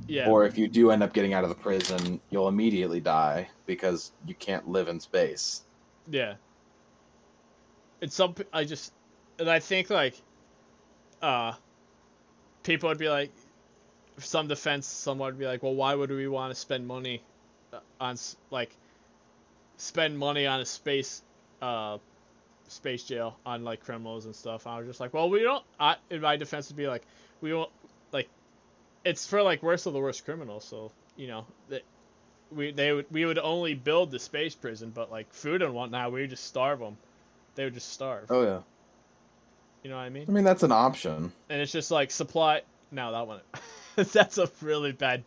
yeah. 0.07 0.31
Or 0.31 0.45
if 0.45 0.57
you 0.57 0.67
do 0.69 0.91
end 0.91 1.03
up 1.03 1.13
getting 1.13 1.33
out 1.33 1.43
of 1.43 1.49
the 1.49 1.55
prison, 1.55 2.21
you'll 2.29 2.47
immediately 2.49 3.01
die 3.01 3.51
because 3.65 4.13
you 4.25 4.35
can't 4.35 4.67
live 4.67 4.87
in 4.89 4.99
space. 4.99 5.63
Yeah. 6.09 6.35
It's 8.01 8.15
some 8.15 8.35
I 8.53 8.63
just 8.63 8.93
and 9.37 9.49
I 9.49 9.59
think 9.59 9.89
like 9.89 10.15
uh 11.21 11.53
people 12.63 12.89
would 12.89 12.97
be 12.97 13.09
like 13.09 13.31
some 14.17 14.47
defense 14.47 14.87
someone 14.87 15.27
would 15.33 15.39
be 15.39 15.45
like, 15.45 15.63
"Well, 15.63 15.75
why 15.75 15.95
would 15.95 16.09
we 16.09 16.27
want 16.27 16.53
to 16.53 16.59
spend 16.59 16.87
money 16.87 17.21
uh, 17.73 17.79
on 17.99 18.17
like 18.51 18.75
spend 19.77 20.17
money 20.17 20.45
on 20.45 20.59
a 20.59 20.65
space 20.65 21.21
uh 21.61 21.97
space 22.67 23.03
jail 23.03 23.37
on 23.45 23.63
like 23.63 23.81
criminals 23.81 24.25
and 24.25 24.35
stuff?" 24.35 24.65
I 24.67 24.77
was 24.79 24.87
just 24.87 24.99
like, 24.99 25.13
"Well, 25.13 25.29
we 25.29 25.41
don't 25.41 25.63
I 25.79 25.97
in 26.09 26.21
my 26.21 26.37
defense 26.37 26.69
would 26.69 26.77
be 26.77 26.87
like, 26.87 27.03
we 27.41 27.53
won't 27.53 27.71
like 28.11 28.29
it's 29.05 29.25
for 29.27 29.41
like 29.41 29.61
worst 29.61 29.85
of 29.85 29.93
the 29.93 29.99
worst 29.99 30.25
criminals, 30.25 30.65
so, 30.65 30.91
you 31.17 31.27
know, 31.27 31.45
that 31.69 31.83
we 32.51 32.71
they 32.71 32.91
would 32.91 33.05
we 33.11 33.25
would 33.25 33.39
only 33.39 33.73
build 33.73 34.11
the 34.11 34.19
space 34.19 34.55
prison, 34.55 34.91
but 34.93 35.11
like 35.11 35.31
food 35.33 35.61
and 35.61 35.73
whatnot, 35.73 36.11
we 36.11 36.21
would 36.21 36.29
just 36.29 36.45
starve 36.45 36.79
them. 36.79 36.97
They 37.55 37.63
would 37.63 37.73
just 37.73 37.91
starve. 37.91 38.25
Oh 38.29 38.43
yeah. 38.43 38.59
You 39.83 39.89
know 39.89 39.97
what 39.97 40.03
I 40.03 40.09
mean? 40.09 40.25
I 40.27 40.31
mean 40.31 40.43
that's 40.43 40.63
an 40.63 40.71
option. 40.71 41.31
And 41.49 41.61
it's 41.61 41.71
just 41.71 41.91
like 41.91 42.11
supply. 42.11 42.61
No, 42.91 43.11
that 43.11 43.27
one. 43.27 43.41
that's 44.11 44.37
a 44.37 44.49
really 44.61 44.91
bad. 44.91 45.23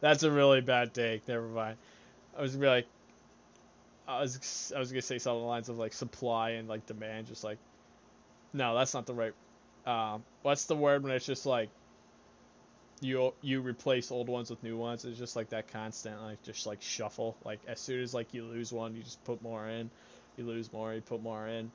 That's 0.00 0.22
a 0.22 0.30
really 0.30 0.60
bad 0.60 0.94
take. 0.94 1.26
Never 1.28 1.46
mind. 1.46 1.76
I 2.36 2.42
was 2.42 2.52
gonna 2.52 2.62
be 2.62 2.68
like. 2.68 2.86
I 4.08 4.20
was 4.20 4.72
I 4.74 4.78
was 4.78 4.92
gonna 4.92 5.02
say 5.02 5.18
something 5.18 5.36
along 5.36 5.46
the 5.46 5.50
lines 5.50 5.68
of 5.68 5.78
like 5.78 5.92
supply 5.92 6.50
and 6.50 6.68
like 6.68 6.86
demand, 6.86 7.26
just 7.26 7.44
like. 7.44 7.58
No, 8.52 8.74
that's 8.74 8.94
not 8.94 9.06
the 9.06 9.14
right. 9.14 9.32
Um, 9.86 10.24
what's 10.42 10.64
the 10.64 10.76
word 10.76 11.02
when 11.02 11.12
it's 11.12 11.26
just 11.26 11.46
like. 11.46 11.68
You 13.00 13.34
you 13.42 13.60
replace 13.60 14.10
old 14.10 14.28
ones 14.28 14.48
with 14.48 14.62
new 14.62 14.76
ones. 14.76 15.04
It's 15.04 15.18
just 15.18 15.36
like 15.36 15.50
that 15.50 15.68
constant 15.68 16.20
like 16.22 16.42
just 16.42 16.66
like 16.66 16.80
shuffle. 16.80 17.36
Like 17.44 17.60
as 17.66 17.78
soon 17.78 18.00
as 18.02 18.14
like 18.14 18.32
you 18.32 18.44
lose 18.44 18.72
one, 18.72 18.94
you 18.94 19.02
just 19.02 19.22
put 19.24 19.40
more 19.42 19.68
in. 19.68 19.90
You 20.36 20.44
lose 20.44 20.72
more, 20.72 20.94
you 20.94 21.00
put 21.00 21.22
more 21.22 21.46
in. 21.48 21.70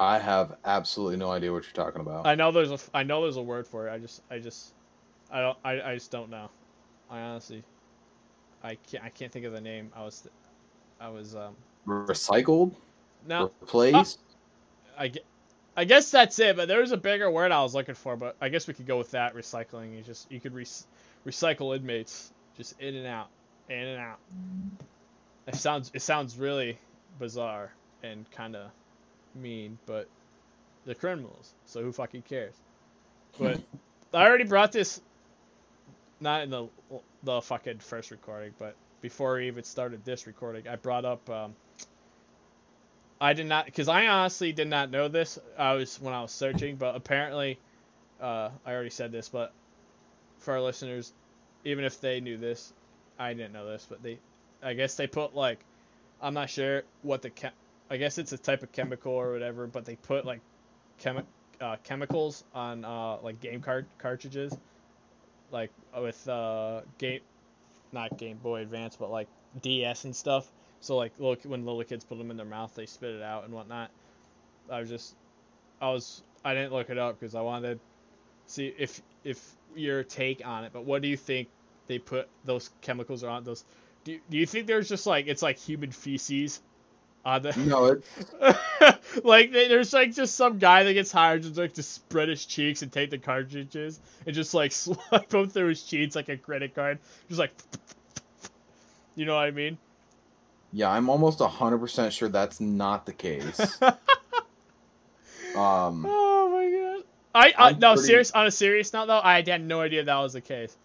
I 0.00 0.18
have 0.18 0.56
absolutely 0.64 1.16
no 1.16 1.30
idea 1.30 1.52
what 1.52 1.64
you're 1.64 1.72
talking 1.72 2.00
about. 2.00 2.26
I 2.26 2.34
know 2.34 2.50
there's 2.50 2.72
a 2.72 2.78
I 2.92 3.02
know 3.04 3.22
there's 3.22 3.36
a 3.36 3.42
word 3.42 3.66
for 3.66 3.88
it. 3.88 3.92
I 3.92 3.98
just 3.98 4.22
I 4.30 4.38
just 4.38 4.74
I 5.30 5.40
don't 5.40 5.58
I, 5.64 5.80
I 5.80 5.94
just 5.94 6.10
don't 6.10 6.30
know. 6.30 6.50
I 7.10 7.20
honestly 7.20 7.62
I 8.62 8.76
can't 8.90 9.04
I 9.04 9.08
can't 9.08 9.32
think 9.32 9.44
of 9.46 9.52
the 9.52 9.60
name. 9.60 9.90
I 9.94 10.02
was 10.02 10.28
I 11.00 11.08
was 11.08 11.34
um 11.34 11.54
Recycled, 11.86 12.74
no 13.26 13.52
replaced. 13.60 14.20
I 14.96 15.08
get 15.08 15.24
I 15.76 15.84
guess 15.84 16.10
that's 16.10 16.38
it. 16.38 16.56
But 16.56 16.68
there 16.68 16.80
was 16.80 16.92
a 16.92 16.96
bigger 16.96 17.30
word 17.30 17.52
I 17.52 17.62
was 17.62 17.74
looking 17.74 17.94
for. 17.96 18.16
But 18.16 18.36
I 18.40 18.48
guess 18.50 18.68
we 18.68 18.74
could 18.74 18.86
go 18.86 18.98
with 18.98 19.12
that. 19.12 19.34
Recycling. 19.34 19.96
You 19.96 20.02
just 20.02 20.30
you 20.30 20.40
could 20.40 20.54
re- 20.54 20.66
recycle 21.26 21.76
inmates 21.76 22.32
just 22.56 22.80
in 22.80 22.94
and 22.96 23.06
out, 23.06 23.28
in 23.68 23.78
and 23.78 24.00
out. 24.00 24.18
It 25.48 25.56
sounds 25.56 25.90
it 25.94 26.02
sounds 26.02 26.38
really 26.38 26.78
bizarre 27.18 27.72
and 28.02 28.30
kind 28.32 28.56
of 28.56 28.70
mean, 29.34 29.78
but 29.86 30.08
they're 30.86 30.94
criminals, 30.94 31.54
so 31.66 31.82
who 31.82 31.92
fucking 31.92 32.22
cares? 32.22 32.54
But 33.38 33.60
I 34.14 34.26
already 34.26 34.44
brought 34.44 34.72
this, 34.72 35.00
not 36.20 36.42
in 36.44 36.50
the 36.50 36.68
the 37.24 37.40
fucking 37.42 37.80
first 37.80 38.10
recording, 38.10 38.54
but 38.58 38.76
before 39.00 39.36
we 39.36 39.48
even 39.48 39.64
started 39.64 40.04
this 40.04 40.26
recording, 40.26 40.68
I 40.68 40.76
brought 40.76 41.04
up. 41.04 41.28
Um, 41.30 41.54
I 43.20 43.32
did 43.32 43.46
not, 43.46 43.66
because 43.66 43.88
I 43.88 44.06
honestly 44.08 44.52
did 44.52 44.68
not 44.68 44.90
know 44.90 45.08
this. 45.08 45.38
I 45.56 45.74
was 45.74 46.00
when 46.00 46.14
I 46.14 46.22
was 46.22 46.32
searching, 46.32 46.76
but 46.76 46.96
apparently, 46.96 47.58
uh, 48.20 48.50
I 48.66 48.72
already 48.72 48.90
said 48.90 49.12
this, 49.12 49.28
but 49.28 49.52
for 50.38 50.54
our 50.54 50.60
listeners, 50.60 51.12
even 51.64 51.84
if 51.84 52.00
they 52.00 52.20
knew 52.20 52.36
this, 52.36 52.72
I 53.18 53.32
didn't 53.32 53.52
know 53.52 53.66
this, 53.66 53.86
but 53.88 54.02
they, 54.02 54.18
I 54.62 54.74
guess 54.74 54.96
they 54.96 55.06
put 55.06 55.34
like, 55.34 55.58
I'm 56.20 56.34
not 56.34 56.50
sure 56.50 56.82
what 57.02 57.22
the 57.22 57.30
chem, 57.30 57.52
I 57.90 57.96
guess 57.96 58.18
it's 58.18 58.32
a 58.32 58.38
type 58.38 58.62
of 58.62 58.72
chemical 58.72 59.12
or 59.12 59.32
whatever, 59.32 59.66
but 59.66 59.84
they 59.84 59.96
put 59.96 60.24
like, 60.24 60.40
chemi- 61.00 61.24
uh, 61.60 61.76
chemicals 61.84 62.44
on 62.54 62.84
uh 62.84 63.16
like 63.22 63.40
game 63.40 63.60
card 63.60 63.86
cartridges, 63.98 64.56
like 65.50 65.70
with 65.96 66.28
uh 66.28 66.80
game, 66.98 67.20
not 67.92 68.16
Game 68.18 68.38
Boy 68.38 68.62
Advance, 68.62 68.96
but 68.96 69.10
like 69.10 69.28
DS 69.62 70.04
and 70.04 70.14
stuff. 70.14 70.50
So 70.84 70.96
like 70.96 71.12
look 71.18 71.42
when 71.44 71.64
little 71.64 71.82
kids 71.82 72.04
put 72.04 72.18
them 72.18 72.30
in 72.30 72.36
their 72.36 72.44
mouth, 72.44 72.74
they 72.74 72.84
spit 72.84 73.14
it 73.14 73.22
out 73.22 73.44
and 73.44 73.54
whatnot. 73.54 73.90
I 74.70 74.80
was 74.80 74.90
just, 74.90 75.14
I 75.80 75.88
was, 75.90 76.22
I 76.44 76.52
didn't 76.52 76.74
look 76.74 76.90
it 76.90 76.98
up 76.98 77.18
because 77.18 77.34
I 77.34 77.40
wanted 77.40 77.74
to 77.74 77.80
see 78.46 78.74
if 78.78 79.00
if 79.24 79.42
your 79.74 80.04
take 80.04 80.46
on 80.46 80.64
it. 80.64 80.72
But 80.74 80.84
what 80.84 81.00
do 81.00 81.08
you 81.08 81.16
think 81.16 81.48
they 81.86 81.98
put 81.98 82.28
those 82.44 82.68
chemicals 82.82 83.24
on 83.24 83.44
those? 83.44 83.64
Do 84.04 84.12
you, 84.12 84.20
do 84.28 84.36
you 84.36 84.44
think 84.44 84.66
there's 84.66 84.86
just 84.86 85.06
like 85.06 85.26
it's 85.26 85.40
like 85.40 85.58
human 85.58 85.90
feces 85.90 86.60
on 87.24 87.40
the 87.40 87.54
no, 87.56 87.86
it, 87.86 88.04
like 89.24 89.52
they, 89.52 89.68
there's 89.68 89.94
like 89.94 90.12
just 90.12 90.34
some 90.34 90.58
guy 90.58 90.82
that 90.82 90.92
gets 90.92 91.10
hired 91.10 91.44
to 91.44 91.60
like 91.62 91.72
to 91.74 91.82
spread 91.82 92.28
his 92.28 92.44
cheeks 92.44 92.82
and 92.82 92.92
take 92.92 93.08
the 93.08 93.16
cartridges 93.16 94.00
and 94.26 94.34
just 94.34 94.52
like 94.52 94.72
swipe 94.72 95.30
them 95.30 95.48
through 95.48 95.68
his 95.68 95.82
cheeks 95.82 96.14
like 96.14 96.28
a 96.28 96.36
credit 96.36 96.74
card, 96.74 96.98
just 97.28 97.40
like 97.40 97.52
you 99.16 99.24
know 99.24 99.34
what 99.34 99.44
I 99.44 99.50
mean? 99.50 99.78
Yeah, 100.74 100.90
I'm 100.90 101.08
almost 101.08 101.38
hundred 101.38 101.78
percent 101.78 102.12
sure 102.12 102.28
that's 102.28 102.60
not 102.60 103.06
the 103.06 103.12
case. 103.12 103.60
um, 105.56 106.04
Oh 106.06 106.50
my 106.52 106.70
god. 106.70 107.04
I, 107.34 107.52
I 107.56 107.70
I'm 107.70 107.78
no 107.78 107.94
pretty- 107.94 108.08
serious 108.08 108.30
on 108.32 108.46
a 108.46 108.50
serious 108.50 108.92
note 108.92 109.06
though, 109.06 109.20
I 109.22 109.40
had 109.40 109.62
no 109.64 109.80
idea 109.80 110.02
that 110.02 110.16
was 110.16 110.32
the 110.32 110.40
case. 110.40 110.76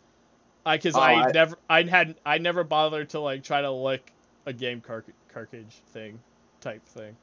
I 0.65 0.78
cuz 0.78 0.95
Oh, 0.95 0.99
I, 0.99 1.28
I- 1.28 1.32
never 1.32 1.58
I 1.69 1.84
had 1.84 2.15
I 2.23 2.38
never 2.38 2.63
bothered 2.63 3.10
to 3.10 3.19
like 3.19 3.43
try 3.43 3.62
to 3.62 3.71
lick 3.71 4.13
a 4.45 4.54
game 4.54 4.80
car- 4.80 5.04
cartridge 5.34 5.82
thing 5.88 6.19
type 6.62 6.86
thing. 6.86 7.15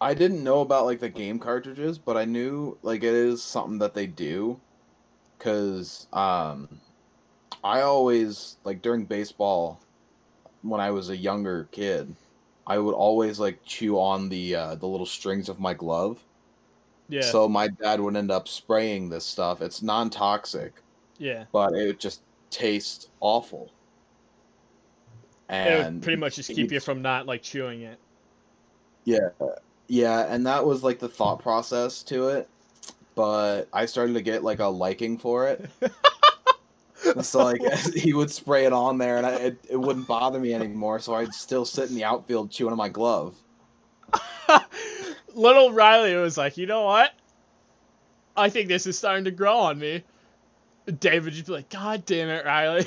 I 0.00 0.12
didn't 0.12 0.42
know 0.42 0.60
about 0.60 0.86
like 0.86 0.98
the 1.00 1.08
game 1.08 1.38
cartridges, 1.38 1.98
but 1.98 2.16
I 2.16 2.24
knew 2.24 2.76
like 2.82 3.04
it 3.04 3.14
is 3.14 3.42
something 3.42 3.78
that 3.78 3.94
they 3.94 4.06
do. 4.06 4.60
Cause 5.38 6.06
um, 6.12 6.68
I 7.62 7.82
always 7.82 8.56
like 8.64 8.82
during 8.82 9.04
baseball 9.04 9.80
when 10.68 10.80
I 10.80 10.90
was 10.90 11.10
a 11.10 11.16
younger 11.16 11.68
kid, 11.72 12.14
I 12.66 12.78
would 12.78 12.94
always 12.94 13.38
like 13.38 13.58
chew 13.64 13.98
on 13.98 14.28
the 14.28 14.54
uh, 14.54 14.74
the 14.74 14.86
little 14.86 15.06
strings 15.06 15.48
of 15.48 15.60
my 15.60 15.74
glove. 15.74 16.22
Yeah. 17.08 17.22
So 17.22 17.48
my 17.48 17.68
dad 17.68 18.00
would 18.00 18.16
end 18.16 18.30
up 18.30 18.48
spraying 18.48 19.08
this 19.08 19.24
stuff. 19.24 19.62
It's 19.62 19.82
non 19.82 20.10
toxic, 20.10 20.72
yeah. 21.18 21.44
but 21.52 21.74
it 21.74 21.86
would 21.86 22.00
just 22.00 22.22
taste 22.50 23.10
awful. 23.20 23.70
It 25.48 25.54
And 25.54 25.94
would 25.96 26.02
pretty 26.02 26.18
much 26.18 26.36
just 26.36 26.50
keep 26.50 26.72
you 26.72 26.80
from 26.80 27.02
not 27.02 27.26
like 27.26 27.42
chewing 27.42 27.82
it. 27.82 27.98
Yeah, 29.04 29.28
yeah, 29.86 30.26
and 30.28 30.44
that 30.46 30.64
was 30.66 30.82
like 30.82 30.98
the 30.98 31.08
thought 31.08 31.40
process 31.40 32.02
to 32.04 32.28
it. 32.30 32.48
But 33.14 33.68
I 33.72 33.86
started 33.86 34.14
to 34.14 34.22
get 34.22 34.42
like 34.42 34.58
a 34.58 34.66
liking 34.66 35.16
for 35.16 35.46
it. 35.48 35.70
so 37.22 37.44
like 37.44 37.60
he 37.94 38.12
would 38.12 38.30
spray 38.30 38.64
it 38.66 38.72
on 38.72 38.98
there, 38.98 39.16
and 39.16 39.26
I, 39.26 39.34
it 39.36 39.58
it 39.70 39.76
wouldn't 39.76 40.06
bother 40.06 40.38
me 40.38 40.54
anymore. 40.54 40.98
So 40.98 41.14
I'd 41.14 41.32
still 41.32 41.64
sit 41.64 41.88
in 41.88 41.94
the 41.94 42.04
outfield 42.04 42.50
chewing 42.50 42.72
on 42.72 42.78
my 42.78 42.88
glove. 42.88 43.34
Little 45.34 45.72
Riley 45.72 46.14
was 46.16 46.38
like, 46.38 46.56
you 46.56 46.66
know 46.66 46.84
what? 46.84 47.12
I 48.36 48.48
think 48.48 48.68
this 48.68 48.86
is 48.86 48.96
starting 48.96 49.24
to 49.24 49.30
grow 49.30 49.56
on 49.56 49.78
me. 49.78 50.02
David 51.00 51.34
you'd 51.34 51.46
be 51.46 51.52
like, 51.52 51.68
God 51.68 52.04
damn 52.06 52.28
it, 52.28 52.44
Riley. 52.44 52.86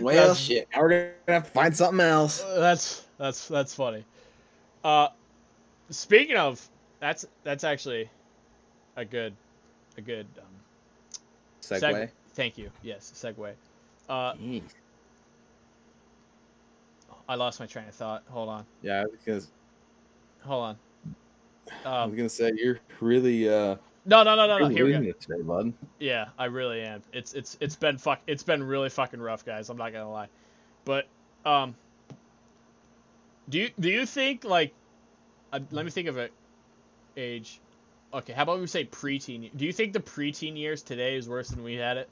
Well, 0.00 0.14
That's- 0.16 0.38
shit, 0.38 0.68
now 0.74 0.82
we're 0.82 0.88
gonna 0.88 1.12
have 1.28 1.44
to 1.44 1.50
find 1.50 1.76
something 1.76 2.00
else. 2.00 2.42
that's 2.56 3.06
that's 3.18 3.46
that's 3.48 3.74
funny. 3.74 4.04
Uh, 4.82 5.08
speaking 5.90 6.36
of, 6.36 6.60
that's 6.98 7.24
that's 7.44 7.62
actually 7.62 8.10
a 8.96 9.04
good 9.04 9.34
a 9.96 10.00
good 10.00 10.26
um, 10.38 10.44
Segue. 11.80 11.92
seg- 12.04 12.10
Thank 12.34 12.58
you. 12.58 12.70
Yes, 12.82 13.12
segue. 13.14 13.52
Uh, 14.08 14.32
Jeez. 14.34 14.62
I 17.28 17.34
lost 17.36 17.60
my 17.60 17.66
train 17.66 17.86
of 17.88 17.94
thought. 17.94 18.22
Hold 18.28 18.48
on. 18.48 18.66
Yeah, 18.82 19.04
because 19.10 19.48
Hold 20.42 20.64
on. 20.64 20.76
I 21.86 22.02
Um, 22.02 22.10
was 22.10 22.16
gonna 22.16 22.28
say 22.28 22.52
you're 22.56 22.80
really 23.00 23.48
uh 23.48 23.76
no, 24.04 24.24
no, 24.24 24.34
no, 24.34 24.46
no, 24.48 24.58
no. 24.58 24.66
Here 24.68 24.84
we 24.84 24.92
go. 24.92 25.00
it 25.02 25.20
today, 25.20 25.40
bud. 25.42 25.72
Yeah, 26.00 26.28
I 26.36 26.46
really 26.46 26.80
am. 26.82 27.02
It's 27.12 27.34
it's 27.34 27.56
it's 27.60 27.76
been 27.76 27.98
fuck. 27.98 28.20
It's 28.26 28.42
been 28.42 28.62
really 28.64 28.88
fucking 28.90 29.20
rough, 29.20 29.44
guys. 29.44 29.70
I'm 29.70 29.76
not 29.76 29.92
gonna 29.92 30.10
lie. 30.10 30.26
But 30.84 31.06
um, 31.46 31.76
do 33.48 33.58
you 33.60 33.70
do 33.78 33.88
you 33.88 34.04
think 34.04 34.42
like, 34.42 34.74
uh, 35.52 35.60
let 35.70 35.84
me 35.84 35.92
think 35.92 36.08
of 36.08 36.18
it. 36.18 36.32
Age. 37.16 37.60
Okay, 38.14 38.32
how 38.32 38.42
about 38.42 38.60
we 38.60 38.66
say 38.66 38.84
preteen? 38.84 39.50
Do 39.56 39.64
you 39.64 39.72
think 39.72 39.92
the 39.92 40.00
preteen 40.00 40.56
years 40.56 40.82
today 40.82 41.16
is 41.16 41.28
worse 41.28 41.48
than 41.48 41.62
we 41.62 41.74
had 41.76 41.96
it? 41.96 42.08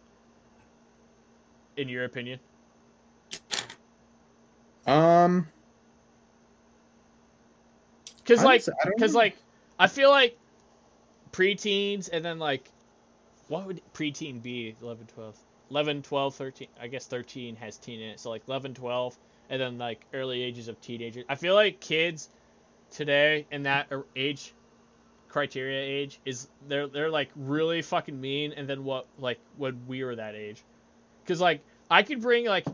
In 1.77 1.89
your 1.89 2.05
opinion? 2.05 2.41
Um, 4.87 5.47
Because 8.31 8.45
like, 8.45 8.61
Honestly, 8.61 8.75
I 8.81 8.85
don't 8.85 8.97
because 8.97 9.15
like, 9.15 9.37
I 9.79 9.87
feel 9.89 10.11
like 10.11 10.39
preteens 11.33 12.09
and 12.13 12.25
then 12.25 12.39
like, 12.39 12.71
what 13.49 13.67
would 13.67 13.81
preteen 13.93 14.41
be? 14.41 14.77
11, 14.81 15.07
12, 15.15 15.37
11, 15.71 16.03
12, 16.03 16.35
13. 16.35 16.69
I 16.81 16.87
guess 16.87 17.07
13 17.07 17.57
has 17.57 17.77
teen 17.77 18.01
in 18.01 18.11
it. 18.11 18.21
So 18.21 18.31
like 18.31 18.43
11, 18.47 18.75
12, 18.75 19.17
and 19.51 19.61
then 19.61 19.79
like 19.79 20.07
early 20.15 20.43
ages 20.43 20.69
of 20.69 20.81
teenagers. 20.81 21.25
I 21.29 21.35
feel 21.35 21.55
like 21.55 21.81
kids 21.81 22.29
today 22.91 23.47
in 23.51 23.65
that 23.65 23.89
er- 23.91 24.07
age 24.15 24.55
criteria 25.31 25.81
age 25.81 26.21
is 26.25 26.49
they're 26.69 26.89
they're 26.89 27.11
like 27.11 27.31
really 27.37 27.83
fucking 27.83 28.21
mean 28.21 28.53
and 28.57 28.69
then 28.69 28.85
what 28.85 29.07
like 29.19 29.39
when 29.57 29.81
we 29.87 30.03
were 30.05 30.17
that 30.17 30.35
age 30.35 30.63
because 31.23 31.41
like 31.41 31.61
i 31.91 32.03
could 32.03 32.21
bring 32.21 32.47
like 32.47 32.67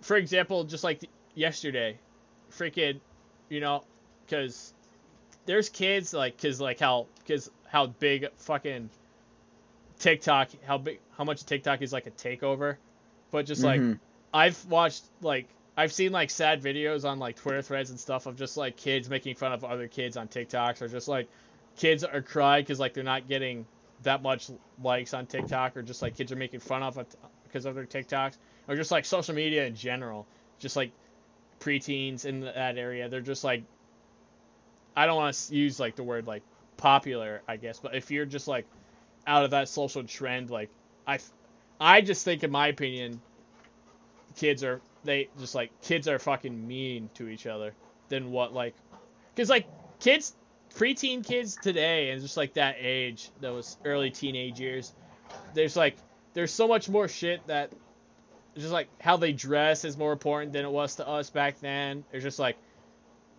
for 0.00 0.16
example 0.16 0.64
just 0.64 0.84
like 0.84 1.00
yesterday 1.34 1.98
freaking 2.52 3.00
you 3.48 3.60
know 3.60 3.82
because 4.24 4.72
there's 5.44 5.68
kids 5.68 6.14
like 6.14 6.36
because 6.36 6.60
like 6.60 6.78
how 6.78 7.06
because 7.18 7.50
how 7.66 7.86
big 7.86 8.26
fucking 8.36 8.88
tiktok 9.98 10.50
how 10.66 10.78
big 10.78 11.00
how 11.16 11.24
much 11.24 11.44
tiktok 11.44 11.82
is 11.82 11.92
like 11.92 12.06
a 12.06 12.10
takeover 12.12 12.76
but 13.30 13.46
just 13.46 13.62
like 13.62 13.80
Mhm. 13.80 13.98
I've 14.32 14.64
watched 14.66 15.04
like 15.22 15.46
I've 15.76 15.92
seen 15.92 16.10
like 16.12 16.30
sad 16.30 16.62
videos 16.62 17.08
on 17.08 17.18
like 17.18 17.36
Twitter 17.36 17.62
threads 17.62 17.90
and 17.90 17.98
stuff 17.98 18.26
of 18.26 18.36
just 18.36 18.56
like 18.56 18.76
kids 18.76 19.08
making 19.08 19.36
fun 19.36 19.52
of 19.52 19.64
other 19.64 19.86
kids 19.88 20.16
on 20.16 20.26
TikToks 20.28 20.82
or 20.82 20.88
just 20.88 21.06
like 21.08 21.28
kids 21.76 22.04
are 22.04 22.22
crying 22.22 22.62
because 22.62 22.80
like 22.80 22.94
they're 22.94 23.04
not 23.04 23.28
getting 23.28 23.66
that 24.02 24.22
much 24.22 24.50
likes 24.82 25.14
on 25.14 25.26
TikTok 25.26 25.76
or 25.76 25.82
just 25.82 26.02
like 26.02 26.16
kids 26.16 26.30
are 26.32 26.36
making 26.36 26.60
fun 26.60 26.82
of 26.82 26.98
uh, 26.98 27.04
because 27.44 27.64
of 27.64 27.74
their 27.74 27.86
TikToks 27.86 28.36
or 28.68 28.76
just 28.76 28.90
like 28.90 29.04
social 29.04 29.34
media 29.34 29.66
in 29.66 29.74
general. 29.74 30.26
Just 30.58 30.76
like 30.76 30.92
preteens 31.60 32.24
in 32.24 32.40
that 32.40 32.78
area, 32.78 33.08
they're 33.08 33.20
just 33.20 33.44
like 33.44 33.64
I 34.96 35.06
don't 35.06 35.16
want 35.16 35.34
to 35.34 35.54
use 35.54 35.80
like 35.80 35.96
the 35.96 36.04
word 36.04 36.26
like 36.26 36.42
popular, 36.76 37.42
I 37.48 37.56
guess, 37.56 37.80
but 37.80 37.94
if 37.94 38.10
you're 38.10 38.26
just 38.26 38.48
like 38.48 38.66
out 39.26 39.44
of 39.44 39.50
that 39.50 39.68
social 39.68 40.04
trend, 40.04 40.50
like 40.50 40.70
I, 41.06 41.18
I 41.80 42.00
just 42.00 42.24
think 42.24 42.44
in 42.44 42.50
my 42.50 42.68
opinion, 42.68 43.20
kids 44.36 44.62
are 44.62 44.80
they 45.04 45.28
just 45.38 45.54
like 45.54 45.70
kids 45.82 46.08
are 46.08 46.18
fucking 46.18 46.66
mean 46.66 47.10
to 47.14 47.28
each 47.28 47.46
other 47.46 47.74
than 48.08 48.30
what 48.30 48.52
like 48.52 48.74
because 49.34 49.50
like 49.50 49.66
kids 50.00 50.34
preteen 50.76 51.24
kids 51.24 51.56
today 51.56 52.10
and 52.10 52.20
just 52.20 52.36
like 52.36 52.54
that 52.54 52.76
age 52.78 53.30
those 53.40 53.76
early 53.84 54.10
teenage 54.10 54.58
years 54.60 54.92
there's 55.54 55.76
like 55.76 55.96
there's 56.34 56.52
so 56.52 56.66
much 56.66 56.88
more 56.88 57.08
shit 57.08 57.46
that 57.46 57.70
just 58.56 58.72
like 58.72 58.88
how 59.00 59.16
they 59.16 59.32
dress 59.32 59.84
is 59.84 59.96
more 59.96 60.12
important 60.12 60.52
than 60.52 60.64
it 60.64 60.70
was 60.70 60.96
to 60.96 61.08
us 61.08 61.28
back 61.30 61.58
then. 61.60 62.04
It's 62.12 62.22
just 62.22 62.38
like 62.38 62.56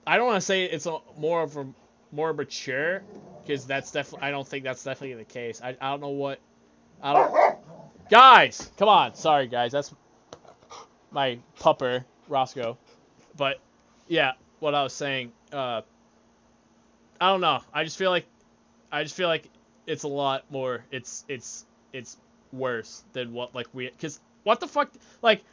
i 0.08 0.18
don't 0.18 0.28
want 0.28 0.38
to 0.38 0.46
say 0.46 0.66
it's 0.66 0.86
a, 0.86 0.98
more 1.18 1.42
of 1.42 1.58
a 1.58 1.66
more 2.12 2.32
mature 2.32 3.02
because 3.42 3.66
that's 3.66 3.92
definitely 3.92 4.28
i 4.28 4.32
don't 4.32 4.48
think 4.48 4.64
that's 4.64 4.84
definitely 4.84 5.16
the 5.16 5.24
case. 5.24 5.62
I, 5.64 5.76
I 5.82 5.92
don't 5.92 6.02
know 6.02 6.10
what 6.10 6.40
i 7.02 7.14
don't 7.14 7.56
guys! 8.10 8.72
Come 8.78 8.90
on. 8.90 9.16
Sorry 9.16 9.48
guys. 9.48 9.72
That's 9.72 9.94
my 11.12 11.40
pupper 11.60 12.04
Roscoe. 12.28 12.78
But 13.38 13.60
yeah, 14.08 14.34
what 14.60 14.76
I 14.76 14.84
was 14.84 14.94
saying, 14.94 15.32
uh, 15.52 15.82
I 17.20 17.30
don't 17.30 17.42
know. 17.42 17.62
I 17.74 17.84
just 17.84 17.98
feel 17.98 18.12
like 18.12 18.26
I 18.92 19.04
just 19.04 19.16
feel 19.16 19.28
like 19.28 19.50
it's 19.88 20.04
a 20.04 20.08
lot 20.08 20.44
more. 20.50 20.84
It's 20.92 21.26
it's 21.28 21.66
it's 21.94 22.18
worse 22.52 23.04
than 23.14 23.34
what 23.34 23.56
like 23.56 23.68
we 23.74 23.90
because 23.90 24.20
what 24.44 24.60
the 24.60 24.68
fuck 24.68 24.92
like 25.22 25.44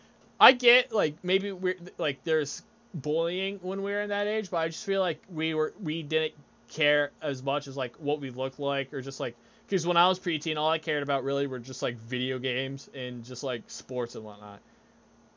I 0.40 0.53
get 0.53 0.92
like 0.92 1.16
maybe 1.22 1.53
we're 1.53 1.77
like 1.98 2.22
there's 2.25 2.62
bullying 2.94 3.59
when 3.62 3.83
we 3.83 3.92
were 3.92 4.03
in 4.03 4.11
that 4.11 4.27
age, 4.27 4.51
but 4.51 4.59
I 4.59 4.68
just 4.68 4.85
feel 4.85 5.01
like 5.01 5.22
we 5.33 5.55
were 5.55 5.72
we 5.83 6.03
didn't 6.03 6.35
care 6.68 7.11
as 7.20 7.42
much 7.42 7.68
as 7.68 7.77
like 7.77 7.94
what 7.96 8.20
we 8.20 8.31
look 8.31 8.59
like 8.59 8.92
or 8.92 9.01
just 9.01 9.20
like 9.20 9.37
because 9.66 9.87
when 9.87 9.96
I 9.96 10.09
was 10.09 10.18
preteen, 10.18 10.57
all 10.57 10.68
I 10.68 10.79
cared 10.79 11.03
about 11.03 11.25
really 11.25 11.46
were 11.46 11.59
just 11.59 11.83
like 11.83 11.96
video 11.96 12.38
games 12.38 12.90
and 12.94 13.25
just 13.25 13.42
like 13.42 13.62
sports 13.68 14.14
and 14.14 14.25
whatnot. 14.25 14.61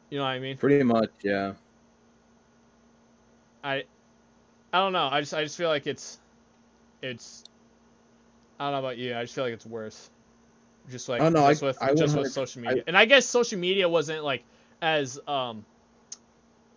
You 0.09 0.17
know 0.17 0.23
what 0.23 0.31
I 0.31 0.39
mean? 0.39 0.57
Pretty 0.57 0.83
much, 0.83 1.09
yeah. 1.23 1.53
I 3.63 3.85
I 4.75 4.79
don't 4.79 4.91
know. 4.91 5.07
I 5.09 5.21
just 5.21 5.33
I 5.33 5.41
just 5.41 5.55
feel 5.55 5.69
like 5.69 5.87
it's 5.87 6.19
it's 7.01 7.45
I 8.59 8.65
don't 8.65 8.73
know 8.73 8.79
about 8.79 8.97
you. 8.97 9.15
I 9.15 9.21
just 9.21 9.33
feel 9.33 9.45
like 9.45 9.53
it's 9.53 9.65
worse. 9.65 10.09
Just 10.91 11.07
like 11.07 11.21
Oh, 11.21 11.29
no, 11.29 11.47
just 11.47 11.63
I- 11.63 11.67
with 11.67 11.81
I 11.81 11.93
just 11.95 12.17
with 12.17 12.29
social 12.33 12.61
media. 12.61 12.83
and 12.85 12.97
I 12.97 13.05
guess 13.05 13.25
social 13.25 13.57
media 13.57 13.87
wasn't 13.87 14.25
like 14.25 14.43
as 14.81 15.17
um 15.29 15.63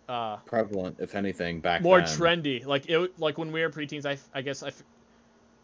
uh 0.07 0.37
Prevalent, 0.45 0.95
if 1.01 1.13
anything, 1.13 1.59
back 1.59 1.81
more 1.81 1.99
then. 1.99 2.07
trendy. 2.07 2.65
Like 2.65 2.89
it 2.89 3.19
like 3.19 3.37
when 3.37 3.51
we 3.51 3.61
were 3.61 3.69
preteens, 3.69 4.05
I 4.05 4.17
I 4.33 4.43
guess 4.43 4.63
I 4.63 4.71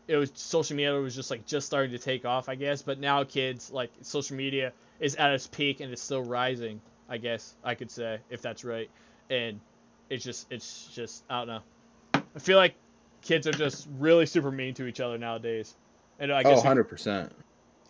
it 0.10 0.18
was 0.18 0.30
social 0.36 0.76
media 0.76 0.94
was 0.96 1.16
just 1.16 1.32
like 1.32 1.46
just 1.46 1.68
starting 1.68 1.92
to 1.92 2.00
take 2.00 2.26
off, 2.26 2.50
I 2.50 2.56
guess. 2.56 2.82
But 2.82 3.00
now 3.00 3.24
kids 3.24 3.72
like 3.72 3.92
social 4.02 4.36
media 4.36 4.74
is 5.00 5.16
at 5.16 5.32
its 5.32 5.48
peak 5.48 5.80
and 5.80 5.90
it's 5.90 6.02
still 6.02 6.22
rising. 6.22 6.82
I 7.08 7.18
guess 7.18 7.56
I 7.64 7.76
could 7.76 7.92
say 7.92 8.20
if 8.30 8.42
that's 8.42 8.66
right. 8.66 8.90
And 9.30 9.62
it's 10.10 10.26
just 10.26 10.52
it's 10.52 10.90
just 10.94 11.24
I 11.30 11.38
don't 11.38 11.48
know. 11.48 11.62
I 12.36 12.40
feel 12.40 12.58
like 12.58 12.78
kids 13.22 13.48
are 13.48 13.54
just 13.54 13.88
really 13.90 14.26
super 14.26 14.52
mean 14.52 14.74
to 14.76 14.86
each 14.86 15.00
other 15.00 15.18
nowadays. 15.18 15.78
And 16.20 16.32
I 16.32 16.44
Oh, 16.44 16.44
guess 16.44 16.64
you- 16.64 16.70
100%. 16.70 17.34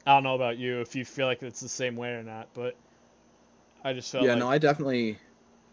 I 0.05 0.13
don't 0.15 0.23
know 0.23 0.34
about 0.36 0.58
you 0.58 0.81
if 0.81 0.95
you 0.95 1.05
feel 1.05 1.27
like 1.27 1.43
it's 1.43 1.60
the 1.60 1.69
same 1.69 1.95
way 1.95 2.13
or 2.13 2.23
not, 2.23 2.53
but 2.53 2.79
I 3.86 3.93
just 3.93 4.12
felt 4.12 4.27
yeah, 4.27 4.34
like 4.34 4.45
no, 4.45 4.49
I 4.49 4.58
definitely, 4.58 5.19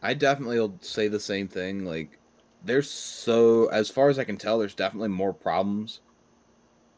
I 0.03 0.15
definitely 0.15 0.59
will 0.59 0.79
say 0.83 1.09
the 1.09 1.21
same 1.21 1.49
thing. 1.49 1.85
Like, 1.85 2.21
there's 2.61 2.91
so, 2.91 3.67
as 3.69 3.91
far 3.91 4.09
as 4.09 4.19
I 4.19 4.25
can 4.25 4.37
tell, 4.39 4.59
there's 4.59 4.75
definitely 4.75 5.09
more 5.11 5.35
problems 5.35 6.01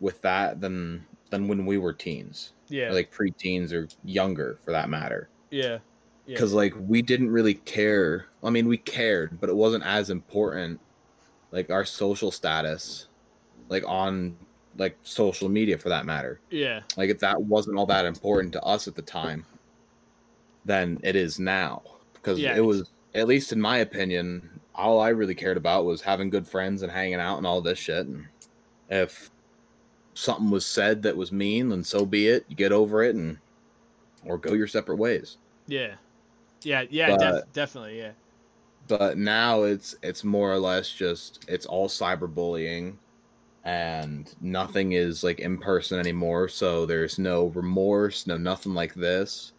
with 0.01 0.23
that 0.23 0.61
than 0.61 1.09
than 1.31 1.49
when 1.49 1.67
we 1.67 1.79
were 1.79 1.95
teens, 1.95 2.55
yeah, 2.69 2.91
or 2.91 2.95
like 2.95 3.13
pre-teens 3.13 3.73
or 3.73 3.89
younger, 4.05 4.61
for 4.65 4.73
that 4.73 4.91
matter. 4.91 5.31
yeah, 5.51 5.81
yeah, 6.27 6.45
Because 6.45 6.53
like 6.53 6.75
we 6.77 7.03
didn't 7.03 7.31
really 7.31 7.55
care. 7.55 8.29
I 8.43 8.51
mean, 8.51 8.67
we 8.69 8.79
cared, 8.79 9.39
but 9.41 9.49
it 9.51 9.57
wasn't 9.57 9.85
as 9.85 10.11
important. 10.11 10.81
Like 11.55 11.71
our 11.71 11.85
social 11.85 12.31
status, 12.33 13.07
like 13.69 13.85
on 13.87 14.37
like 14.77 14.99
social 15.05 15.49
media, 15.49 15.79
for 15.79 15.89
that 15.89 16.05
matter. 16.05 16.41
yeah, 16.51 16.81
Like 16.97 17.09
if 17.11 17.21
that 17.21 17.41
wasn't 17.41 17.79
all 17.79 17.87
that 17.87 18.05
important 18.05 18.53
to 18.55 18.63
us 18.63 18.89
at 18.89 18.97
the 18.97 19.03
time, 19.03 19.47
than 20.65 20.99
it 21.05 21.15
is 21.15 21.39
now. 21.39 21.83
Because 22.15 22.41
Yeah, 22.41 22.57
it 22.57 22.61
was, 22.61 22.91
at 23.15 23.29
least 23.29 23.53
in 23.53 23.61
my 23.61 23.79
opinion, 23.79 24.61
all 24.75 24.99
I 25.01 25.11
really 25.11 25.35
cared 25.35 25.57
about 25.57 25.85
was 25.85 26.01
having 26.01 26.29
good 26.29 26.49
friends 26.49 26.83
and 26.83 26.91
hanging 26.91 27.21
out 27.21 27.39
and 27.39 27.47
all 27.47 27.61
this 27.61 27.79
shit. 27.79 28.07
And 28.07 28.27
if 28.89 29.31
something 30.15 30.51
was 30.51 30.67
said 30.67 31.03
that 31.03 31.17
was 31.17 31.31
mean, 31.31 31.69
then 31.69 31.85
so 31.85 32.05
be 32.05 32.27
it. 32.27 32.45
You 32.49 32.57
get 32.57 32.73
over 32.73 33.05
it 33.05 33.15
and 33.15 33.39
or 34.25 34.39
go 34.39 34.55
your 34.55 34.67
separate 34.67 34.97
ways. 34.97 35.37
yeah, 35.69 35.95
yeah, 36.63 36.85
yeah, 36.91 37.17
def- 37.17 37.53
definitely, 37.53 37.99
yeah. 37.99 38.13
But 38.87 39.17
now 39.17 39.63
it's 39.63 39.97
it's 40.03 40.25
more 40.25 40.53
or 40.53 40.59
less 40.59 40.91
just 40.91 41.45
it's 41.49 41.67
all 41.67 41.89
cyberbullying 41.89 42.97
and 43.65 44.35
nothing 44.43 44.93
is 44.93 45.25
like 45.25 45.41
in 45.41 45.57
person 45.59 45.99
anymore. 45.99 46.49
So 46.49 46.85
there's 46.85 47.19
no 47.19 47.47
remorse, 47.47 48.27
no 48.27 48.37
nothing 48.37 48.75
like 48.75 48.95
this. 48.95 49.53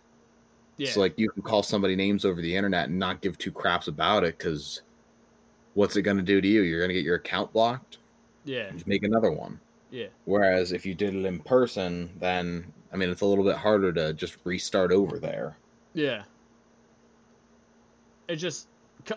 Yeah. 0.77 0.91
So 0.91 0.99
like 0.99 1.17
you 1.17 1.29
can 1.31 1.41
call 1.41 1.63
somebody 1.63 1.95
names 1.95 2.23
over 2.23 2.41
the 2.41 2.55
internet 2.55 2.89
and 2.89 2.99
not 2.99 3.21
give 3.21 3.37
two 3.37 3.51
craps 3.51 3.87
about 3.87 4.23
it 4.23 4.37
because 4.37 4.81
what's 5.73 5.95
it 5.95 6.03
gonna 6.03 6.21
do 6.21 6.39
to 6.39 6.47
you? 6.47 6.61
You're 6.61 6.81
gonna 6.81 6.93
get 6.93 7.03
your 7.03 7.15
account 7.15 7.51
blocked. 7.51 7.97
yeah. 8.43 8.69
Just 8.71 8.85
make 8.85 9.03
another 9.03 9.31
one. 9.31 9.59
Yeah. 9.89 10.07
Whereas 10.25 10.71
if 10.71 10.85
you 10.85 10.93
did 10.93 11.15
it 11.15 11.25
in 11.25 11.39
person, 11.39 12.11
then 12.19 12.71
I 12.93 12.97
mean 12.97 13.09
it's 13.09 13.21
a 13.21 13.25
little 13.25 13.43
bit 13.43 13.55
harder 13.57 13.91
to 13.93 14.13
just 14.13 14.37
restart 14.43 14.91
over 14.91 15.17
there. 15.17 15.57
Yeah. 15.93 16.23
It 18.27 18.37
just, 18.37 18.67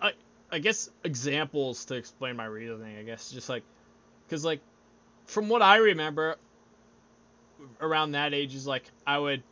I, 0.00 0.12
I 0.50 0.58
guess 0.58 0.90
examples 1.04 1.84
to 1.86 1.94
explain 1.94 2.36
my 2.36 2.46
reasoning. 2.46 2.98
I 2.98 3.02
guess 3.02 3.30
just 3.30 3.48
like, 3.48 3.62
cause 4.30 4.44
like, 4.44 4.60
from 5.26 5.48
what 5.48 5.62
I 5.62 5.76
remember, 5.76 6.36
around 7.80 8.12
that 8.12 8.34
age 8.34 8.54
is 8.54 8.66
like 8.66 8.84
I 9.06 9.18
would 9.18 9.42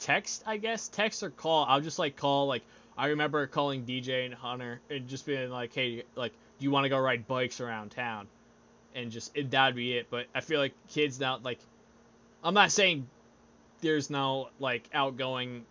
text. 0.00 0.42
I 0.46 0.56
guess 0.56 0.88
text 0.88 1.22
or 1.22 1.30
call. 1.30 1.64
I'll 1.68 1.80
just 1.80 1.98
like 1.98 2.16
call. 2.16 2.46
Like 2.46 2.62
I 2.96 3.08
remember 3.08 3.46
calling 3.46 3.84
DJ 3.84 4.24
and 4.24 4.34
Hunter 4.34 4.80
and 4.90 5.08
just 5.08 5.26
being 5.26 5.50
like, 5.50 5.74
hey, 5.74 6.04
like, 6.16 6.32
do 6.58 6.64
you 6.64 6.70
want 6.70 6.84
to 6.84 6.88
go 6.88 6.98
ride 6.98 7.26
bikes 7.26 7.60
around 7.60 7.90
town? 7.90 8.28
And 8.94 9.10
just 9.10 9.36
it, 9.36 9.50
that'd 9.50 9.74
be 9.74 9.94
it. 9.94 10.08
But 10.10 10.26
I 10.34 10.40
feel 10.40 10.60
like 10.60 10.74
kids 10.88 11.18
now, 11.18 11.38
like, 11.42 11.58
I'm 12.44 12.54
not 12.54 12.72
saying 12.72 13.06
there's 13.80 14.10
no 14.10 14.48
like 14.58 14.88
outgoing 14.92 15.64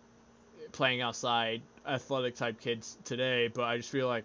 playing 0.72 1.00
outside 1.00 1.62
athletic 1.86 2.34
type 2.36 2.60
kids 2.60 2.98
today 3.04 3.48
but 3.48 3.64
i 3.64 3.76
just 3.76 3.90
feel 3.90 4.06
like 4.08 4.24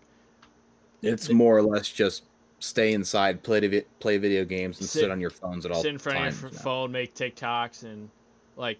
It's 1.02 1.30
more 1.30 1.58
or 1.58 1.62
less 1.63 1.89
just 1.89 2.24
stay 2.60 2.93
inside, 2.93 3.43
play 3.43 3.84
play 4.00 4.17
video 4.17 4.43
games, 4.43 4.80
and 4.80 4.89
Sit- 4.89 5.02
sit, 5.02 5.12
on 5.12 5.20
your 5.22 5.30
phones 5.30 5.65
at 5.65 5.72
all 5.72 5.82
sit 5.82 5.91
in 5.91 5.98
front 6.00 6.17
times. 6.17 6.36
of 6.38 6.41
your 6.52 6.52
phone 6.60 6.91
make 6.91 7.13
tiktoks 7.13 7.84
and 7.84 8.10
like 8.56 8.80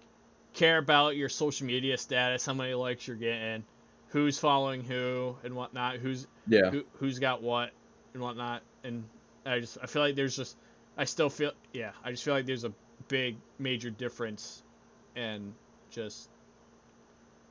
care 0.54 0.80
about 0.80 1.16
your 1.16 1.30
social 1.30 1.68
media 1.68 1.96
status 1.98 2.46
how 2.46 2.54
many 2.54 2.74
likes 2.74 3.08
you're 3.08 3.16
getting 3.16 3.64
who's 4.08 4.40
following 4.40 4.84
who 4.84 5.36
and 5.44 5.54
whatnot 5.56 5.98
who's 5.98 6.26
Yeah, 6.48 6.72
who, 6.72 6.84
who's 6.94 7.20
got 7.20 7.42
what 7.44 7.72
and 8.14 8.24
whatnot, 8.24 8.64
and 8.84 9.04
I 9.46 9.60
just 9.60 9.78
I 9.84 9.86
feel 9.86 10.02
like 10.02 10.16
there's 10.16 10.36
just 10.36 10.58
I 10.98 11.04
still 11.06 11.30
feel 11.30 11.52
yeah 11.74 11.92
I 12.04 12.10
just 12.12 12.24
feel 12.24 12.34
like 12.34 12.46
there's 12.48 12.64
a 12.64 12.74
big 13.10 13.36
major 13.60 13.92
difference, 13.92 14.64
and 15.16 15.54
just 15.92 16.30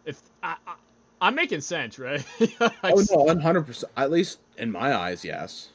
if 0.04 0.20
I, 0.42 0.56
I 0.66 0.74
I'm 1.20 1.34
making 1.34 1.60
sense, 1.62 1.98
right? 1.98 2.24
I, 2.60 2.94
Oh 2.94 3.04
no, 3.10 3.16
one 3.24 3.40
hundred 3.40 3.66
percent. 3.66 3.92
At 3.96 4.10
least 4.10 4.40
in 4.58 4.70
my 4.72 4.94
eyes, 4.94 5.24
yes. 5.24 5.70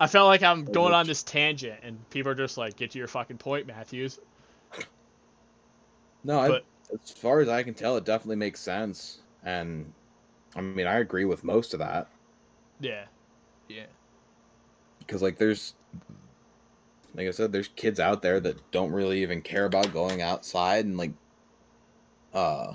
I 0.00 0.06
felt 0.06 0.26
like 0.26 0.42
I'm 0.42 0.68
Oh, 0.68 0.72
going 0.72 0.92
on 0.92 1.06
this 1.06 1.22
tangent, 1.22 1.80
and 1.82 2.08
people 2.10 2.30
are 2.32 2.34
just 2.34 2.58
like, 2.58 2.76
"Get 2.76 2.90
to 2.92 2.98
your 2.98 3.08
fucking 3.08 3.38
point, 3.38 3.66
Matthews." 3.66 4.18
No, 6.24 6.40
I, 6.40 6.48
But- 6.48 6.64
as 6.92 7.10
far 7.10 7.40
as 7.40 7.48
I 7.48 7.62
can 7.62 7.74
tell, 7.74 7.96
it 7.96 8.04
definitely 8.04 8.36
makes 8.36 8.60
sense, 8.60 9.22
and 9.44 9.92
I 10.56 10.60
mean, 10.60 10.86
I 10.86 10.98
agree 10.98 11.24
with 11.24 11.44
most 11.44 11.74
of 11.74 11.80
that 11.80 12.08
Yeah, 12.80 13.06
yeah, 13.68 13.86
because, 14.98 15.22
like, 15.22 15.36
there's, 15.38 15.74
like 17.14 17.26
I 17.28 17.30
said, 17.30 17.52
there's 17.52 17.68
kids 17.68 18.00
out 18.00 18.22
there 18.22 18.40
that 18.40 18.70
don't 18.70 18.92
really 18.92 19.22
even 19.22 19.42
care 19.42 19.64
about 19.66 19.92
going 19.92 20.22
outside 20.22 20.84
and 20.84 20.96
like, 20.96 21.12
uh, 22.34 22.74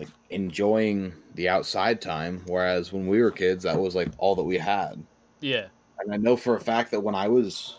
like 0.00 0.10
enjoying 0.30 1.14
the 1.36 1.48
outside 1.50 2.02
time. 2.02 2.42
Whereas 2.46 2.92
when 2.92 3.06
we 3.08 3.22
were 3.22 3.32
kids, 3.32 3.64
that 3.64 3.78
was 3.80 3.96
like 3.96 4.10
all 4.18 4.36
that 4.36 4.44
we 4.44 4.58
had. 4.58 5.04
yeah, 5.40 5.68
And 6.00 6.12
I 6.12 6.16
know 6.16 6.36
for 6.36 6.56
a 6.56 6.60
fact 6.60 6.90
that 6.92 7.00
when 7.02 7.14
I 7.14 7.28
was, 7.28 7.76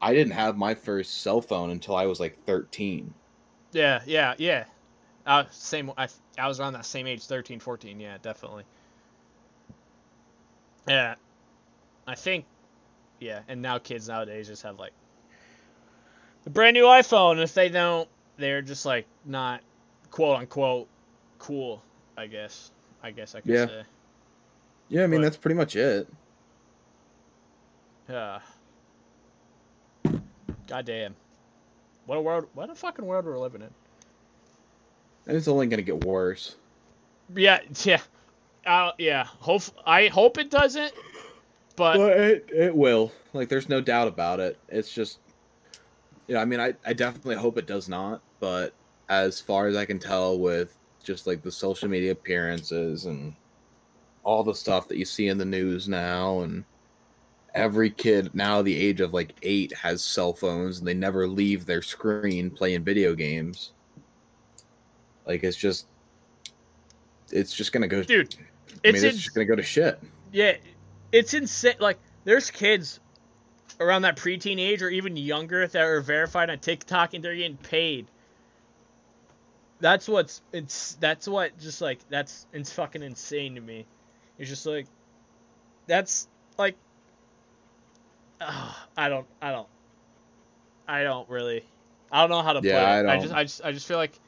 I 0.00 0.12
didn't 0.12 0.32
have 0.32 0.56
my 0.56 0.74
first 0.74 1.20
cell 1.20 1.40
phone 1.40 1.70
until 1.70 1.94
I 1.94 2.06
was 2.06 2.18
like 2.18 2.44
13. 2.46 3.14
yeah, 3.72 4.02
yeah, 4.06 4.34
yeah. 4.38 4.64
Uh, 5.26 5.44
same. 5.50 5.92
I 5.98 6.08
I 6.38 6.48
was 6.48 6.60
around 6.60 6.74
that 6.74 6.86
same 6.86 7.06
age, 7.06 7.26
13, 7.26 7.60
14. 7.60 8.00
Yeah, 8.00 8.18
definitely. 8.22 8.64
Yeah, 10.88 11.14
I 12.06 12.14
think. 12.16 12.46
Yeah, 13.20 13.42
and 13.48 13.62
now 13.62 13.78
kids 13.78 14.08
nowadays 14.08 14.48
just 14.48 14.62
have 14.64 14.78
like 14.78 14.94
a 16.46 16.50
brand 16.50 16.74
new 16.74 16.84
iPhone. 16.84 17.32
and 17.32 17.40
If 17.40 17.54
they 17.54 17.68
don't, 17.68 18.08
they're 18.36 18.62
just 18.62 18.84
like 18.86 19.06
not 19.24 19.62
quote 20.10 20.38
unquote 20.38 20.88
cool. 21.38 21.82
I 22.16 22.26
guess. 22.26 22.70
I 23.02 23.10
guess 23.10 23.34
I 23.34 23.40
could 23.40 23.50
Yeah. 23.52 23.66
say. 23.66 23.82
Yeah, 24.88 25.04
I 25.04 25.06
mean, 25.06 25.20
But- 25.20 25.24
that's 25.24 25.36
pretty 25.36 25.54
much 25.54 25.76
it. 25.76 26.08
Yeah. 28.08 28.40
God 30.66 30.84
damn. 30.84 31.14
What 32.06 32.16
a 32.16 32.20
world! 32.22 32.46
What 32.54 32.70
a 32.70 32.74
fucking 32.74 33.04
world 33.04 33.26
we're 33.26 33.38
living 33.38 33.60
in. 33.62 33.70
And 35.26 35.36
it's 35.36 35.48
only 35.48 35.66
going 35.66 35.76
to 35.78 35.82
get 35.82 36.04
worse. 36.04 36.56
Yeah, 37.34 37.60
yeah, 37.84 38.00
uh, 38.66 38.92
yeah. 38.98 39.24
Hope 39.24 39.62
I 39.84 40.06
hope 40.08 40.38
it 40.38 40.50
doesn't. 40.50 40.92
But 41.76 41.98
But 41.98 42.12
it, 42.18 42.48
it 42.50 42.74
will. 42.74 43.12
Like, 43.34 43.48
there's 43.50 43.68
no 43.68 43.80
doubt 43.82 44.08
about 44.08 44.40
it. 44.40 44.58
It's 44.70 44.90
just, 44.92 45.18
you 46.26 46.34
know, 46.34 46.40
I 46.40 46.44
mean, 46.46 46.60
I, 46.60 46.74
I 46.84 46.92
definitely 46.94 47.36
hope 47.36 47.58
it 47.58 47.66
does 47.66 47.88
not. 47.90 48.22
But 48.40 48.72
as 49.10 49.40
far 49.40 49.66
as 49.68 49.76
I 49.76 49.84
can 49.84 49.98
tell, 49.98 50.38
with 50.38 50.74
just 51.08 51.26
like 51.26 51.40
the 51.40 51.50
social 51.50 51.88
media 51.88 52.12
appearances 52.12 53.06
and 53.06 53.34
all 54.24 54.44
the 54.44 54.54
stuff 54.54 54.86
that 54.88 54.98
you 54.98 55.06
see 55.06 55.28
in 55.28 55.38
the 55.38 55.44
news 55.44 55.88
now, 55.88 56.40
and 56.40 56.64
every 57.54 57.88
kid 57.88 58.34
now, 58.34 58.60
the 58.60 58.76
age 58.76 59.00
of 59.00 59.14
like 59.14 59.34
eight, 59.42 59.72
has 59.72 60.04
cell 60.04 60.34
phones 60.34 60.78
and 60.78 60.86
they 60.86 60.92
never 60.92 61.26
leave 61.26 61.64
their 61.64 61.80
screen 61.80 62.50
playing 62.50 62.84
video 62.84 63.14
games. 63.14 63.72
Like, 65.26 65.44
it's 65.44 65.56
just, 65.56 65.86
it's 67.32 67.54
just 67.54 67.72
gonna 67.72 67.88
go. 67.88 68.02
dude, 68.02 68.34
I 68.38 68.74
it's 68.84 68.84
mean, 68.84 68.94
it's 68.96 69.04
in, 69.04 69.20
just 69.22 69.34
gonna 69.34 69.46
go 69.46 69.56
to 69.56 69.62
shit. 69.62 69.98
yeah, 70.30 70.58
it's 71.10 71.32
insane. 71.32 71.76
Like 71.80 71.98
there's 72.24 72.50
kids 72.50 73.00
around 73.80 74.02
that 74.02 74.16
preteen 74.16 74.58
age 74.58 74.82
or 74.82 74.90
even 74.90 75.16
younger 75.16 75.66
that 75.66 75.82
are 75.82 76.02
verified 76.02 76.50
on 76.50 76.58
TikTok 76.58 77.14
and 77.14 77.24
they're 77.24 77.34
getting 77.34 77.56
paid. 77.56 78.08
That's 79.80 80.08
what's 80.08 80.40
it's 80.52 80.94
that's 80.96 81.28
what 81.28 81.58
just 81.58 81.80
like 81.80 82.00
that's 82.08 82.46
it's 82.52 82.72
fucking 82.72 83.02
insane 83.02 83.54
to 83.54 83.60
me. 83.60 83.86
It's 84.38 84.48
just 84.50 84.66
like 84.66 84.86
that's 85.86 86.28
like 86.58 86.76
ah, 88.40 88.88
I 88.96 89.08
don't 89.08 89.26
I 89.40 89.52
don't 89.52 89.68
I 90.88 91.02
don't 91.02 91.28
really 91.28 91.64
I 92.10 92.20
don't 92.20 92.30
know 92.30 92.42
how 92.42 92.54
to 92.54 92.62
Yeah, 92.62 92.74
put 92.74 92.88
I 92.88 93.02
it. 93.02 93.06
I 93.06 93.16
don't. 93.16 93.22
just 93.22 93.34
I 93.34 93.44
just 93.44 93.64
I 93.64 93.72
just 93.72 93.86
feel 93.86 93.98
like 93.98 94.18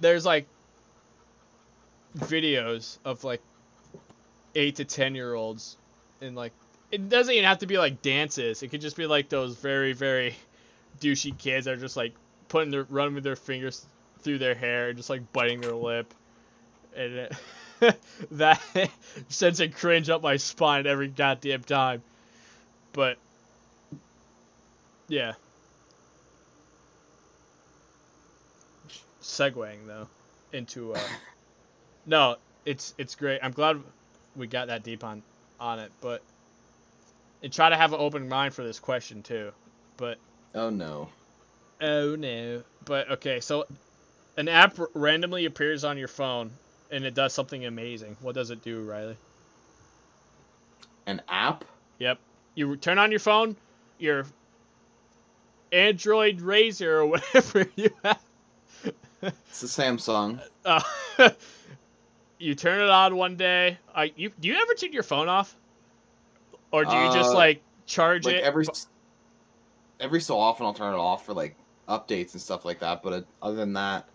there's 0.00 0.24
like 0.26 0.46
videos 2.18 2.98
of 3.04 3.24
like 3.24 3.42
eight 4.54 4.76
to 4.76 4.84
ten 4.84 5.14
year 5.14 5.34
olds 5.34 5.76
and 6.20 6.36
like 6.36 6.52
it 6.90 7.08
doesn't 7.08 7.32
even 7.32 7.44
have 7.44 7.58
to 7.58 7.66
be 7.66 7.78
like 7.78 8.02
dances. 8.02 8.62
It 8.62 8.68
could 8.68 8.80
just 8.80 8.96
be 8.96 9.06
like 9.06 9.28
those 9.28 9.56
very 9.56 9.92
very 9.92 10.34
douchey 11.00 11.36
kids 11.38 11.66
that 11.66 11.74
are 11.74 11.76
just 11.80 11.96
like 11.96 12.14
putting 12.48 12.70
their 12.70 12.84
running 12.84 13.14
with 13.14 13.24
their 13.24 13.36
fingers 13.36 13.86
through 14.22 14.38
their 14.38 14.54
hair 14.54 14.92
just 14.92 15.10
like 15.10 15.32
biting 15.32 15.60
their 15.60 15.74
lip, 15.74 16.12
and 16.96 17.12
it, 17.12 17.36
that 18.32 18.60
sends 19.28 19.60
a 19.60 19.68
cringe 19.68 20.08
up 20.08 20.22
my 20.22 20.36
spine 20.36 20.86
every 20.86 21.08
goddamn 21.08 21.62
time. 21.62 22.02
But 22.92 23.18
yeah. 25.08 25.34
Segueing 29.22 29.86
though 29.86 30.08
into 30.52 30.94
uh 30.94 31.00
no, 32.06 32.36
it's 32.64 32.94
it's 32.98 33.14
great. 33.14 33.40
I'm 33.42 33.52
glad 33.52 33.80
we 34.36 34.46
got 34.46 34.68
that 34.68 34.82
deep 34.82 35.04
on 35.04 35.22
on 35.60 35.78
it, 35.78 35.92
but 36.00 36.22
and 37.42 37.52
try 37.52 37.68
to 37.68 37.76
have 37.76 37.92
an 37.92 38.00
open 38.00 38.28
mind 38.28 38.54
for 38.54 38.62
this 38.62 38.78
question 38.78 39.22
too. 39.22 39.52
But 39.96 40.18
Oh 40.54 40.70
no. 40.70 41.08
oh 41.80 42.14
no. 42.16 42.62
But 42.84 43.10
okay, 43.12 43.40
so 43.40 43.66
an 44.36 44.48
app 44.48 44.78
randomly 44.94 45.44
appears 45.46 45.84
on 45.84 45.98
your 45.98 46.08
phone 46.08 46.50
and 46.90 47.04
it 47.04 47.14
does 47.14 47.32
something 47.32 47.64
amazing. 47.64 48.16
What 48.20 48.34
does 48.34 48.50
it 48.50 48.62
do, 48.62 48.82
Riley? 48.82 49.16
An 51.06 51.22
app? 51.28 51.64
Yep. 51.98 52.18
You 52.54 52.76
turn 52.76 52.98
on 52.98 53.10
your 53.10 53.20
phone, 53.20 53.56
your 53.98 54.26
Android 55.72 56.40
Razor 56.40 57.00
or 57.00 57.06
whatever 57.08 57.66
you 57.76 57.90
have. 58.04 58.20
It's 59.48 59.60
the 59.60 59.66
Samsung. 59.68 60.40
Uh, 60.64 60.80
you 62.38 62.54
turn 62.54 62.80
it 62.82 62.90
on 62.90 63.16
one 63.16 63.36
day. 63.36 63.78
I 63.94 64.12
you 64.16 64.30
do 64.40 64.48
you 64.48 64.54
ever 64.56 64.74
turn 64.74 64.92
your 64.92 65.02
phone 65.02 65.28
off, 65.28 65.56
or 66.72 66.84
do 66.84 66.96
you 66.96 67.10
just 67.10 67.32
Uh, 67.32 67.34
like 67.34 67.62
charge 67.86 68.26
Like 68.26 68.36
it? 68.36 68.42
every 68.42 68.64
every 70.00 70.20
so 70.20 70.38
often, 70.38 70.66
I'll 70.66 70.74
turn 70.74 70.94
it 70.94 70.98
off 70.98 71.24
for 71.26 71.32
like 71.34 71.56
updates 71.88 72.32
and 72.32 72.42
stuff 72.42 72.64
like 72.64 72.80
that. 72.80 73.02
But 73.02 73.12
it, 73.12 73.26
other 73.42 73.56
than 73.56 73.72
that, 73.74 74.11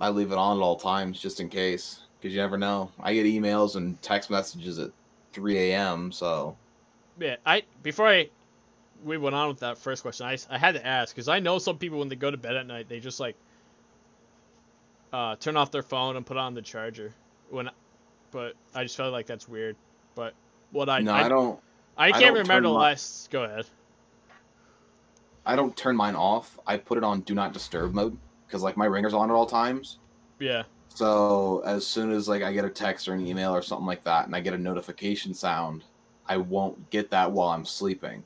I 0.00 0.08
leave 0.08 0.32
it 0.32 0.38
on 0.38 0.56
at 0.56 0.62
all 0.62 0.76
times 0.76 1.20
just 1.20 1.40
in 1.40 1.48
case, 1.48 2.00
because 2.18 2.34
you 2.34 2.40
never 2.40 2.56
know. 2.56 2.90
I 2.98 3.14
get 3.14 3.26
emails 3.26 3.76
and 3.76 4.00
text 4.02 4.30
messages 4.30 4.78
at 4.78 4.90
3 5.32 5.58
a.m. 5.58 6.10
So 6.10 6.56
Yeah, 7.18 7.36
I 7.44 7.64
before 7.82 8.08
I 8.08 8.30
we 9.04 9.18
went 9.18 9.34
on 9.34 9.48
with 9.48 9.60
that 9.60 9.78
first 9.78 10.02
question, 10.02 10.26
I, 10.26 10.38
I 10.48 10.58
had 10.58 10.74
to 10.74 10.86
ask 10.86 11.14
because 11.14 11.28
I 11.28 11.38
know 11.38 11.58
some 11.58 11.78
people 11.78 11.98
when 11.98 12.08
they 12.08 12.16
go 12.16 12.30
to 12.30 12.36
bed 12.36 12.56
at 12.56 12.66
night 12.66 12.88
they 12.88 13.00
just 13.00 13.20
like 13.20 13.36
uh, 15.12 15.36
turn 15.36 15.56
off 15.56 15.70
their 15.70 15.82
phone 15.82 16.16
and 16.16 16.24
put 16.24 16.36
on 16.36 16.54
the 16.54 16.62
charger 16.62 17.12
when, 17.50 17.68
but 18.30 18.54
I 18.74 18.84
just 18.84 18.96
felt 18.96 19.12
like 19.12 19.26
that's 19.26 19.48
weird. 19.48 19.76
But 20.14 20.34
what 20.70 20.88
I 20.88 21.00
no, 21.00 21.12
I, 21.12 21.24
I, 21.24 21.28
don't. 21.28 21.60
I 21.96 22.10
can't 22.12 22.22
don't 22.22 22.38
remember 22.38 22.68
the 22.68 22.74
my- 22.74 22.90
last. 22.90 23.30
Go 23.30 23.44
ahead. 23.44 23.66
I 25.44 25.56
don't 25.56 25.76
turn 25.76 25.96
mine 25.96 26.14
off. 26.14 26.58
I 26.66 26.76
put 26.76 26.98
it 26.98 27.04
on 27.04 27.20
do 27.22 27.34
not 27.34 27.52
disturb 27.52 27.92
mode 27.92 28.16
because 28.50 28.62
like 28.62 28.76
my 28.76 28.86
ringer's 28.86 29.14
on 29.14 29.30
at 29.30 29.34
all 29.34 29.46
times. 29.46 29.98
Yeah, 30.38 30.64
So 30.88 31.62
as 31.66 31.86
soon 31.86 32.10
as 32.10 32.28
like 32.28 32.42
I 32.42 32.52
get 32.52 32.64
a 32.64 32.70
text 32.70 33.08
or 33.08 33.12
an 33.14 33.26
email 33.26 33.54
or 33.54 33.62
something 33.62 33.86
like 33.86 34.04
that, 34.04 34.26
and 34.26 34.34
I 34.34 34.40
get 34.40 34.54
a 34.54 34.58
notification 34.58 35.34
sound, 35.34 35.84
I 36.26 36.36
won't 36.38 36.90
get 36.90 37.10
that 37.10 37.30
while 37.32 37.48
I'm 37.50 37.64
sleeping, 37.66 38.24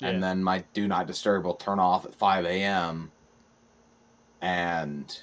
yeah, 0.00 0.10
and 0.10 0.22
then 0.22 0.42
my 0.44 0.64
do 0.74 0.86
not 0.88 1.06
disturb 1.06 1.44
will 1.44 1.54
turn 1.54 1.78
off 1.80 2.04
at 2.06 2.14
5 2.14 2.44
a.m. 2.46 3.12
And 4.40 5.18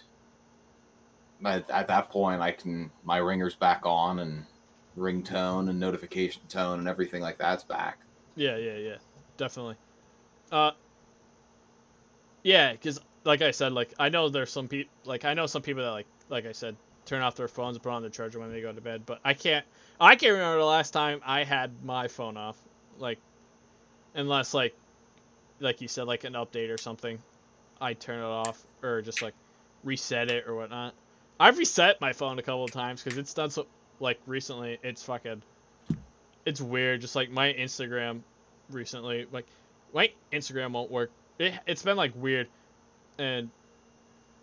at, 1.45 1.69
at 1.69 1.88
that 1.88 2.09
point, 2.09 2.41
I 2.41 2.51
can 2.51 2.91
my 3.03 3.17
ringer's 3.17 3.55
back 3.55 3.81
on 3.86 4.19
and 4.19 4.45
ringtone 4.97 5.69
and 5.69 5.79
notification 5.79 6.41
tone 6.49 6.79
and 6.79 6.88
everything 6.88 7.21
like 7.21 7.38
that's 7.38 7.63
back. 7.63 7.99
yeah, 8.36 8.57
yeah, 8.57 8.77
yeah, 8.77 8.97
definitely. 9.38 9.75
Uh, 10.51 10.71
yeah, 12.43 12.71
because 12.73 12.99
like 13.26 13.41
I 13.41 13.51
said, 13.51 13.73
like 13.73 13.93
I 13.99 14.09
know 14.09 14.30
there's 14.30 14.51
some 14.51 14.67
people, 14.67 14.93
like 15.03 15.26
I 15.26 15.34
know 15.34 15.47
some 15.47 15.61
people 15.61 15.84
that 15.84 15.91
like, 15.91 16.07
like 16.30 16.45
I 16.45 16.53
said, 16.53 16.76
turn 17.05 17.21
off 17.21 17.36
their 17.36 17.47
phones 17.47 17.78
put 17.78 17.91
on 17.91 18.01
their 18.01 18.09
charger 18.11 18.39
when 18.39 18.51
they 18.51 18.61
go 18.61 18.71
to 18.71 18.82
bed. 18.82 19.05
But 19.05 19.19
I 19.26 19.34
can't, 19.34 19.65
I 19.99 20.15
can't 20.15 20.34
remember 20.34 20.59
the 20.59 20.65
last 20.65 20.91
time 20.91 21.19
I 21.26 21.43
had 21.43 21.71
my 21.84 22.07
phone 22.07 22.38
off, 22.38 22.57
like, 22.97 23.19
unless 24.13 24.53
like, 24.53 24.76
like 25.59 25.82
you 25.82 25.88
said, 25.88 26.07
like 26.07 26.23
an 26.23 26.34
update 26.34 26.73
or 26.73 26.78
something, 26.78 27.19
I 27.82 27.93
turn 27.93 28.19
it 28.19 28.26
off 28.26 28.63
or 28.82 29.01
just 29.01 29.21
like 29.21 29.34
reset 29.84 30.32
it 30.32 30.47
or 30.47 30.55
whatnot. 30.55 30.93
I've 31.39 31.57
reset 31.57 31.99
my 31.99 32.13
phone 32.13 32.39
a 32.39 32.41
couple 32.41 32.63
of 32.63 32.71
times 32.71 33.03
because 33.03 33.17
it's 33.17 33.34
done 33.34 33.49
so 33.49 33.67
like 33.99 34.19
recently. 34.26 34.78
It's 34.84 35.03
fucking 35.03 35.41
it's 36.45 36.61
weird. 36.61 37.01
Just 37.01 37.15
like 37.15 37.30
my 37.30 37.53
Instagram 37.53 38.21
recently, 38.69 39.28
like 39.32 39.45
my 39.93 40.11
Instagram 40.32 40.71
won't 40.71 40.91
work. 40.91 41.11
It, 41.39 41.53
it's 41.67 41.82
been 41.84 41.97
like 41.97 42.13
weird. 42.15 42.47
And 43.18 43.49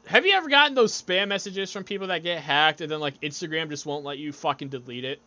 have 0.06 0.26
you 0.26 0.34
ever 0.34 0.48
gotten 0.48 0.74
those 0.74 1.00
spam 1.00 1.28
messages 1.28 1.70
from 1.72 1.84
people 1.84 2.08
that 2.08 2.22
get 2.22 2.40
hacked 2.40 2.80
and 2.80 2.90
then 2.90 3.00
like 3.00 3.20
Instagram 3.20 3.68
just 3.68 3.86
won't 3.86 4.04
let 4.04 4.18
you 4.18 4.32
fucking 4.32 4.68
delete 4.68 5.04
it? 5.04 5.20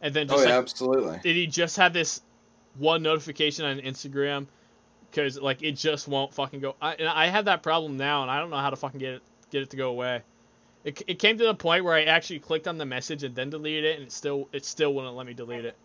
And 0.00 0.14
then 0.14 0.26
oh, 0.30 0.34
just 0.34 0.38
oh 0.38 0.48
yeah, 0.48 0.54
like 0.54 0.62
absolutely. 0.62 1.20
did 1.22 1.36
he 1.36 1.46
just 1.46 1.76
have 1.76 1.92
this 1.92 2.22
one 2.78 3.02
notification 3.02 3.64
on 3.64 3.78
Instagram? 3.80 4.46
Because 5.10 5.38
like 5.38 5.62
it 5.62 5.72
just 5.72 6.08
won't 6.08 6.32
fucking 6.32 6.60
go. 6.60 6.74
I, 6.80 6.94
and 6.94 7.08
I 7.08 7.26
have 7.26 7.44
that 7.44 7.62
problem 7.62 7.96
now, 7.96 8.22
and 8.22 8.30
I 8.30 8.40
don't 8.40 8.50
know 8.50 8.56
how 8.56 8.70
to 8.70 8.76
fucking 8.76 9.00
get 9.00 9.14
it 9.14 9.22
get 9.50 9.62
it 9.62 9.70
to 9.70 9.76
go 9.76 9.90
away. 9.90 10.22
It, 10.84 11.00
it 11.06 11.18
came 11.20 11.38
to 11.38 11.44
the 11.44 11.54
point 11.54 11.84
where 11.84 11.94
I 11.94 12.04
actually 12.04 12.40
clicked 12.40 12.66
on 12.66 12.78
the 12.78 12.86
message 12.86 13.22
and 13.22 13.34
then 13.34 13.50
deleted 13.50 13.84
it, 13.84 13.98
and 13.98 14.06
it 14.06 14.12
still 14.12 14.48
it 14.52 14.64
still 14.64 14.94
wouldn't 14.94 15.14
let 15.14 15.26
me 15.26 15.34
delete 15.34 15.64
it. 15.64 15.76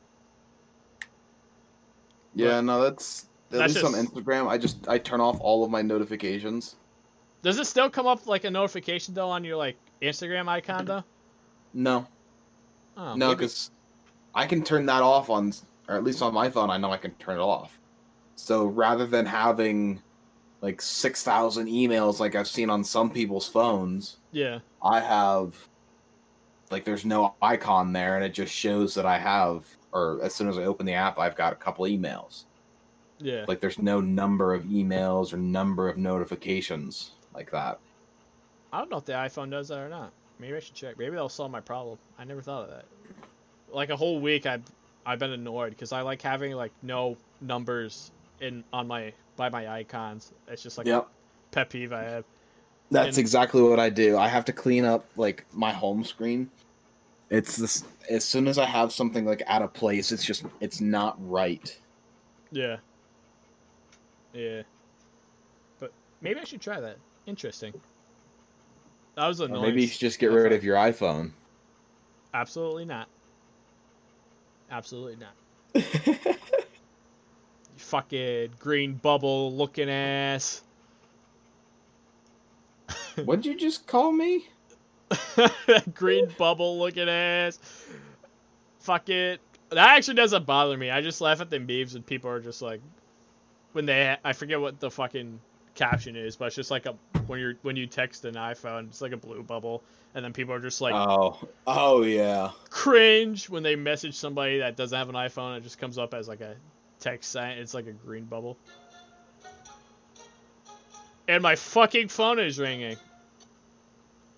Yeah, 2.33 2.61
no, 2.61 2.81
that's 2.81 3.27
at 3.51 3.59
That's 3.59 3.75
least 3.75 3.85
on 3.85 3.93
Instagram. 3.93 4.47
I 4.47 4.57
just 4.57 4.87
I 4.87 4.97
turn 4.97 5.21
off 5.21 5.37
all 5.39 5.63
of 5.63 5.71
my 5.71 5.81
notifications. 5.81 6.75
Does 7.43 7.57
it 7.59 7.65
still 7.65 7.89
come 7.89 8.07
up 8.07 8.25
like 8.27 8.43
a 8.43 8.51
notification 8.51 9.13
though 9.13 9.29
on 9.29 9.43
your 9.43 9.55
like 9.57 9.77
Instagram 10.01 10.47
icon 10.47 10.85
though? 10.85 11.03
No, 11.73 12.07
Oh, 12.97 13.13
no, 13.15 13.35
because 13.35 13.69
I 14.33 14.47
can 14.47 14.63
turn 14.63 14.87
that 14.87 15.03
off 15.03 15.29
on, 15.29 15.53
or 15.87 15.95
at 15.95 16.03
least 16.03 16.23
on 16.23 16.33
my 16.33 16.49
phone, 16.49 16.71
I 16.71 16.77
know 16.77 16.91
I 16.91 16.97
can 16.97 17.11
turn 17.15 17.37
it 17.37 17.41
off. 17.41 17.77
So 18.35 18.65
rather 18.65 19.05
than 19.05 19.25
having 19.25 20.01
like 20.61 20.81
six 20.81 21.23
thousand 21.23 21.67
emails 21.67 22.19
like 22.19 22.33
I've 22.33 22.47
seen 22.47 22.69
on 22.71 22.83
some 22.83 23.11
people's 23.11 23.47
phones, 23.47 24.17
yeah, 24.31 24.59
I 24.81 24.99
have 24.99 25.55
like 26.71 26.85
there's 26.85 27.05
no 27.05 27.35
icon 27.41 27.93
there, 27.93 28.15
and 28.15 28.25
it 28.25 28.33
just 28.33 28.51
shows 28.53 28.95
that 28.95 29.05
I 29.05 29.19
have, 29.19 29.65
or 29.91 30.19
as 30.23 30.33
soon 30.33 30.49
as 30.49 30.57
I 30.57 30.63
open 30.63 30.85
the 30.87 30.93
app, 30.93 31.19
I've 31.19 31.35
got 31.35 31.53
a 31.53 31.55
couple 31.55 31.85
emails. 31.85 32.45
yeah. 33.19 33.45
Like 33.47 33.59
there's 33.61 33.77
no 33.79 34.01
number 34.01 34.55
of 34.55 34.63
emails 34.63 35.33
or 35.33 35.37
number 35.37 35.87
of 35.87 35.97
notifications 35.97 37.11
like 37.37 37.51
that. 37.51 37.79
I 38.73 38.79
don't 38.79 38.89
know 38.91 38.97
if 38.97 39.05
the 39.05 39.13
iPhone 39.13 39.49
does 39.49 39.69
that 39.69 39.79
or 39.79 39.87
not. 39.89 40.11
Maybe 40.39 40.55
I 40.57 40.59
should 40.59 40.73
check. 40.75 40.97
Maybe 40.97 41.11
that'll 41.11 41.29
solve 41.29 41.51
my 41.51 41.61
problem. 41.61 41.97
I 42.19 42.25
never 42.25 42.41
thought 42.41 42.63
of 42.65 42.69
that. 42.71 42.85
Like 43.71 43.89
a 43.89 43.95
whole 43.95 44.19
week, 44.19 44.45
I've 44.45 44.63
I've 45.05 45.19
been 45.19 45.31
annoyed 45.31 45.69
because 45.69 45.91
I 45.93 46.01
like 46.01 46.21
having 46.21 46.51
like 46.53 46.71
no 46.81 47.15
numbers 47.41 48.11
in 48.41 48.63
on 48.73 48.87
my 48.87 49.13
by 49.35 49.49
my 49.49 49.67
icons. 49.69 50.31
It's 50.47 50.61
just 50.63 50.77
like 50.77 50.87
Yep. 50.87 51.03
a 51.03 51.53
pet 51.53 51.69
peeve 51.69 51.93
I 51.93 52.03
have. 52.03 52.25
That's 52.91 53.09
And- 53.09 53.17
exactly 53.19 53.61
what 53.61 53.79
I 53.79 53.89
do. 53.89 54.17
I 54.17 54.27
have 54.27 54.45
to 54.45 54.53
clean 54.53 54.83
up 54.83 55.05
like 55.15 55.45
my 55.53 55.71
home 55.71 56.03
screen. 56.03 56.49
It's 57.29 57.55
this 57.57 57.83
as 58.09 58.23
soon 58.23 58.47
as 58.47 58.57
I 58.57 58.65
have 58.65 58.91
something 58.91 59.25
like 59.25 59.43
out 59.47 59.61
of 59.61 59.73
place, 59.73 60.11
it's 60.11 60.25
just 60.25 60.43
it's 60.59 60.81
not 60.81 61.15
right. 61.29 61.77
Yeah. 62.51 62.77
Yeah. 64.33 64.61
But 65.79 65.91
maybe 66.21 66.39
I 66.39 66.43
should 66.43 66.61
try 66.61 66.79
that. 66.79 66.97
Interesting. 67.27 67.73
That 69.15 69.27
was 69.27 69.41
Or 69.41 69.45
annoying. 69.45 69.61
maybe 69.63 69.81
you 69.81 69.87
should 69.87 69.99
just 69.99 70.17
get 70.19 70.31
rid 70.31 70.53
of 70.53 70.63
your 70.63 70.75
iPhone. 70.77 71.31
Absolutely 72.33 72.85
not. 72.85 73.07
Absolutely 74.71 75.17
not. 75.17 75.33
You 77.77 77.81
fucking 77.83 78.49
green 78.57 78.95
bubble 78.95 79.53
looking 79.53 79.87
ass. 79.87 80.63
What'd 83.23 83.45
you 83.45 83.55
just 83.55 83.85
call 83.85 84.11
me? 84.11 84.47
green 85.93 86.27
bubble 86.39 86.79
looking 86.79 87.07
ass. 87.07 87.59
Fuck 88.79 89.09
it. 89.09 89.39
That 89.69 89.89
actually 89.97 90.15
doesn't 90.15 90.47
bother 90.47 90.75
me. 90.75 90.89
I 90.89 91.01
just 91.01 91.21
laugh 91.21 91.39
at 91.39 91.51
the 91.51 91.59
memes 91.59 91.93
and 91.93 92.03
people 92.03 92.31
are 92.31 92.39
just 92.39 92.63
like, 92.63 92.81
when 93.73 93.85
they, 93.85 94.17
I 94.23 94.33
forget 94.33 94.59
what 94.59 94.79
the 94.79 94.89
fucking 94.89 95.39
caption 95.77 96.15
is, 96.15 96.35
but 96.35 96.45
it's 96.45 96.55
just 96.55 96.71
like 96.71 96.85
a 96.85 96.95
when 97.27 97.39
you're 97.39 97.53
when 97.61 97.77
you 97.77 97.87
text 97.87 98.25
an 98.25 98.33
iPhone, 98.33 98.87
it's 98.87 99.01
like 99.01 99.13
a 99.13 99.17
blue 99.17 99.43
bubble, 99.43 99.83
and 100.15 100.25
then 100.25 100.33
people 100.33 100.53
are 100.53 100.59
just 100.59 100.81
like 100.81 100.93
oh, 100.93 101.39
oh 101.65 102.03
yeah. 102.03 102.51
cringe 102.69 103.49
when 103.49 103.63
they 103.63 103.75
message 103.75 104.15
somebody 104.15 104.59
that 104.59 104.75
doesn't 104.75 104.97
have 104.97 105.07
an 105.07 105.15
iPhone. 105.15 105.57
It 105.57 105.63
just 105.63 105.79
comes 105.79 105.97
up 105.97 106.13
as 106.13 106.27
like 106.27 106.41
a 106.41 106.55
text 106.99 107.31
sign. 107.31 107.57
It's 107.59 107.73
like 107.73 107.87
a 107.87 107.93
green 107.93 108.25
bubble. 108.25 108.57
And 111.29 111.43
my 111.43 111.55
fucking 111.55 112.07
phone 112.07 112.39
is 112.39 112.57
ringing. 112.57 112.97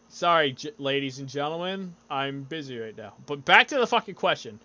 Sorry, 0.09 0.53
j- 0.53 0.73
ladies 0.79 1.19
and 1.19 1.29
gentlemen, 1.29 1.93
I'm 2.09 2.41
busy 2.43 2.77
right 2.79 2.97
now. 2.97 3.13
But 3.27 3.45
back 3.45 3.67
to 3.67 3.77
the 3.77 3.85
fucking 3.85 4.15
question. 4.15 4.59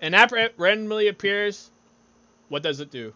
An 0.00 0.14
app 0.14 0.32
randomly 0.56 1.08
appears. 1.08 1.70
What 2.48 2.62
does 2.62 2.80
it 2.80 2.90
do? 2.90 3.12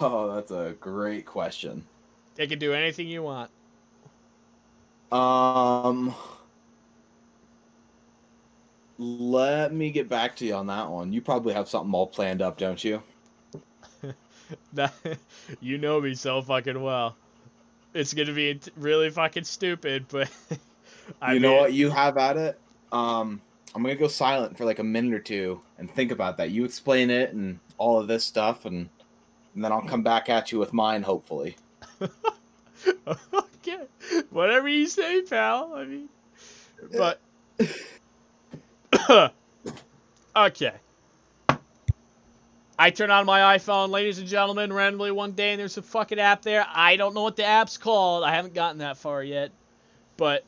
Oh, 0.00 0.34
that's 0.34 0.50
a 0.50 0.74
great 0.80 1.24
question. 1.26 1.84
They 2.34 2.46
can 2.46 2.58
do 2.58 2.72
anything 2.72 3.06
you 3.08 3.22
want. 3.22 3.50
Um, 5.12 6.14
let 8.98 9.72
me 9.72 9.90
get 9.90 10.08
back 10.08 10.36
to 10.36 10.46
you 10.46 10.54
on 10.54 10.66
that 10.68 10.88
one. 10.90 11.12
You 11.12 11.20
probably 11.20 11.54
have 11.54 11.68
something 11.68 11.92
all 11.94 12.06
planned 12.06 12.42
up, 12.42 12.58
don't 12.58 12.82
you? 12.82 13.02
That- 14.74 14.92
you 15.60 15.78
know 15.78 16.00
me 16.00 16.14
so 16.14 16.42
fucking 16.42 16.80
well. 16.80 17.16
It's 17.94 18.12
gonna 18.12 18.34
be 18.34 18.60
really 18.76 19.08
fucking 19.10 19.44
stupid, 19.44 20.06
but 20.08 20.28
I 21.22 21.34
you 21.34 21.40
know 21.40 21.50
mean- 21.52 21.60
what 21.60 21.72
you 21.72 21.90
have 21.90 22.18
at 22.18 22.36
it. 22.36 22.60
Um, 22.92 23.40
I'm 23.74 23.82
gonna 23.82 23.94
go 23.96 24.06
silent 24.08 24.56
for 24.58 24.64
like 24.64 24.80
a 24.80 24.84
minute 24.84 25.14
or 25.14 25.18
two 25.20 25.60
and 25.78 25.90
think 25.90 26.10
about 26.12 26.36
that. 26.38 26.50
You 26.50 26.64
explain 26.64 27.10
it 27.10 27.32
and 27.32 27.58
all 27.78 27.98
of 27.98 28.06
this 28.06 28.24
stuff, 28.24 28.64
and 28.66 28.88
and 29.54 29.64
then 29.64 29.72
I'll 29.72 29.82
come 29.82 30.02
back 30.02 30.28
at 30.28 30.52
you 30.52 30.58
with 30.58 30.72
mine, 30.72 31.02
hopefully. 31.02 31.56
okay, 33.06 33.86
whatever 34.30 34.68
you 34.68 34.86
say, 34.86 35.22
pal. 35.22 35.74
I 35.74 35.84
mean, 35.84 36.08
but 36.96 37.20
okay. 40.36 40.72
I 42.76 42.90
turn 42.90 43.12
on 43.12 43.24
my 43.24 43.56
iPhone, 43.56 43.90
ladies 43.90 44.18
and 44.18 44.26
gentlemen, 44.26 44.72
randomly 44.72 45.12
one 45.12 45.32
day, 45.32 45.52
and 45.52 45.60
there's 45.60 45.78
a 45.78 45.82
fucking 45.82 46.18
app 46.18 46.42
there. 46.42 46.66
I 46.68 46.96
don't 46.96 47.14
know 47.14 47.22
what 47.22 47.36
the 47.36 47.44
app's 47.44 47.78
called. 47.78 48.24
I 48.24 48.34
haven't 48.34 48.54
gotten 48.54 48.78
that 48.78 48.96
far 48.96 49.22
yet, 49.22 49.52
but 50.16 50.44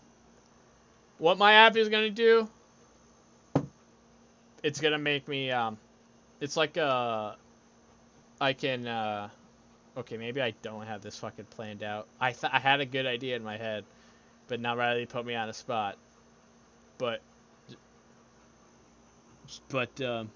what 1.18 1.38
my 1.38 1.52
app 1.52 1.76
is 1.76 1.88
gonna 1.88 2.11
do, 2.11 2.48
it's 4.64 4.80
gonna 4.80 4.98
make 4.98 5.28
me 5.28 5.52
um, 5.52 5.78
it's 6.40 6.57
like 6.57 6.76
uh, 6.76 7.34
I 8.41 8.53
can 8.53 8.87
uh. 8.87 9.28
Okay, 9.97 10.18
maybe 10.18 10.43
I 10.43 10.53
don't 10.61 10.87
have 10.87 11.01
this 11.01 11.18
fucking 11.18 11.47
planned 11.47 11.82
out. 11.82 12.07
I 12.20 12.32
th- 12.32 12.53
I 12.53 12.59
had 12.59 12.80
a 12.80 12.87
good 12.87 13.07
idea 13.07 13.34
in 13.34 13.43
my 13.43 13.57
head, 13.57 13.84
but 14.47 14.61
now 14.61 14.76
Riley 14.76 15.07
put 15.07 15.24
me 15.24 15.34
on 15.34 15.49
a 15.49 15.55
spot. 15.55 15.97
But, 16.99 17.22
but 19.68 19.99
um, 20.03 20.30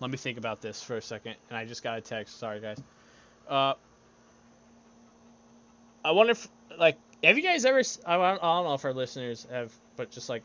let 0.00 0.10
me 0.10 0.16
think 0.16 0.36
about 0.36 0.60
this 0.60 0.82
for 0.82 0.96
a 0.96 1.02
second. 1.02 1.36
And 1.48 1.56
I 1.56 1.64
just 1.64 1.84
got 1.84 1.98
a 1.98 2.00
text. 2.00 2.40
Sorry, 2.40 2.60
guys. 2.60 2.82
Uh, 3.48 3.74
I 6.04 6.10
wonder 6.10 6.32
if 6.32 6.48
like 6.76 6.98
have 7.22 7.36
you 7.36 7.42
guys 7.42 7.64
ever? 7.64 7.82
I 8.06 8.16
don't, 8.16 8.42
I 8.42 8.56
don't 8.56 8.64
know 8.64 8.74
if 8.74 8.84
our 8.84 8.94
listeners 8.94 9.46
have, 9.50 9.72
but 9.96 10.10
just 10.10 10.28
like 10.28 10.42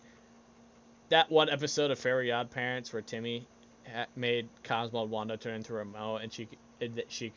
that 1.09 1.31
one 1.31 1.49
episode 1.49 1.91
of 1.91 1.99
Fairy 1.99 2.31
Odd 2.31 2.51
Parents 2.51 2.91
where 2.91 3.01
Timmy 3.01 3.47
made 4.15 4.47
Cosmo 4.63 5.03
and 5.03 5.11
Wanda 5.11 5.37
turn 5.37 5.55
into 5.55 5.73
a 5.73 5.77
remote, 5.77 6.17
and 6.17 6.31
she 6.31 6.47
that 6.79 7.11
she 7.11 7.31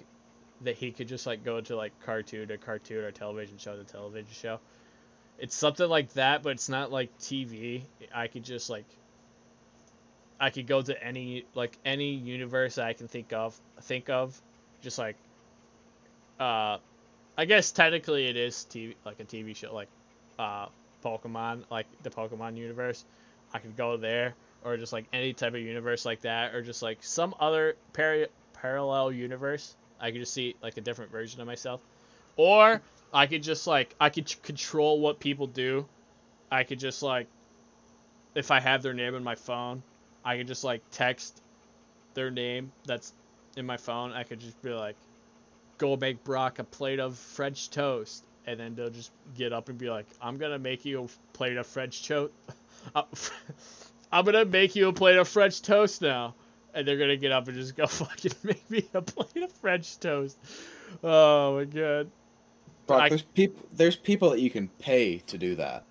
that 0.63 0.77
he 0.77 0.91
could 0.91 1.09
just 1.09 1.27
like 1.27 1.45
go 1.45 1.61
to 1.61 1.77
like 1.77 1.93
cartoon 2.05 2.49
to 2.49 2.59
cartoon 2.59 3.05
or 3.05 3.11
television 3.11 3.59
show 3.59 3.77
to 3.77 3.85
television 3.85 4.33
show. 4.33 4.61
It's 5.39 5.55
something 5.55 5.89
like 5.89 6.13
that, 6.15 6.43
but 6.43 6.51
it's 6.51 6.69
not 6.69 6.91
like 6.91 7.17
TV. 7.19 7.83
I 8.13 8.27
could 8.27 8.45
just 8.45 8.69
like 8.69 8.87
I 10.41 10.51
could 10.51 10.67
go 10.67 10.83
to 10.83 11.05
any 11.05 11.45
like 11.55 11.79
any 11.85 12.13
universe 12.13 12.79
I 12.79 12.93
can 12.93 13.09
think 13.09 13.33
of 13.33 13.59
think 13.83 14.11
of, 14.11 14.41
just 14.83 14.99
like 14.99 15.17
uh 16.41 16.79
I 17.37 17.45
guess 17.45 17.71
technically 17.71 18.27
it 18.27 18.37
is 18.37 18.67
TV 18.69 18.95
like 19.05 19.21
a 19.21 19.25
TV 19.25 19.55
show 19.55 19.73
like 19.73 19.89
uh 20.39 20.67
Pokemon 21.05 21.65
like 21.71 21.87
the 22.03 22.11
Pokemon 22.11 22.57
universe. 22.57 23.05
I 23.53 23.61
could 23.61 23.77
go 23.77 23.97
there 23.97 24.35
or 24.65 24.77
just 24.77 24.93
like 24.93 25.07
any 25.13 25.33
type 25.33 25.55
of 25.55 25.61
universe 25.61 26.05
like 26.05 26.21
that 26.23 26.55
or 26.55 26.63
just 26.63 26.83
like 26.83 26.99
some 27.03 27.35
other 27.41 27.77
par- 27.93 28.27
parallel 28.55 29.13
universe. 29.13 29.75
I 30.01 30.11
could 30.11 30.21
just 30.21 30.33
see 30.33 30.57
like 30.63 30.77
a 30.77 30.81
different 30.81 31.11
version 31.11 31.41
of 31.41 31.47
myself. 31.47 31.81
Or 32.37 32.81
I 33.13 33.27
could 33.27 33.43
just 33.43 33.67
like 33.67 33.95
I 34.01 34.11
could 34.11 34.35
control 34.43 35.01
what 35.01 35.21
people 35.21 35.47
do. 35.47 35.87
I 36.51 36.65
could 36.65 36.79
just 36.79 37.03
like 37.03 37.27
if 38.35 38.51
I 38.51 38.61
have 38.61 38.83
their 38.83 38.95
name 38.95 39.15
in 39.15 39.25
my 39.25 39.35
phone, 39.35 39.83
I 40.25 40.37
could 40.37 40.47
just 40.47 40.65
like 40.65 40.83
text 40.91 41.41
their 42.15 42.31
name 42.31 42.73
that's 42.85 43.13
in 43.57 43.67
my 43.67 43.77
phone. 43.77 44.13
I 44.13 44.23
could 44.23 44.41
just 44.41 44.61
be 44.63 44.71
like 44.71 44.97
go 45.79 45.97
make 45.97 46.23
Brock 46.25 46.59
a 46.59 46.65
plate 46.65 47.01
of 47.01 47.17
French 47.17 47.71
toast 47.71 48.25
and 48.47 48.59
then 48.59 48.75
they'll 48.75 48.91
just 48.91 49.13
get 49.37 49.53
up 49.53 49.69
and 49.69 49.79
be 49.79 49.91
like 49.91 50.07
I'm 50.21 50.39
to 50.39 50.59
make 50.59 50.85
you 50.85 51.05
a 51.05 51.37
plate 51.37 51.57
of 51.57 51.67
French 51.67 52.07
toast. 52.07 52.33
Uh, 52.95 53.03
I'm 54.13 54.25
gonna 54.25 54.45
make 54.45 54.75
you 54.77 54.89
a 54.89 54.93
plate 54.93 55.17
of 55.17 55.29
French 55.29 55.63
toast 55.63 56.03
now. 56.03 56.35
And 56.75 56.87
they're 56.87 56.99
gonna 56.99 57.17
get 57.17 57.33
up 57.33 57.49
and 57.49 57.57
just 57.57 57.77
go 57.77 57.87
fucking 57.89 58.33
make 58.43 58.71
me 58.71 58.87
a 58.95 59.03
plate 59.03 59.43
of 59.43 59.53
French 59.53 59.99
toast. 59.99 60.39
Oh 61.03 61.57
my 61.57 61.65
god. 61.65 62.11
Brock, 62.87 63.03
I- 63.03 63.09
there's 63.11 63.23
people. 63.23 63.67
There's 63.73 63.97
people 63.97 64.31
that 64.31 64.41
you 64.41 64.51
can 64.51 64.69
pay 64.69 65.19
to 65.27 65.39
do 65.39 65.55
that. 65.57 65.85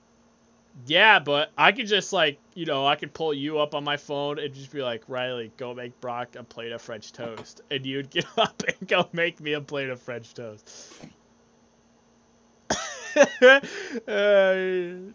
Yeah, 0.85 1.17
but 1.17 1.51
I 1.57 1.71
could 1.71 1.87
just 1.87 2.13
like, 2.13 2.37
you 2.53 2.65
know, 2.67 2.85
I 2.85 2.95
could 2.95 3.11
pull 3.11 3.33
you 3.33 3.57
up 3.57 3.73
on 3.73 3.83
my 3.83 3.97
phone 3.97 4.37
and 4.37 4.53
just 4.53 4.71
be 4.71 4.83
like, 4.83 5.01
Riley, 5.07 5.51
go 5.57 5.73
make 5.73 5.99
Brock 5.99 6.35
a 6.35 6.43
plate 6.43 6.71
of 6.71 6.81
French 6.83 7.11
toast, 7.11 7.61
and 7.71 7.83
you'd 7.83 8.11
get 8.11 8.25
up 8.37 8.61
and 8.67 8.87
go 8.87 9.09
make 9.11 9.39
me 9.39 9.53
a 9.53 9.61
plate 9.61 9.89
of 9.89 9.99
French 9.99 10.35
toast. 10.35 10.93
uh, 13.17 13.59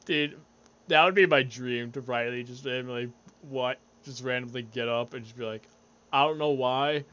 dude, 0.04 0.36
that 0.88 1.04
would 1.04 1.14
be 1.14 1.26
my 1.26 1.42
dream 1.42 1.92
to 1.92 2.00
Riley 2.00 2.44
just 2.44 2.64
randomly 2.64 3.10
what, 3.48 3.78
just 4.04 4.22
randomly 4.22 4.62
get 4.62 4.88
up 4.88 5.14
and 5.14 5.24
just 5.24 5.36
be 5.36 5.44
like, 5.44 5.66
I 6.12 6.24
don't 6.24 6.38
know 6.38 6.50
why, 6.50 7.04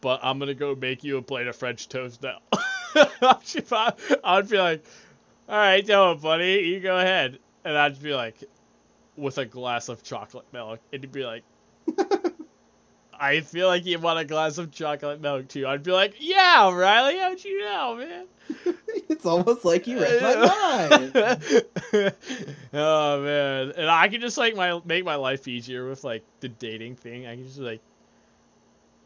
but 0.00 0.20
I'm 0.22 0.38
gonna 0.38 0.54
go 0.54 0.74
make 0.74 1.04
you 1.04 1.16
a 1.18 1.22
plate 1.22 1.46
of 1.46 1.56
French 1.56 1.88
toast 1.88 2.22
now. 2.22 2.38
I'd 2.94 4.48
be 4.48 4.58
like, 4.58 4.84
all 5.48 5.56
right, 5.56 5.84
do 5.84 6.10
it, 6.10 6.20
buddy. 6.20 6.62
You 6.66 6.80
go 6.80 6.98
ahead. 6.98 7.38
And 7.64 7.76
I'd 7.76 8.02
be 8.02 8.14
like, 8.14 8.36
with 9.16 9.38
a 9.38 9.44
glass 9.44 9.88
of 9.88 10.02
chocolate 10.02 10.46
milk. 10.52 10.80
And 10.92 11.02
he'd 11.02 11.12
be 11.12 11.24
like, 11.24 11.44
I 13.22 13.40
feel 13.40 13.68
like 13.68 13.86
you 13.86 14.00
want 14.00 14.18
a 14.18 14.24
glass 14.24 14.58
of 14.58 14.72
chocolate 14.72 15.20
milk 15.20 15.46
too. 15.46 15.64
I'd 15.64 15.84
be 15.84 15.92
like, 15.92 16.16
yeah, 16.18 16.74
Riley, 16.74 17.20
how'd 17.20 17.44
you 17.44 17.60
know, 17.60 17.94
man? 17.94 18.26
it's 19.08 19.24
almost 19.24 19.64
like 19.64 19.86
you 19.86 20.00
read 20.00 20.20
my 20.20 20.34
mind. 20.34 21.12
oh 22.72 23.22
man, 23.22 23.72
and 23.76 23.88
I 23.88 24.08
can 24.08 24.20
just 24.20 24.36
like 24.36 24.56
my 24.56 24.80
make 24.84 25.04
my 25.04 25.14
life 25.14 25.46
easier 25.46 25.88
with 25.88 26.02
like 26.02 26.24
the 26.40 26.48
dating 26.48 26.96
thing. 26.96 27.28
I 27.28 27.36
can 27.36 27.44
just 27.46 27.60
like, 27.60 27.80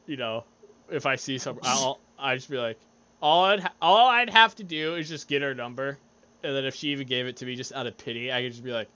you 0.07 0.17
know, 0.17 0.45
if 0.91 1.05
I 1.05 1.17
see 1.17 1.37
some, 1.37 1.59
I'll 1.63 2.01
I 2.19 2.37
just 2.37 2.51
be 2.51 2.57
like, 2.57 2.79
all 3.21 3.45
I'd 3.45 3.61
ha- 3.61 3.75
all 3.83 4.07
I'd 4.09 4.31
have 4.31 4.55
to 4.55 4.65
do 4.65 4.95
is 4.95 5.11
just 5.11 5.29
get 5.29 5.43
her 5.43 5.55
number, 5.55 5.99
and 6.43 6.57
then 6.57 6.65
if 6.65 6.75
she 6.75 6.89
even 6.89 7.07
gave 7.07 7.27
it 7.27 7.37
to 7.37 7.45
me 7.45 7.55
just 7.55 7.75
out 7.75 7.87
of 7.87 7.99
pity, 7.99 8.33
I 8.33 8.41
could 8.41 8.53
just 8.53 8.65
be 8.65 8.73
like, 8.73 8.89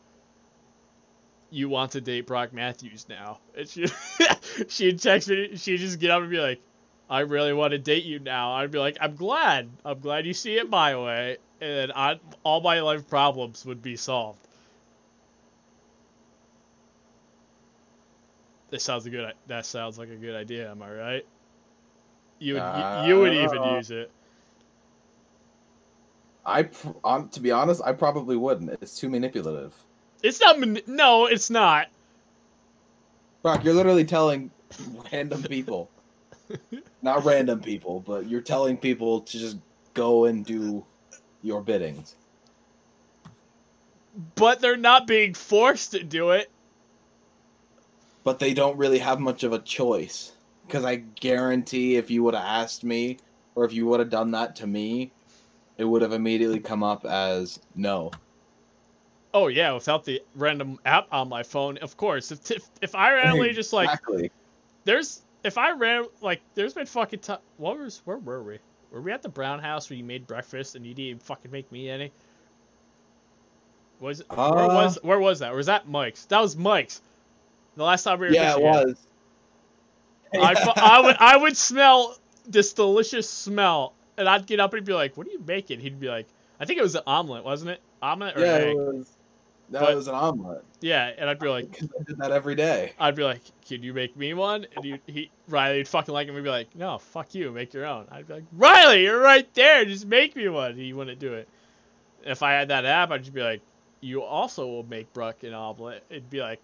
you 1.51 1.69
want 1.69 1.93
to 1.93 2.01
date 2.01 2.27
Brock 2.27 2.53
Matthews 2.53 3.07
now? 3.09 3.39
And 3.57 3.69
she 3.69 3.87
she'd 4.69 5.01
text 5.01 5.29
me, 5.29 5.57
she'd 5.57 5.79
just 5.79 5.99
get 6.01 6.11
up 6.11 6.23
and 6.23 6.31
be 6.31 6.39
like, 6.41 6.61
I 7.09 7.21
really 7.21 7.53
want 7.53 7.73
to 7.73 7.79
date 7.79 8.05
you 8.05 8.21
now. 8.21 8.53
I'd 8.53 8.71
be 8.71 8.79
like, 8.79 8.97
I'm 9.01 9.17
glad. 9.17 9.69
I'm 9.85 9.99
glad 9.99 10.27
you 10.27 10.33
see 10.35 10.57
it 10.57 10.71
my 10.71 10.97
way. 10.97 11.39
And 11.61 11.93
I, 11.95 12.21
all 12.45 12.61
my 12.61 12.81
life 12.81 13.09
problems 13.09 13.67
would 13.67 13.83
be 13.83 13.97
solved. 13.97 14.39
This 18.71 18.85
sounds 18.85 19.05
a 19.07 19.11
good. 19.11 19.33
That 19.49 19.67
sounds 19.67 19.99
like 19.99 20.09
a 20.11 20.15
good 20.17 20.37
idea. 20.37 20.71
Am 20.71 20.81
I 20.83 20.93
right? 20.93 21.27
You 22.39 22.55
would. 22.55 22.63
you, 22.63 23.09
you 23.09 23.21
would 23.21 23.33
even 23.35 23.59
Uh, 23.59 23.77
use 23.77 23.91
it. 23.91 24.11
I, 26.47 26.63
pr- 26.63 26.89
um, 27.05 27.29
to 27.31 27.41
be 27.41 27.51
honest, 27.51 27.83
I 27.85 27.93
probably 27.93 28.37
wouldn't. 28.37 28.71
It's 28.81 28.97
too 28.99 29.09
manipulative. 29.09 29.75
It's 30.23 30.41
not. 30.41 30.59
mani- 30.59 30.83
No, 30.87 31.27
it's 31.27 31.51
not. 31.51 31.89
Brock, 33.43 33.65
you're 33.65 33.75
literally 33.75 34.05
telling 34.05 34.51
random 35.13 35.43
people, 35.43 35.91
not 37.03 37.25
random 37.25 37.61
people, 37.61 38.01
but 38.01 38.29
you're 38.29 38.43
telling 38.43 38.77
people 38.77 39.23
to 39.23 39.39
just 39.39 39.57
go 39.95 40.27
and 40.27 40.45
do 40.45 40.85
your 41.43 41.63
biddings. 41.63 42.17
But 44.35 44.61
they're 44.61 44.77
not 44.77 45.07
being 45.07 45.33
forced 45.35 45.93
to 45.93 46.03
do 46.03 46.31
it. 46.31 46.51
But 48.25 48.39
they 48.39 48.53
don't 48.53 48.77
really 48.77 48.99
have 48.99 49.21
much 49.21 49.43
of 49.45 49.53
a 49.53 49.59
choice. 49.59 50.33
Because 50.67 50.85
I 50.85 50.97
guarantee 50.97 51.97
if 51.97 52.11
you 52.11 52.23
would 52.25 52.35
have 52.35 52.45
asked 52.45 52.85
me, 52.85 53.19
or 53.55 53.65
if 53.65 53.73
you 53.73 53.87
would 53.87 54.01
have 54.01 54.11
done 54.11 54.33
that 54.33 54.55
to 54.57 54.67
me, 54.67 55.13
it 55.79 55.85
would 55.85 56.03
have 56.03 56.13
immediately 56.13 56.61
come 56.61 56.83
up 56.83 57.05
as 57.07 57.59
no. 57.75 58.11
Oh 59.33 59.47
yeah, 59.47 59.73
without 59.73 60.05
the 60.05 60.23
random 60.35 60.79
app 60.85 61.07
on 61.13 61.29
my 61.29 61.43
phone, 61.43 61.79
of 61.79 61.97
course. 61.97 62.33
If 62.33 62.51
if, 62.51 62.65
if 62.83 62.95
I 62.95 63.13
randomly 63.13 63.53
just 63.53 63.73
like 63.73 63.91
there's 64.85 65.23
if 65.45 65.59
I 65.59 65.73
ran 65.73 66.07
like 66.21 66.41
there's 66.55 66.75
been 66.75 66.87
fucking 66.87 67.21
t- 67.21 67.35
what 67.57 67.79
was 67.79 68.03
where 68.05 68.19
were 68.19 68.43
we? 68.43 68.59
Were 68.91 69.01
we 69.01 69.13
at 69.13 69.23
the 69.23 69.29
Brown 69.29 69.61
House 69.61 69.89
where 69.89 69.97
you 69.97 70.05
made 70.05 70.27
breakfast 70.27 70.75
and 70.75 70.85
you 70.85 70.95
didn't 70.95 71.23
fucking 71.23 71.51
make 71.51 71.71
me 71.71 71.89
any? 71.89 72.13
Was 74.01 74.21
it, 74.21 74.27
where 74.31 74.39
Uh, 74.39 74.67
was 74.67 74.99
where 75.03 75.21
was 75.21 75.39
that? 75.41 75.53
Or 75.53 75.57
was 75.57 75.67
that 75.67 75.89
Mike's? 75.89 76.25
That 76.27 76.41
was 76.41 76.57
Mike's. 76.57 77.01
The 77.77 77.85
last 77.85 78.03
time 78.03 78.19
we 78.19 78.27
were 78.27 78.33
Yeah, 78.33 78.57
it 78.57 78.63
was. 78.63 78.97
I, 80.33 80.73
I 80.77 81.01
would 81.01 81.17
I 81.19 81.37
would 81.37 81.57
smell 81.57 82.17
this 82.47 82.73
delicious 82.73 83.29
smell, 83.29 83.95
and 84.17 84.29
I'd 84.29 84.47
get 84.47 84.59
up 84.59 84.75
and 84.75 84.85
be 84.85 84.93
like, 84.93 85.17
"What 85.17 85.27
are 85.27 85.31
you 85.31 85.43
making?" 85.47 85.81
He'd 85.81 86.01
be 86.01 86.09
like, 86.09 86.27
"I 86.59 86.65
think 86.65 86.79
it 86.79 86.83
was 86.83 86.95
an 86.95 87.03
omelet, 87.07 87.45
wasn't 87.45 87.71
it? 87.71 87.81
Omelet 88.03 88.37
or 88.37 88.45
yeah, 88.45 88.57
an 88.57 88.63
it 88.63 88.77
was. 88.77 89.17
That 89.71 89.83
But- 89.83 89.95
was 89.95 90.09
an 90.09 90.15
omelet. 90.15 90.65
Yeah, 90.81 91.13
and 91.17 91.29
I'd 91.31 91.39
be 91.39 91.47
like, 91.49 91.79
I 91.83 92.03
did 92.05 92.19
that 92.19 92.33
every 92.33 92.55
day. 92.55 92.93
I'd 92.99 93.15
be 93.15 93.23
like, 93.23 93.41
"Can 93.69 93.83
you 93.83 93.93
make 93.93 94.17
me 94.17 94.33
one?" 94.35 94.67
And 94.75 94.85
you, 94.85 94.99
he, 95.07 95.31
Riley'd 95.47 95.87
fucking 95.87 96.13
like 96.15 96.27
him. 96.27 96.35
He'd 96.35 96.43
be 96.43 96.49
like, 96.49 96.75
"No, 96.75 96.99
fuck 96.99 97.35
you, 97.35 97.51
make 97.53 97.75
your 97.75 97.85
own." 97.87 98.07
I'd 98.11 98.27
be 98.27 98.35
like, 98.35 98.45
"Riley, 98.53 99.03
you're 99.05 99.21
right 99.21 99.47
there. 99.55 99.85
Just 99.85 100.07
make 100.07 100.35
me 100.35 100.49
one." 100.49 100.75
He 100.77 100.93
wouldn't 100.93 101.19
do 101.21 101.35
it. 101.35 101.49
If 102.25 102.43
I 102.43 102.53
had 102.53 102.69
that 102.69 102.85
app, 102.87 103.11
I'd 103.11 103.21
just 103.23 103.35
be 103.35 103.43
like, 103.43 103.61
"You 104.01 104.23
also 104.23 104.67
will 104.67 104.83
make 104.85 105.13
Brock 105.13 105.43
an 105.43 105.53
omelet." 105.55 106.03
It'd 106.11 106.31
be 106.31 106.41
like, 106.41 106.61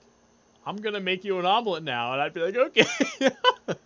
"I'm 0.67 0.77
gonna 0.77 1.01
make 1.01 1.25
you 1.25 1.39
an 1.39 1.45
omelet 1.47 1.83
now," 1.85 2.13
and 2.15 2.23
I'd 2.23 2.33
be 2.35 2.41
like, 2.41 2.57
"Okay." 2.57 2.87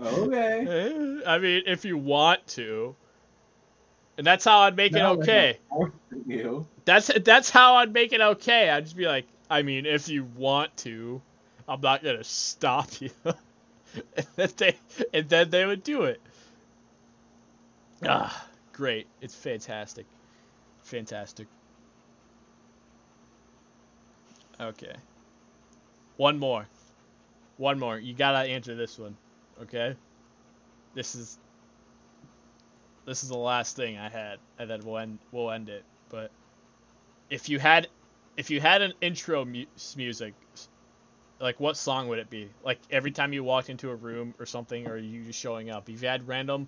Okay. 0.00 1.20
I 1.26 1.38
mean, 1.38 1.62
if 1.66 1.84
you 1.84 1.96
want 1.98 2.46
to. 2.48 2.94
And 4.16 4.26
that's 4.26 4.44
how 4.44 4.60
I'd 4.60 4.76
make 4.76 4.92
No, 4.92 5.14
it 5.14 5.18
okay. 5.20 5.58
You. 6.26 6.66
That's 6.88 7.10
that's 7.22 7.50
how 7.50 7.74
I'd 7.74 7.92
make 7.92 8.14
it 8.14 8.22
okay. 8.22 8.70
I'd 8.70 8.84
just 8.84 8.96
be 8.96 9.04
like, 9.04 9.26
I 9.50 9.60
mean, 9.60 9.84
if 9.84 10.08
you 10.08 10.24
want 10.24 10.74
to, 10.78 11.20
I'm 11.68 11.82
not 11.82 12.02
gonna 12.02 12.24
stop 12.24 12.88
you. 12.98 13.10
and, 14.16 14.26
then 14.36 14.48
they, 14.56 14.76
and 15.12 15.28
then 15.28 15.50
they 15.50 15.66
would 15.66 15.82
do 15.82 16.04
it. 16.04 16.18
Ah, 18.02 18.48
great! 18.72 19.06
It's 19.20 19.34
fantastic, 19.34 20.06
fantastic. 20.82 21.46
Okay. 24.58 24.94
One 26.16 26.38
more. 26.38 26.66
One 27.58 27.78
more. 27.78 27.98
You 27.98 28.14
gotta 28.14 28.48
answer 28.48 28.74
this 28.74 28.98
one. 28.98 29.14
Okay. 29.60 29.94
This 30.94 31.14
is. 31.14 31.38
This 33.04 33.22
is 33.22 33.28
the 33.28 33.36
last 33.36 33.76
thing 33.76 33.98
I 33.98 34.08
had, 34.08 34.38
and 34.58 34.70
then 34.70 34.80
we'll 34.86 34.96
end. 34.96 35.18
We'll 35.32 35.50
end 35.50 35.68
it. 35.68 35.84
But 36.08 36.30
if 37.30 37.48
you 37.48 37.58
had 37.58 37.88
if 38.36 38.50
you 38.50 38.60
had 38.60 38.82
an 38.82 38.92
intro 39.00 39.44
mu- 39.44 39.64
music 39.96 40.34
like 41.40 41.58
what 41.60 41.76
song 41.76 42.08
would 42.08 42.18
it 42.18 42.30
be 42.30 42.48
like 42.64 42.78
every 42.90 43.10
time 43.10 43.32
you 43.32 43.44
walked 43.44 43.70
into 43.70 43.90
a 43.90 43.94
room 43.94 44.34
or 44.38 44.46
something 44.46 44.86
or 44.86 44.96
you 44.96 45.24
just 45.24 45.38
showing 45.38 45.70
up 45.70 45.88
if 45.88 46.02
you 46.02 46.08
had 46.08 46.26
random 46.26 46.66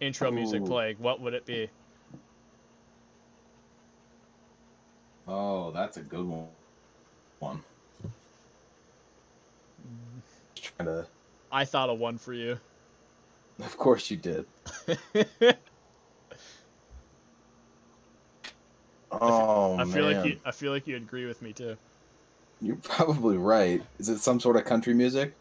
intro 0.00 0.30
music 0.30 0.64
playing 0.64 0.96
what 0.98 1.20
would 1.20 1.34
it 1.34 1.46
be 1.46 1.68
Oh, 5.28 5.70
that's 5.70 5.96
a 5.98 6.00
good 6.00 6.26
one. 6.26 6.40
Mm. 6.40 6.46
One. 7.38 7.62
Just 10.54 10.74
trying 10.76 10.88
to. 10.88 11.06
i 11.52 11.64
thought 11.64 11.90
of 11.90 11.98
one 11.98 12.18
for 12.18 12.32
you 12.32 12.58
Of 13.60 13.76
course 13.76 14.10
you 14.10 14.16
did. 14.16 14.46
Oh 19.20 19.78
i 19.78 19.84
feel 19.84 20.04
man, 20.04 20.16
like 20.16 20.26
you 20.26 20.36
i 20.44 20.50
feel 20.50 20.72
like 20.72 20.86
you 20.86 20.96
agree 20.96 21.26
with 21.26 21.40
me 21.42 21.52
too 21.52 21.76
you're 22.60 22.76
probably 22.76 23.36
right. 23.36 23.82
Is 23.98 24.08
it 24.08 24.18
some 24.18 24.38
sort 24.38 24.56
of 24.56 24.64
country 24.64 24.94
music? 24.94 25.34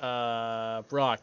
uh 0.00 0.82
brock 0.82 1.22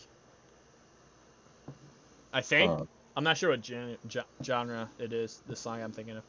i 2.34 2.42
think 2.42 2.72
Uh, 2.72 2.84
i'm 3.16 3.24
not 3.24 3.38
sure 3.38 3.52
what 3.52 3.62
gen- 3.62 3.98
gen- 4.08 4.24
genre 4.44 4.90
it 5.00 5.14
is 5.14 5.42
the 5.48 5.56
song 5.56 5.82
i'm 5.82 5.92
thinking 5.92 6.18
of 6.18 6.24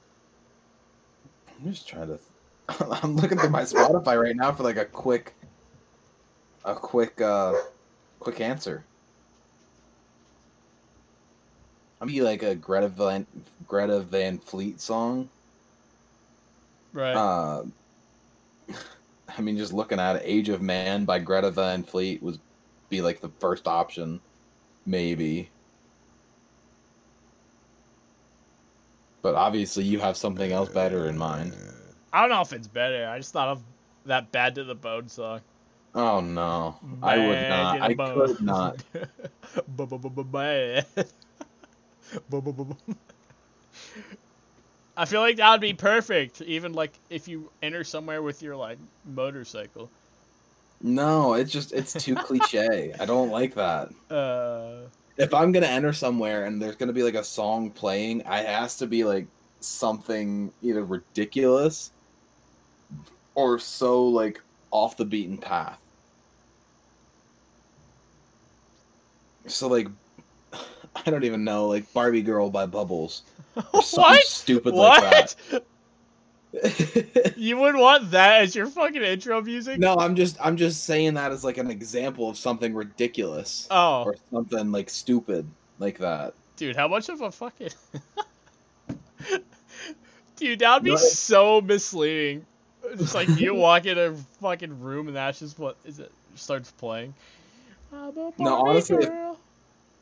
I'm 1.49 1.73
just 1.73 1.89
trying 1.89 2.09
to. 2.09 2.19
I'm 3.03 3.17
looking 3.17 3.39
through 3.39 3.51
my 3.51 3.63
Spotify 3.63 4.21
right 4.21 4.37
now 4.37 4.53
for 4.53 4.63
like 4.63 4.77
a 4.77 4.85
quick, 4.85 5.35
a 6.65 6.75
quick, 6.75 7.21
uh, 7.21 7.55
quick 8.21 8.41
answer. 8.41 8.85
I'm 12.01 12.09
be 12.09 12.21
like 12.21 12.43
a 12.43 12.55
Greta 12.55 12.89
Van 12.89 13.27
Greta 13.67 14.01
Van 14.01 14.39
Fleet 14.39 14.81
song. 14.81 15.29
Right 16.95 17.15
Uh, 17.15 17.65
I 19.37 19.41
mean, 19.43 19.59
just 19.59 19.73
looking 19.73 19.99
at 19.99 20.17
it, 20.17 20.23
"Age 20.25 20.49
of 20.49 20.63
Man" 20.63 21.05
by 21.05 21.19
Greta 21.19 21.51
Van 21.51 21.83
Fleet 21.83 22.23
was 22.23 22.39
be 22.89 23.03
like 23.03 23.21
the 23.21 23.31
first 23.41 23.67
option, 23.67 24.21
maybe. 24.87 25.51
But 29.23 29.35
obviously, 29.35 29.85
you 29.85 29.99
have 30.01 30.17
something 30.17 30.53
else 30.53 30.69
better 30.69 31.07
in 31.09 31.19
mind. 31.19 31.53
i 32.13 32.21
don't 32.21 32.31
know 32.31 32.43
if 32.43 32.53
it's 32.53 32.69
better 32.69 33.09
i 33.09 33.19
just 33.19 33.33
thought 33.33 33.49
of 33.49 33.63
that 34.07 34.31
"Bad 34.31 34.55
to 34.55 34.65
the 34.65 34.75
Bone" 34.75 35.09
song. 35.09 35.41
Oh 35.95 36.21
no, 36.21 36.77
I 37.03 37.19
would 37.19 37.49
not. 37.49 37.81
I 37.83 37.95
bone. 37.95 38.27
could 38.27 38.41
not. 38.43 38.83
Bu-bu-bu-bu-bad. 39.69 40.87
I 44.97 45.05
feel 45.07 45.21
like 45.21 45.37
that 45.37 45.51
would 45.51 45.61
be 45.61 45.75
perfect, 45.75 46.41
even 46.43 46.73
like 46.73 47.01
if 47.11 47.27
you 47.29 47.51
enter 47.63 47.85
somewhere 47.85 48.23
with 48.23 48.43
your 48.43 48.57
like 48.57 48.79
motorcycle. 49.05 49.93
No, 50.81 51.35
it's 51.35 51.51
just 51.51 51.73
it's 51.73 51.95
too 51.95 52.17
cliche. 52.17 52.93
I 53.01 53.07
don't 53.07 53.31
like 53.31 53.55
that. 53.55 53.91
Uh, 54.11 54.89
If 55.17 55.35
I'm 55.35 55.51
gonna 55.53 55.67
enter 55.67 55.93
somewhere 55.93 56.45
and 56.45 56.63
there's 56.63 56.77
gonna 56.77 56.93
be 56.93 57.03
like 57.03 57.15
a 57.17 57.25
song 57.25 57.71
playing, 57.73 58.23
I 58.27 58.43
has 58.43 58.77
to 58.79 58.87
be 58.87 59.05
like 59.05 59.27
something 59.61 60.53
either 60.63 60.85
ridiculous 60.85 61.93
or 63.35 63.59
so 63.61 64.07
like 64.09 64.43
off 64.73 64.97
the 64.97 65.05
beaten 65.05 65.39
path. 65.39 65.81
So 69.47 69.69
like 69.69 69.89
I 71.07 71.11
don't 71.11 71.25
even 71.25 71.45
know, 71.45 71.69
like 71.69 71.93
Barbie 71.93 72.23
Girl 72.23 72.51
by 72.51 72.67
Bubbles. 72.67 73.23
Or 73.73 73.83
something 73.83 74.03
what? 74.13 74.23
stupid 74.25 74.75
What? 74.75 75.03
like 75.03 75.37
that. 75.51 75.65
You 77.37 77.57
would 77.59 77.75
want 77.75 78.13
that 78.13 78.43
as 78.43 78.55
your 78.55 78.67
fucking 78.67 79.03
intro 79.03 79.41
music? 79.43 79.79
no, 79.81 79.97
I'm 79.97 80.15
just 80.15 80.37
I'm 80.41 80.57
just 80.57 80.85
saying 80.85 81.15
that 81.15 81.33
as 81.33 81.43
like 81.45 81.59
an 81.59 81.69
example 81.71 82.29
of 82.29 82.37
something 82.39 82.75
ridiculous 82.75 83.67
Oh, 83.73 84.05
or 84.05 84.17
something 84.31 84.71
like 84.71 84.89
stupid 84.89 85.49
like 85.81 85.99
that. 85.99 86.35
dude, 86.57 86.77
how 86.77 86.87
much 86.87 87.09
of 87.09 87.21
a 87.23 87.33
fucking 87.33 87.71
Dude, 90.37 90.59
that 90.61 90.75
would 90.75 90.85
be 90.85 90.91
No. 90.91 90.97
so 90.97 91.61
misleading. 91.61 92.45
Just 92.99 93.15
like 93.15 93.29
you 93.39 93.55
walk 93.57 93.87
in 93.87 93.97
a 93.99 94.15
fucking 94.41 94.81
room 94.81 95.07
and 95.09 95.17
that's 95.17 95.39
just 95.41 95.59
what 95.59 95.77
is 95.85 95.99
it 96.01 96.13
starts 96.35 96.71
playing. 96.73 97.15
I'm 97.93 98.11
a 98.11 98.13
No, 98.15 98.33
Barbie 98.39 98.71
honestly, 98.71 99.05
if- 99.05 99.37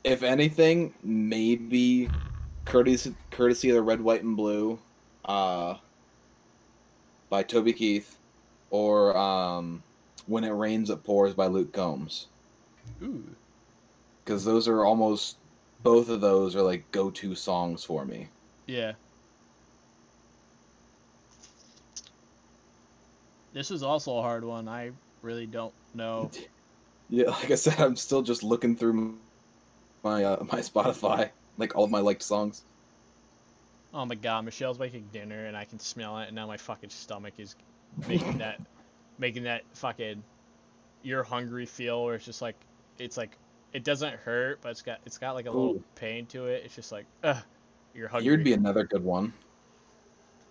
if 0.04 0.22
anything, 0.24 0.92
maybe 1.04 2.10
courtesy 2.64 3.14
courtesy 3.30 3.70
of 3.70 3.76
the 3.76 3.82
red, 3.82 4.00
white, 4.00 4.22
and 4.22 4.36
blue, 4.36 4.78
uh, 5.24 5.76
by 7.28 7.42
Toby 7.42 7.72
Keith, 7.72 8.18
or 8.70 9.16
um, 9.16 9.82
when 10.26 10.44
it 10.44 10.50
rains, 10.50 10.90
it 10.90 11.02
pours 11.04 11.34
by 11.34 11.46
Luke 11.46 11.72
Combs, 11.72 12.26
Ooh. 13.02 13.24
because 14.24 14.44
those 14.44 14.68
are 14.68 14.84
almost 14.84 15.36
both 15.82 16.08
of 16.08 16.20
those 16.20 16.54
are 16.54 16.62
like 16.62 16.90
go 16.92 17.10
to 17.10 17.34
songs 17.34 17.84
for 17.84 18.04
me. 18.04 18.28
Yeah. 18.66 18.92
This 23.52 23.70
is 23.70 23.82
also 23.82 24.16
a 24.16 24.22
hard 24.22 24.44
one. 24.44 24.66
I 24.68 24.92
really 25.22 25.46
don't 25.46 25.74
know. 25.94 26.30
Yeah, 27.10 27.28
like 27.28 27.50
I 27.50 27.56
said, 27.56 27.78
I'm 27.78 27.94
still 27.94 28.22
just 28.22 28.42
looking 28.42 28.74
through 28.74 29.18
my 30.02 30.24
uh, 30.24 30.42
my 30.50 30.60
Spotify, 30.60 31.28
like 31.62 31.76
all 31.76 31.84
of 31.84 31.90
my 31.90 32.00
liked 32.00 32.22
songs. 32.22 32.62
Oh 33.94 34.04
my 34.04 34.14
god, 34.14 34.44
Michelle's 34.44 34.78
making 34.78 35.08
dinner 35.12 35.46
and 35.46 35.56
I 35.56 35.64
can 35.64 35.78
smell 35.78 36.18
it 36.18 36.26
and 36.26 36.34
now 36.34 36.46
my 36.46 36.56
fucking 36.56 36.90
stomach 36.90 37.34
is 37.38 37.56
making 38.08 38.38
that 38.38 38.60
making 39.18 39.44
that 39.44 39.62
fucking 39.74 40.22
you're 41.02 41.22
hungry 41.22 41.66
feel 41.66 42.04
where 42.04 42.14
it's 42.14 42.24
just 42.24 42.42
like 42.42 42.56
it's 42.98 43.16
like 43.16 43.36
it 43.72 43.84
doesn't 43.84 44.14
hurt 44.14 44.60
but 44.62 44.70
it's 44.70 44.82
got 44.82 45.00
it's 45.04 45.18
got 45.18 45.34
like 45.34 45.46
a 45.46 45.50
little 45.50 45.80
pain 45.94 46.26
to 46.26 46.46
it. 46.46 46.62
It's 46.64 46.74
just 46.74 46.92
like 46.92 47.06
ugh 47.22 47.42
you're 47.94 48.08
hungry. 48.08 48.30
You'd 48.30 48.44
be 48.44 48.52
another 48.54 48.84
good 48.84 49.04
one, 49.04 49.32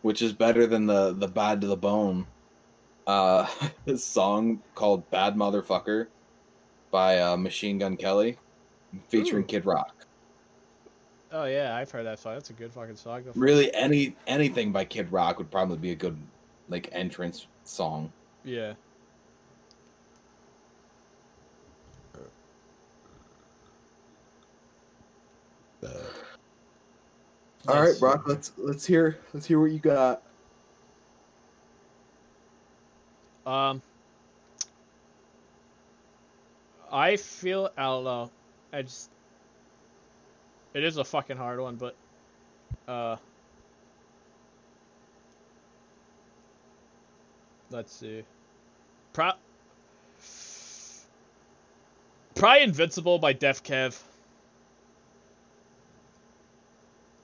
which 0.01 0.21
is 0.21 0.33
better 0.33 0.67
than 0.67 0.85
the 0.85 1.13
the 1.13 1.27
bad 1.27 1.61
to 1.61 1.67
the 1.67 1.77
bone. 1.77 2.27
Uh, 3.07 3.47
this 3.85 4.03
song 4.19 4.61
called 4.75 5.09
"Bad 5.09 5.35
Motherfucker" 5.35 6.07
by 6.91 7.19
uh, 7.19 7.37
Machine 7.37 7.79
Gun 7.79 7.97
Kelly, 7.97 8.37
featuring 9.09 9.43
Ooh. 9.43 9.47
Kid 9.47 9.65
Rock. 9.65 9.95
Oh 11.31 11.45
yeah, 11.45 11.75
I've 11.75 11.89
heard 11.89 12.05
that 12.05 12.19
song. 12.19 12.33
That's 12.33 12.49
a 12.49 12.53
good 12.53 12.73
fucking 12.73 12.97
song. 12.97 13.23
Go 13.23 13.31
for 13.31 13.37
it. 13.39 13.41
Really, 13.41 13.73
any 13.73 14.15
anything 14.27 14.71
by 14.71 14.83
Kid 14.85 15.11
Rock 15.11 15.37
would 15.37 15.49
probably 15.49 15.77
be 15.77 15.91
a 15.91 15.95
good 15.95 16.17
like 16.67 16.89
entrance 16.91 17.47
song. 17.63 18.11
Yeah. 18.43 18.73
All 27.67 27.75
right, 27.75 27.87
Let's- 27.87 27.99
Brock. 27.99 28.27
Let's 28.27 28.51
let's 28.57 28.85
hear 28.85 29.17
let's 29.33 29.45
hear 29.45 29.59
what 29.59 29.71
you 29.71 29.79
got. 29.79 30.23
Um, 33.45 33.81
I 36.91 37.17
feel 37.17 37.69
I 37.77 37.83
don't 37.83 38.03
know. 38.03 38.31
I 38.73 38.81
just 38.83 39.09
it 40.73 40.83
is 40.83 40.97
a 40.97 41.03
fucking 41.03 41.37
hard 41.37 41.59
one, 41.59 41.75
but 41.75 41.95
uh, 42.87 43.17
let's 47.69 47.93
see. 47.93 48.23
Pro 49.13 49.31
probably 52.35 52.63
Invincible 52.63 53.19
by 53.19 53.33
Deaf 53.33 53.63
Kev. 53.63 54.01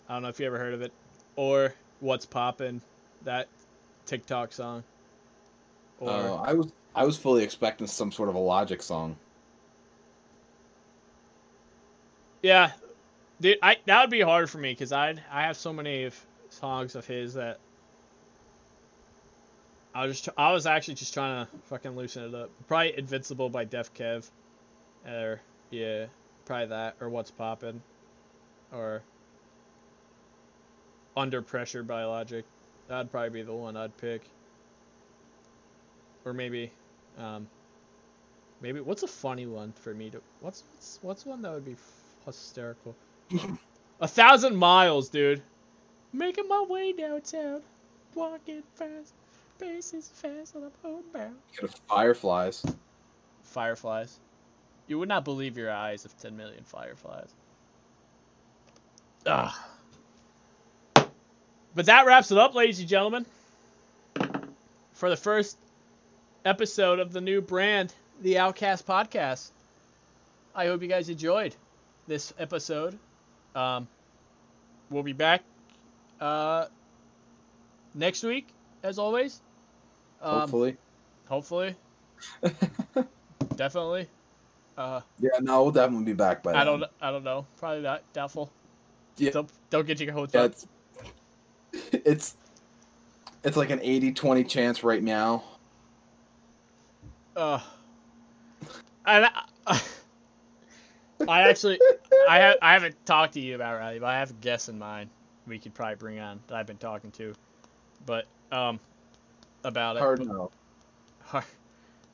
I 0.10 0.14
don't 0.14 0.24
know 0.24 0.30
if 0.30 0.40
you 0.40 0.46
ever 0.46 0.58
heard 0.58 0.74
of 0.74 0.82
it, 0.82 0.92
or 1.36 1.74
What's 2.00 2.26
Poppin', 2.26 2.82
that 3.24 3.48
TikTok 4.06 4.54
song. 4.54 4.84
Or 6.00 6.10
Uh, 6.10 6.36
I 6.36 6.54
was 6.54 6.72
I 6.96 7.06
was 7.06 7.18
fully 7.18 7.44
expecting 7.44 7.88
some 7.88 8.12
sort 8.12 8.30
of 8.30 8.36
a 8.36 8.40
Logic 8.40 8.82
song. 8.82 9.18
Yeah, 12.42 12.72
dude, 13.42 13.58
I 13.62 13.78
that 13.86 14.02
would 14.02 14.10
be 14.10 14.22
hard 14.22 14.50
for 14.50 14.58
me 14.58 14.72
because 14.72 14.92
I 14.92 15.16
I 15.32 15.44
have 15.44 15.58
so 15.58 15.74
many 15.74 16.06
of 16.06 16.16
songs 16.50 16.96
of 16.96 17.06
his 17.06 17.34
that 17.36 17.60
I 19.94 20.06
was 20.06 20.22
just 20.22 20.38
I 20.38 20.52
was 20.52 20.66
actually 20.66 20.96
just 20.96 21.14
trying 21.14 21.46
to 21.46 21.52
fucking 21.64 21.96
loosen 21.96 22.24
it 22.24 22.36
up. 22.36 22.50
Probably 22.68 22.98
Invincible 22.98 23.50
by 23.50 23.64
Deaf 23.64 23.94
Kev, 23.94 24.30
or 25.08 25.42
yeah, 25.72 26.06
probably 26.46 26.68
that 26.68 26.96
or 27.02 27.10
What's 27.10 27.32
Poppin', 27.32 27.82
or 28.72 29.02
Under 31.16 31.42
Pressure 31.42 31.84
by 31.84 32.04
Logic. 32.06 32.46
That'd 32.88 33.12
probably 33.12 33.32
be 33.32 33.42
the 33.42 33.54
one 33.54 33.76
I'd 33.76 33.98
pick. 33.98 34.22
Or 36.26 36.34
maybe, 36.34 36.72
um, 37.18 37.48
maybe 38.62 38.82
what's 38.82 39.04
a 39.04 39.08
funny 39.08 39.46
one 39.46 39.72
for 39.74 39.94
me 39.94 40.10
to 40.10 40.22
what's 40.42 40.64
what's, 40.76 41.00
what's 41.02 41.26
one 41.26 41.42
that 41.42 41.54
would 41.54 41.66
be 41.66 41.76
hysterical? 42.26 42.96
a 44.02 44.08
thousand 44.08 44.56
miles, 44.56 45.10
dude. 45.10 45.42
Making 46.14 46.48
my 46.48 46.66
way 46.68 46.94
downtown, 46.94 47.62
walking 48.16 48.64
fast, 48.76 49.14
paces 49.60 50.10
fast 50.10 50.56
on 50.56 50.64
a 50.64 50.72
homebound. 50.82 51.36
Get 51.60 51.70
a 51.70 51.74
Fireflies. 51.88 52.66
Fireflies. 53.44 54.20
You 54.88 55.00
would 55.00 55.10
not 55.10 55.26
believe 55.26 55.58
your 55.58 55.72
eyes 55.72 56.06
of 56.06 56.18
10 56.18 56.36
million 56.38 56.64
fireflies. 56.64 57.34
Ah. 59.26 59.68
But 61.76 61.86
that 61.88 62.06
wraps 62.06 62.32
it 62.32 62.38
up, 62.38 62.56
ladies 62.56 62.80
and 62.80 62.88
gentlemen, 62.88 63.26
for 64.94 65.10
the 65.10 65.18
first 65.18 65.58
episode 66.46 67.00
of 67.00 67.12
the 67.12 67.22
new 67.22 67.42
brand, 67.42 67.94
the 68.22 68.40
Outcast 68.40 68.88
Podcast. 68.88 69.50
I 70.56 70.68
hope 70.68 70.82
you 70.82 70.88
guys 70.88 71.10
enjoyed 71.10 71.54
this 72.08 72.34
episode. 72.40 72.98
Um, 73.56 73.88
we'll 74.90 75.04
be 75.04 75.14
back 75.14 75.44
uh, 76.22 76.66
next 77.94 78.24
week, 78.24 78.48
as 78.84 79.00
always. 79.00 79.42
Um, 80.22 80.42
Hopefully. 80.42 80.78
Hopefully. 81.28 81.76
Definitely. 83.56 84.08
Uh, 84.78 85.02
Yeah, 85.20 85.30
no, 85.42 85.64
we'll 85.64 85.72
definitely 85.72 86.06
be 86.06 86.14
back 86.14 86.44
by 86.44 86.52
I 86.52 86.64
then. 86.64 86.66
don't. 86.66 86.84
I 87.02 87.12
don't 87.12 87.24
know. 87.24 87.46
Probably 87.58 87.82
not. 87.82 88.04
Doubtful. 88.14 88.52
Yeah. 89.18 89.32
Don't, 89.32 89.50
don't 89.72 89.88
get 89.88 90.00
your 90.00 90.14
hopes 90.14 90.34
Yeah, 90.36 90.42
up. 90.42 90.52
it's 90.52 90.68
it's 91.92 92.38
it's 93.44 93.58
like 93.58 93.70
an 93.72 93.80
80-20 93.80 94.48
chance 94.48 94.84
right 94.84 95.02
now. 95.02 95.44
Uh, 97.36 97.60
and 99.06 99.26
I, 99.26 99.44
I 101.28 101.50
actually, 101.50 101.80
I 102.30 102.38
have, 102.38 102.58
I 102.62 102.74
haven't 102.74 103.06
talked 103.06 103.34
to 103.34 103.40
you 103.40 103.56
about 103.56 103.80
Riley, 103.80 104.00
but 104.00 104.08
I 104.08 104.20
have 104.20 104.32
a 104.32 104.34
guess 104.34 104.70
in 104.70 104.78
mind. 104.78 105.10
We 105.48 105.60
could 105.60 105.74
probably 105.74 105.96
bring 105.96 106.20
on 106.20 106.40
that 106.48 106.56
I've 106.58 106.68
been 106.68 106.78
talking 106.78 107.12
to, 107.12 107.34
but 108.06 108.26
um, 108.52 108.80
about 109.64 109.96
it. 109.96 110.00
Hard 110.00 110.20
but- 110.20 110.28
no. 110.28 110.52
Hard. 111.24 111.46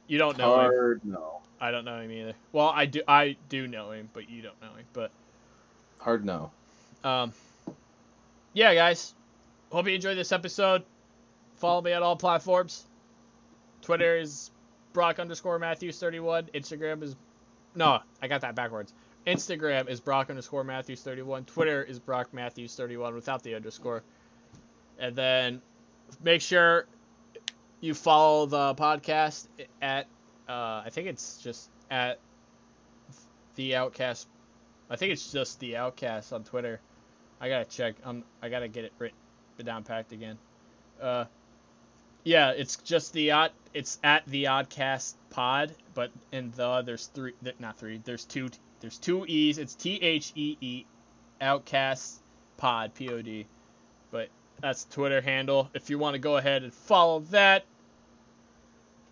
You 0.08 0.18
don't 0.18 0.38
know 0.38 0.60
him. 0.60 0.72
Hard 0.72 1.02
no. 1.04 1.42
I 1.60 1.72
don't 1.72 1.86
know 1.86 2.00
him 2.00 2.12
either. 2.12 2.34
Well, 2.52 2.68
I 2.68 2.86
do. 2.86 3.02
I 3.08 3.38
do 3.50 3.68
know 3.68 3.92
him, 3.92 4.10
but 4.14 4.30
you 4.30 4.42
don't 4.42 4.62
know 4.62 4.74
him. 4.76 4.86
But 4.92 5.12
Hard 6.00 6.26
no. 6.26 6.52
Um, 7.04 7.34
yeah, 8.54 8.76
guys. 8.76 9.14
Hope 9.72 9.88
you 9.88 9.96
enjoyed 9.96 10.18
this 10.18 10.32
episode. 10.32 10.84
Follow 11.56 11.82
me 11.82 11.94
on 11.94 12.04
all 12.04 12.16
platforms. 12.16 12.84
Twitter 13.82 14.18
is 14.18 14.52
Brock 14.92 15.20
underscore 15.20 15.58
Matthews 15.58 15.98
thirty 16.00 16.20
one. 16.20 16.50
Instagram 16.54 17.02
is 17.02 17.16
no, 17.76 18.00
I 18.22 18.28
got 18.28 18.42
that 18.42 18.56
backwards. 18.56 18.94
Instagram 19.26 19.90
is 19.90 20.00
Brock 20.00 20.30
underscore 20.30 20.64
Matthews 20.64 21.02
thirty 21.02 21.22
one. 21.22 21.46
Twitter 21.46 21.84
is 21.84 22.00
Brock 22.00 22.34
Matthews 22.34 22.76
thirty 22.76 22.98
one 22.98 23.16
without 23.16 23.44
the 23.44 23.56
underscore. 23.56 24.04
And 25.00 25.16
then 25.16 25.62
make 26.22 26.42
sure 26.42 26.86
you 27.80 27.94
follow 27.94 28.46
the 28.46 28.76
podcast 28.76 29.48
at 29.82 30.08
uh, 30.48 30.84
I 30.86 30.90
think 30.92 31.08
it's 31.08 31.38
just 31.38 31.70
at 31.90 32.20
the 33.56 33.76
Outcast. 33.76 34.28
I 34.90 34.96
think 34.96 35.14
it's 35.14 35.32
just 35.32 35.60
the 35.60 35.78
Outcast 35.78 36.34
on 36.34 36.44
Twitter. 36.44 36.80
I 37.40 37.50
gotta 37.50 37.66
check. 37.66 37.96
Um, 38.04 38.24
I 38.42 38.50
gotta 38.50 38.68
get 38.68 38.86
it 38.86 38.94
written 39.00 39.18
down 39.64 39.84
packed 39.84 40.12
again. 40.12 40.38
Uh, 41.02 41.26
yeah, 42.24 42.52
it's 42.52 42.76
just 42.78 43.14
the 43.14 43.32
odd. 43.32 43.52
It's 43.74 44.00
at 44.04 44.26
the 44.28 44.48
Outcast 44.48 45.18
Pod, 45.30 45.74
but 45.94 46.12
in 46.32 46.52
the 46.56 46.82
there's 46.82 47.08
three, 47.08 47.34
not 47.60 47.78
three. 47.78 48.02
There's 48.04 48.26
two. 48.26 48.50
There's 48.80 48.98
two 48.98 49.26
e's. 49.28 49.58
It's 49.58 49.76
T 49.76 49.96
H 50.02 50.34
E 50.36 50.58
E, 50.62 50.86
Outcast 51.42 52.22
Pod 52.58 52.94
P 52.94 53.10
O 53.10 53.22
D. 53.22 53.46
But 54.12 54.30
that's 54.62 54.86
Twitter 54.86 55.22
handle. 55.22 55.70
If 55.74 55.90
you 55.90 56.00
want 56.00 56.16
to 56.16 56.20
go 56.20 56.38
ahead 56.38 56.64
and 56.64 56.74
follow 56.74 57.22
that. 57.32 57.66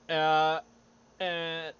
Uh, 0.09 0.59
and 1.19 1.73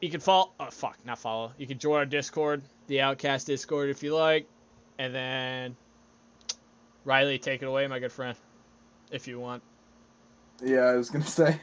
you 0.00 0.10
can 0.10 0.20
follow. 0.20 0.52
Oh 0.60 0.70
fuck, 0.70 0.98
not 1.04 1.18
follow. 1.18 1.52
You 1.58 1.66
can 1.66 1.78
join 1.78 1.98
our 1.98 2.06
Discord, 2.06 2.62
the 2.86 3.00
Outcast 3.00 3.46
Discord, 3.46 3.90
if 3.90 4.02
you 4.02 4.14
like, 4.14 4.46
and 4.98 5.14
then 5.14 5.76
Riley, 7.04 7.38
take 7.38 7.62
it 7.62 7.66
away, 7.66 7.86
my 7.86 7.98
good 7.98 8.12
friend, 8.12 8.36
if 9.10 9.26
you 9.26 9.38
want. 9.40 9.62
Yeah, 10.62 10.80
I 10.80 10.96
was 10.96 11.10
gonna 11.10 11.24
say, 11.26 11.58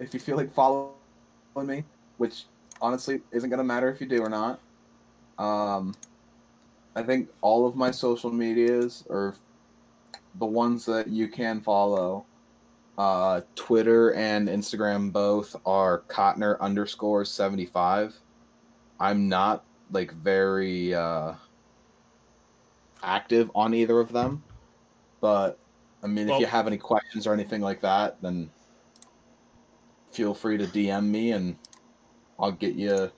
if 0.00 0.14
you 0.14 0.20
feel 0.20 0.36
like 0.36 0.52
following 0.52 0.92
me, 1.64 1.84
which 2.18 2.44
honestly 2.80 3.20
isn't 3.32 3.50
gonna 3.50 3.64
matter 3.64 3.90
if 3.90 4.00
you 4.00 4.06
do 4.06 4.20
or 4.22 4.28
not. 4.28 4.60
Um, 5.38 5.94
I 6.94 7.02
think 7.02 7.28
all 7.40 7.66
of 7.66 7.76
my 7.76 7.90
social 7.90 8.30
medias 8.30 9.04
are 9.10 9.34
the 10.38 10.46
ones 10.46 10.84
that 10.86 11.08
you 11.08 11.28
can 11.28 11.60
follow. 11.60 12.24
Uh, 12.98 13.42
Twitter 13.54 14.14
and 14.14 14.48
Instagram 14.48 15.12
both 15.12 15.54
are 15.66 16.02
Cotner 16.08 16.58
underscore 16.60 17.24
seventy 17.24 17.66
five. 17.66 18.14
I'm 18.98 19.28
not 19.28 19.64
like 19.92 20.12
very 20.12 20.94
uh, 20.94 21.34
active 23.02 23.50
on 23.54 23.74
either 23.74 24.00
of 24.00 24.12
them, 24.12 24.42
but 25.20 25.58
I 26.02 26.06
mean, 26.06 26.28
Well- 26.28 26.36
if 26.36 26.40
you 26.40 26.46
have 26.46 26.66
any 26.66 26.78
questions 26.78 27.26
or 27.26 27.34
anything 27.34 27.60
like 27.60 27.80
that, 27.82 28.20
then 28.22 28.50
feel 30.16 30.32
free 30.32 30.56
to 30.56 30.64
DM 30.64 31.04
me 31.04 31.32
and 31.32 31.56
I'll 32.40 32.52
get 32.52 32.74
you. 32.74 33.10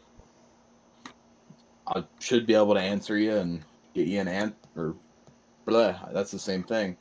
I 1.87 2.03
should 2.19 2.45
be 2.45 2.55
able 2.55 2.75
to 2.75 2.81
answer 2.81 3.17
you 3.17 3.37
and 3.37 3.63
get 3.95 4.09
you 4.09 4.21
an 4.21 4.27
ant 4.27 4.57
or 4.77 4.97
blah. 5.65 5.97
That's 6.13 6.33
the 6.33 6.41
same 6.41 6.65
thing. 6.65 6.97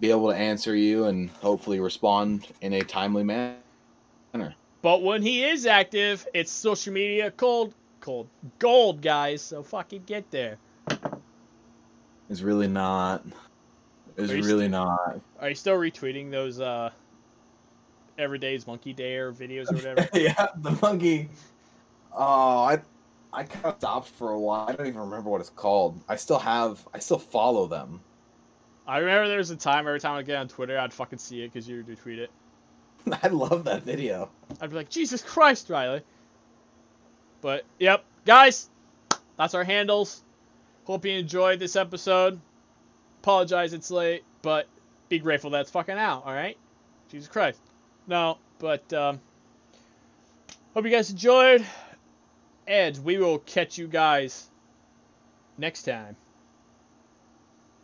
Be 0.00 0.10
able 0.10 0.30
to 0.30 0.36
answer 0.36 0.76
you 0.76 1.06
and 1.06 1.28
hopefully 1.28 1.80
respond 1.80 2.46
in 2.60 2.72
a 2.74 2.82
timely 2.82 3.24
manner. 3.24 3.56
But 4.80 5.02
when 5.02 5.22
he 5.22 5.42
is 5.44 5.66
active, 5.66 6.26
it's 6.32 6.52
social 6.52 6.92
media 6.92 7.32
cold, 7.32 7.74
cold, 8.00 8.28
gold, 8.60 9.02
guys. 9.02 9.42
So 9.42 9.62
fucking 9.62 10.04
get 10.06 10.30
there. 10.30 10.58
It's 12.30 12.42
really 12.42 12.68
not. 12.68 13.24
It's 14.16 14.32
really 14.32 14.68
not. 14.68 15.20
Are 15.40 15.48
you 15.48 15.54
still 15.54 15.76
retweeting 15.76 16.30
those 16.30 16.60
uh, 16.60 16.90
Everyday's 18.18 18.66
Monkey 18.66 18.92
Day 18.92 19.16
or 19.16 19.32
videos 19.32 19.70
or 19.70 19.76
whatever? 19.76 20.08
yeah, 20.14 20.48
the 20.56 20.76
monkey. 20.82 21.28
Oh, 22.12 22.62
I 22.62 22.80
I 23.32 23.42
kind 23.42 23.64
of 23.66 23.76
stopped 23.78 24.08
for 24.08 24.30
a 24.30 24.38
while. 24.38 24.66
I 24.68 24.72
don't 24.72 24.86
even 24.86 25.00
remember 25.00 25.28
what 25.28 25.40
it's 25.40 25.50
called. 25.50 26.00
I 26.08 26.16
still 26.16 26.38
have. 26.38 26.86
I 26.94 27.00
still 27.00 27.18
follow 27.18 27.66
them. 27.66 28.00
I 28.86 28.98
remember 28.98 29.28
there 29.28 29.38
was 29.38 29.50
a 29.50 29.56
time 29.56 29.86
every 29.86 29.98
time 29.98 30.16
I 30.16 30.22
get 30.22 30.36
on 30.36 30.46
Twitter, 30.46 30.78
I'd 30.78 30.92
fucking 30.92 31.18
see 31.18 31.42
it 31.42 31.52
because 31.52 31.68
you 31.68 31.78
would 31.78 31.86
retweet 31.86 32.18
it. 32.18 32.30
I 33.22 33.28
love 33.28 33.64
that 33.64 33.82
video. 33.82 34.30
I'd 34.60 34.70
be 34.70 34.76
like, 34.76 34.90
Jesus 34.90 35.22
Christ, 35.22 35.70
Riley. 35.70 36.02
But 37.40 37.64
yep, 37.78 38.04
guys, 38.24 38.70
that's 39.36 39.54
our 39.54 39.64
handles. 39.64 40.22
Hope 40.84 41.04
you 41.04 41.12
enjoyed 41.12 41.58
this 41.58 41.76
episode. 41.76 42.40
Apologize 43.22 43.72
it's 43.72 43.90
late, 43.90 44.22
but 44.42 44.66
be 45.08 45.18
grateful 45.18 45.50
that's 45.50 45.70
fucking 45.70 45.96
out. 45.96 46.24
All 46.26 46.32
right, 46.32 46.56
Jesus 47.10 47.28
Christ. 47.28 47.60
No, 48.06 48.38
but 48.58 48.92
um, 48.92 49.20
hope 50.74 50.84
you 50.84 50.90
guys 50.90 51.10
enjoyed, 51.10 51.64
and 52.66 52.96
we 53.04 53.18
will 53.18 53.38
catch 53.38 53.78
you 53.78 53.88
guys 53.88 54.50
next 55.58 55.82
time. 55.84 56.16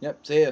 Yep. 0.00 0.26
See 0.26 0.42
ya. 0.42 0.48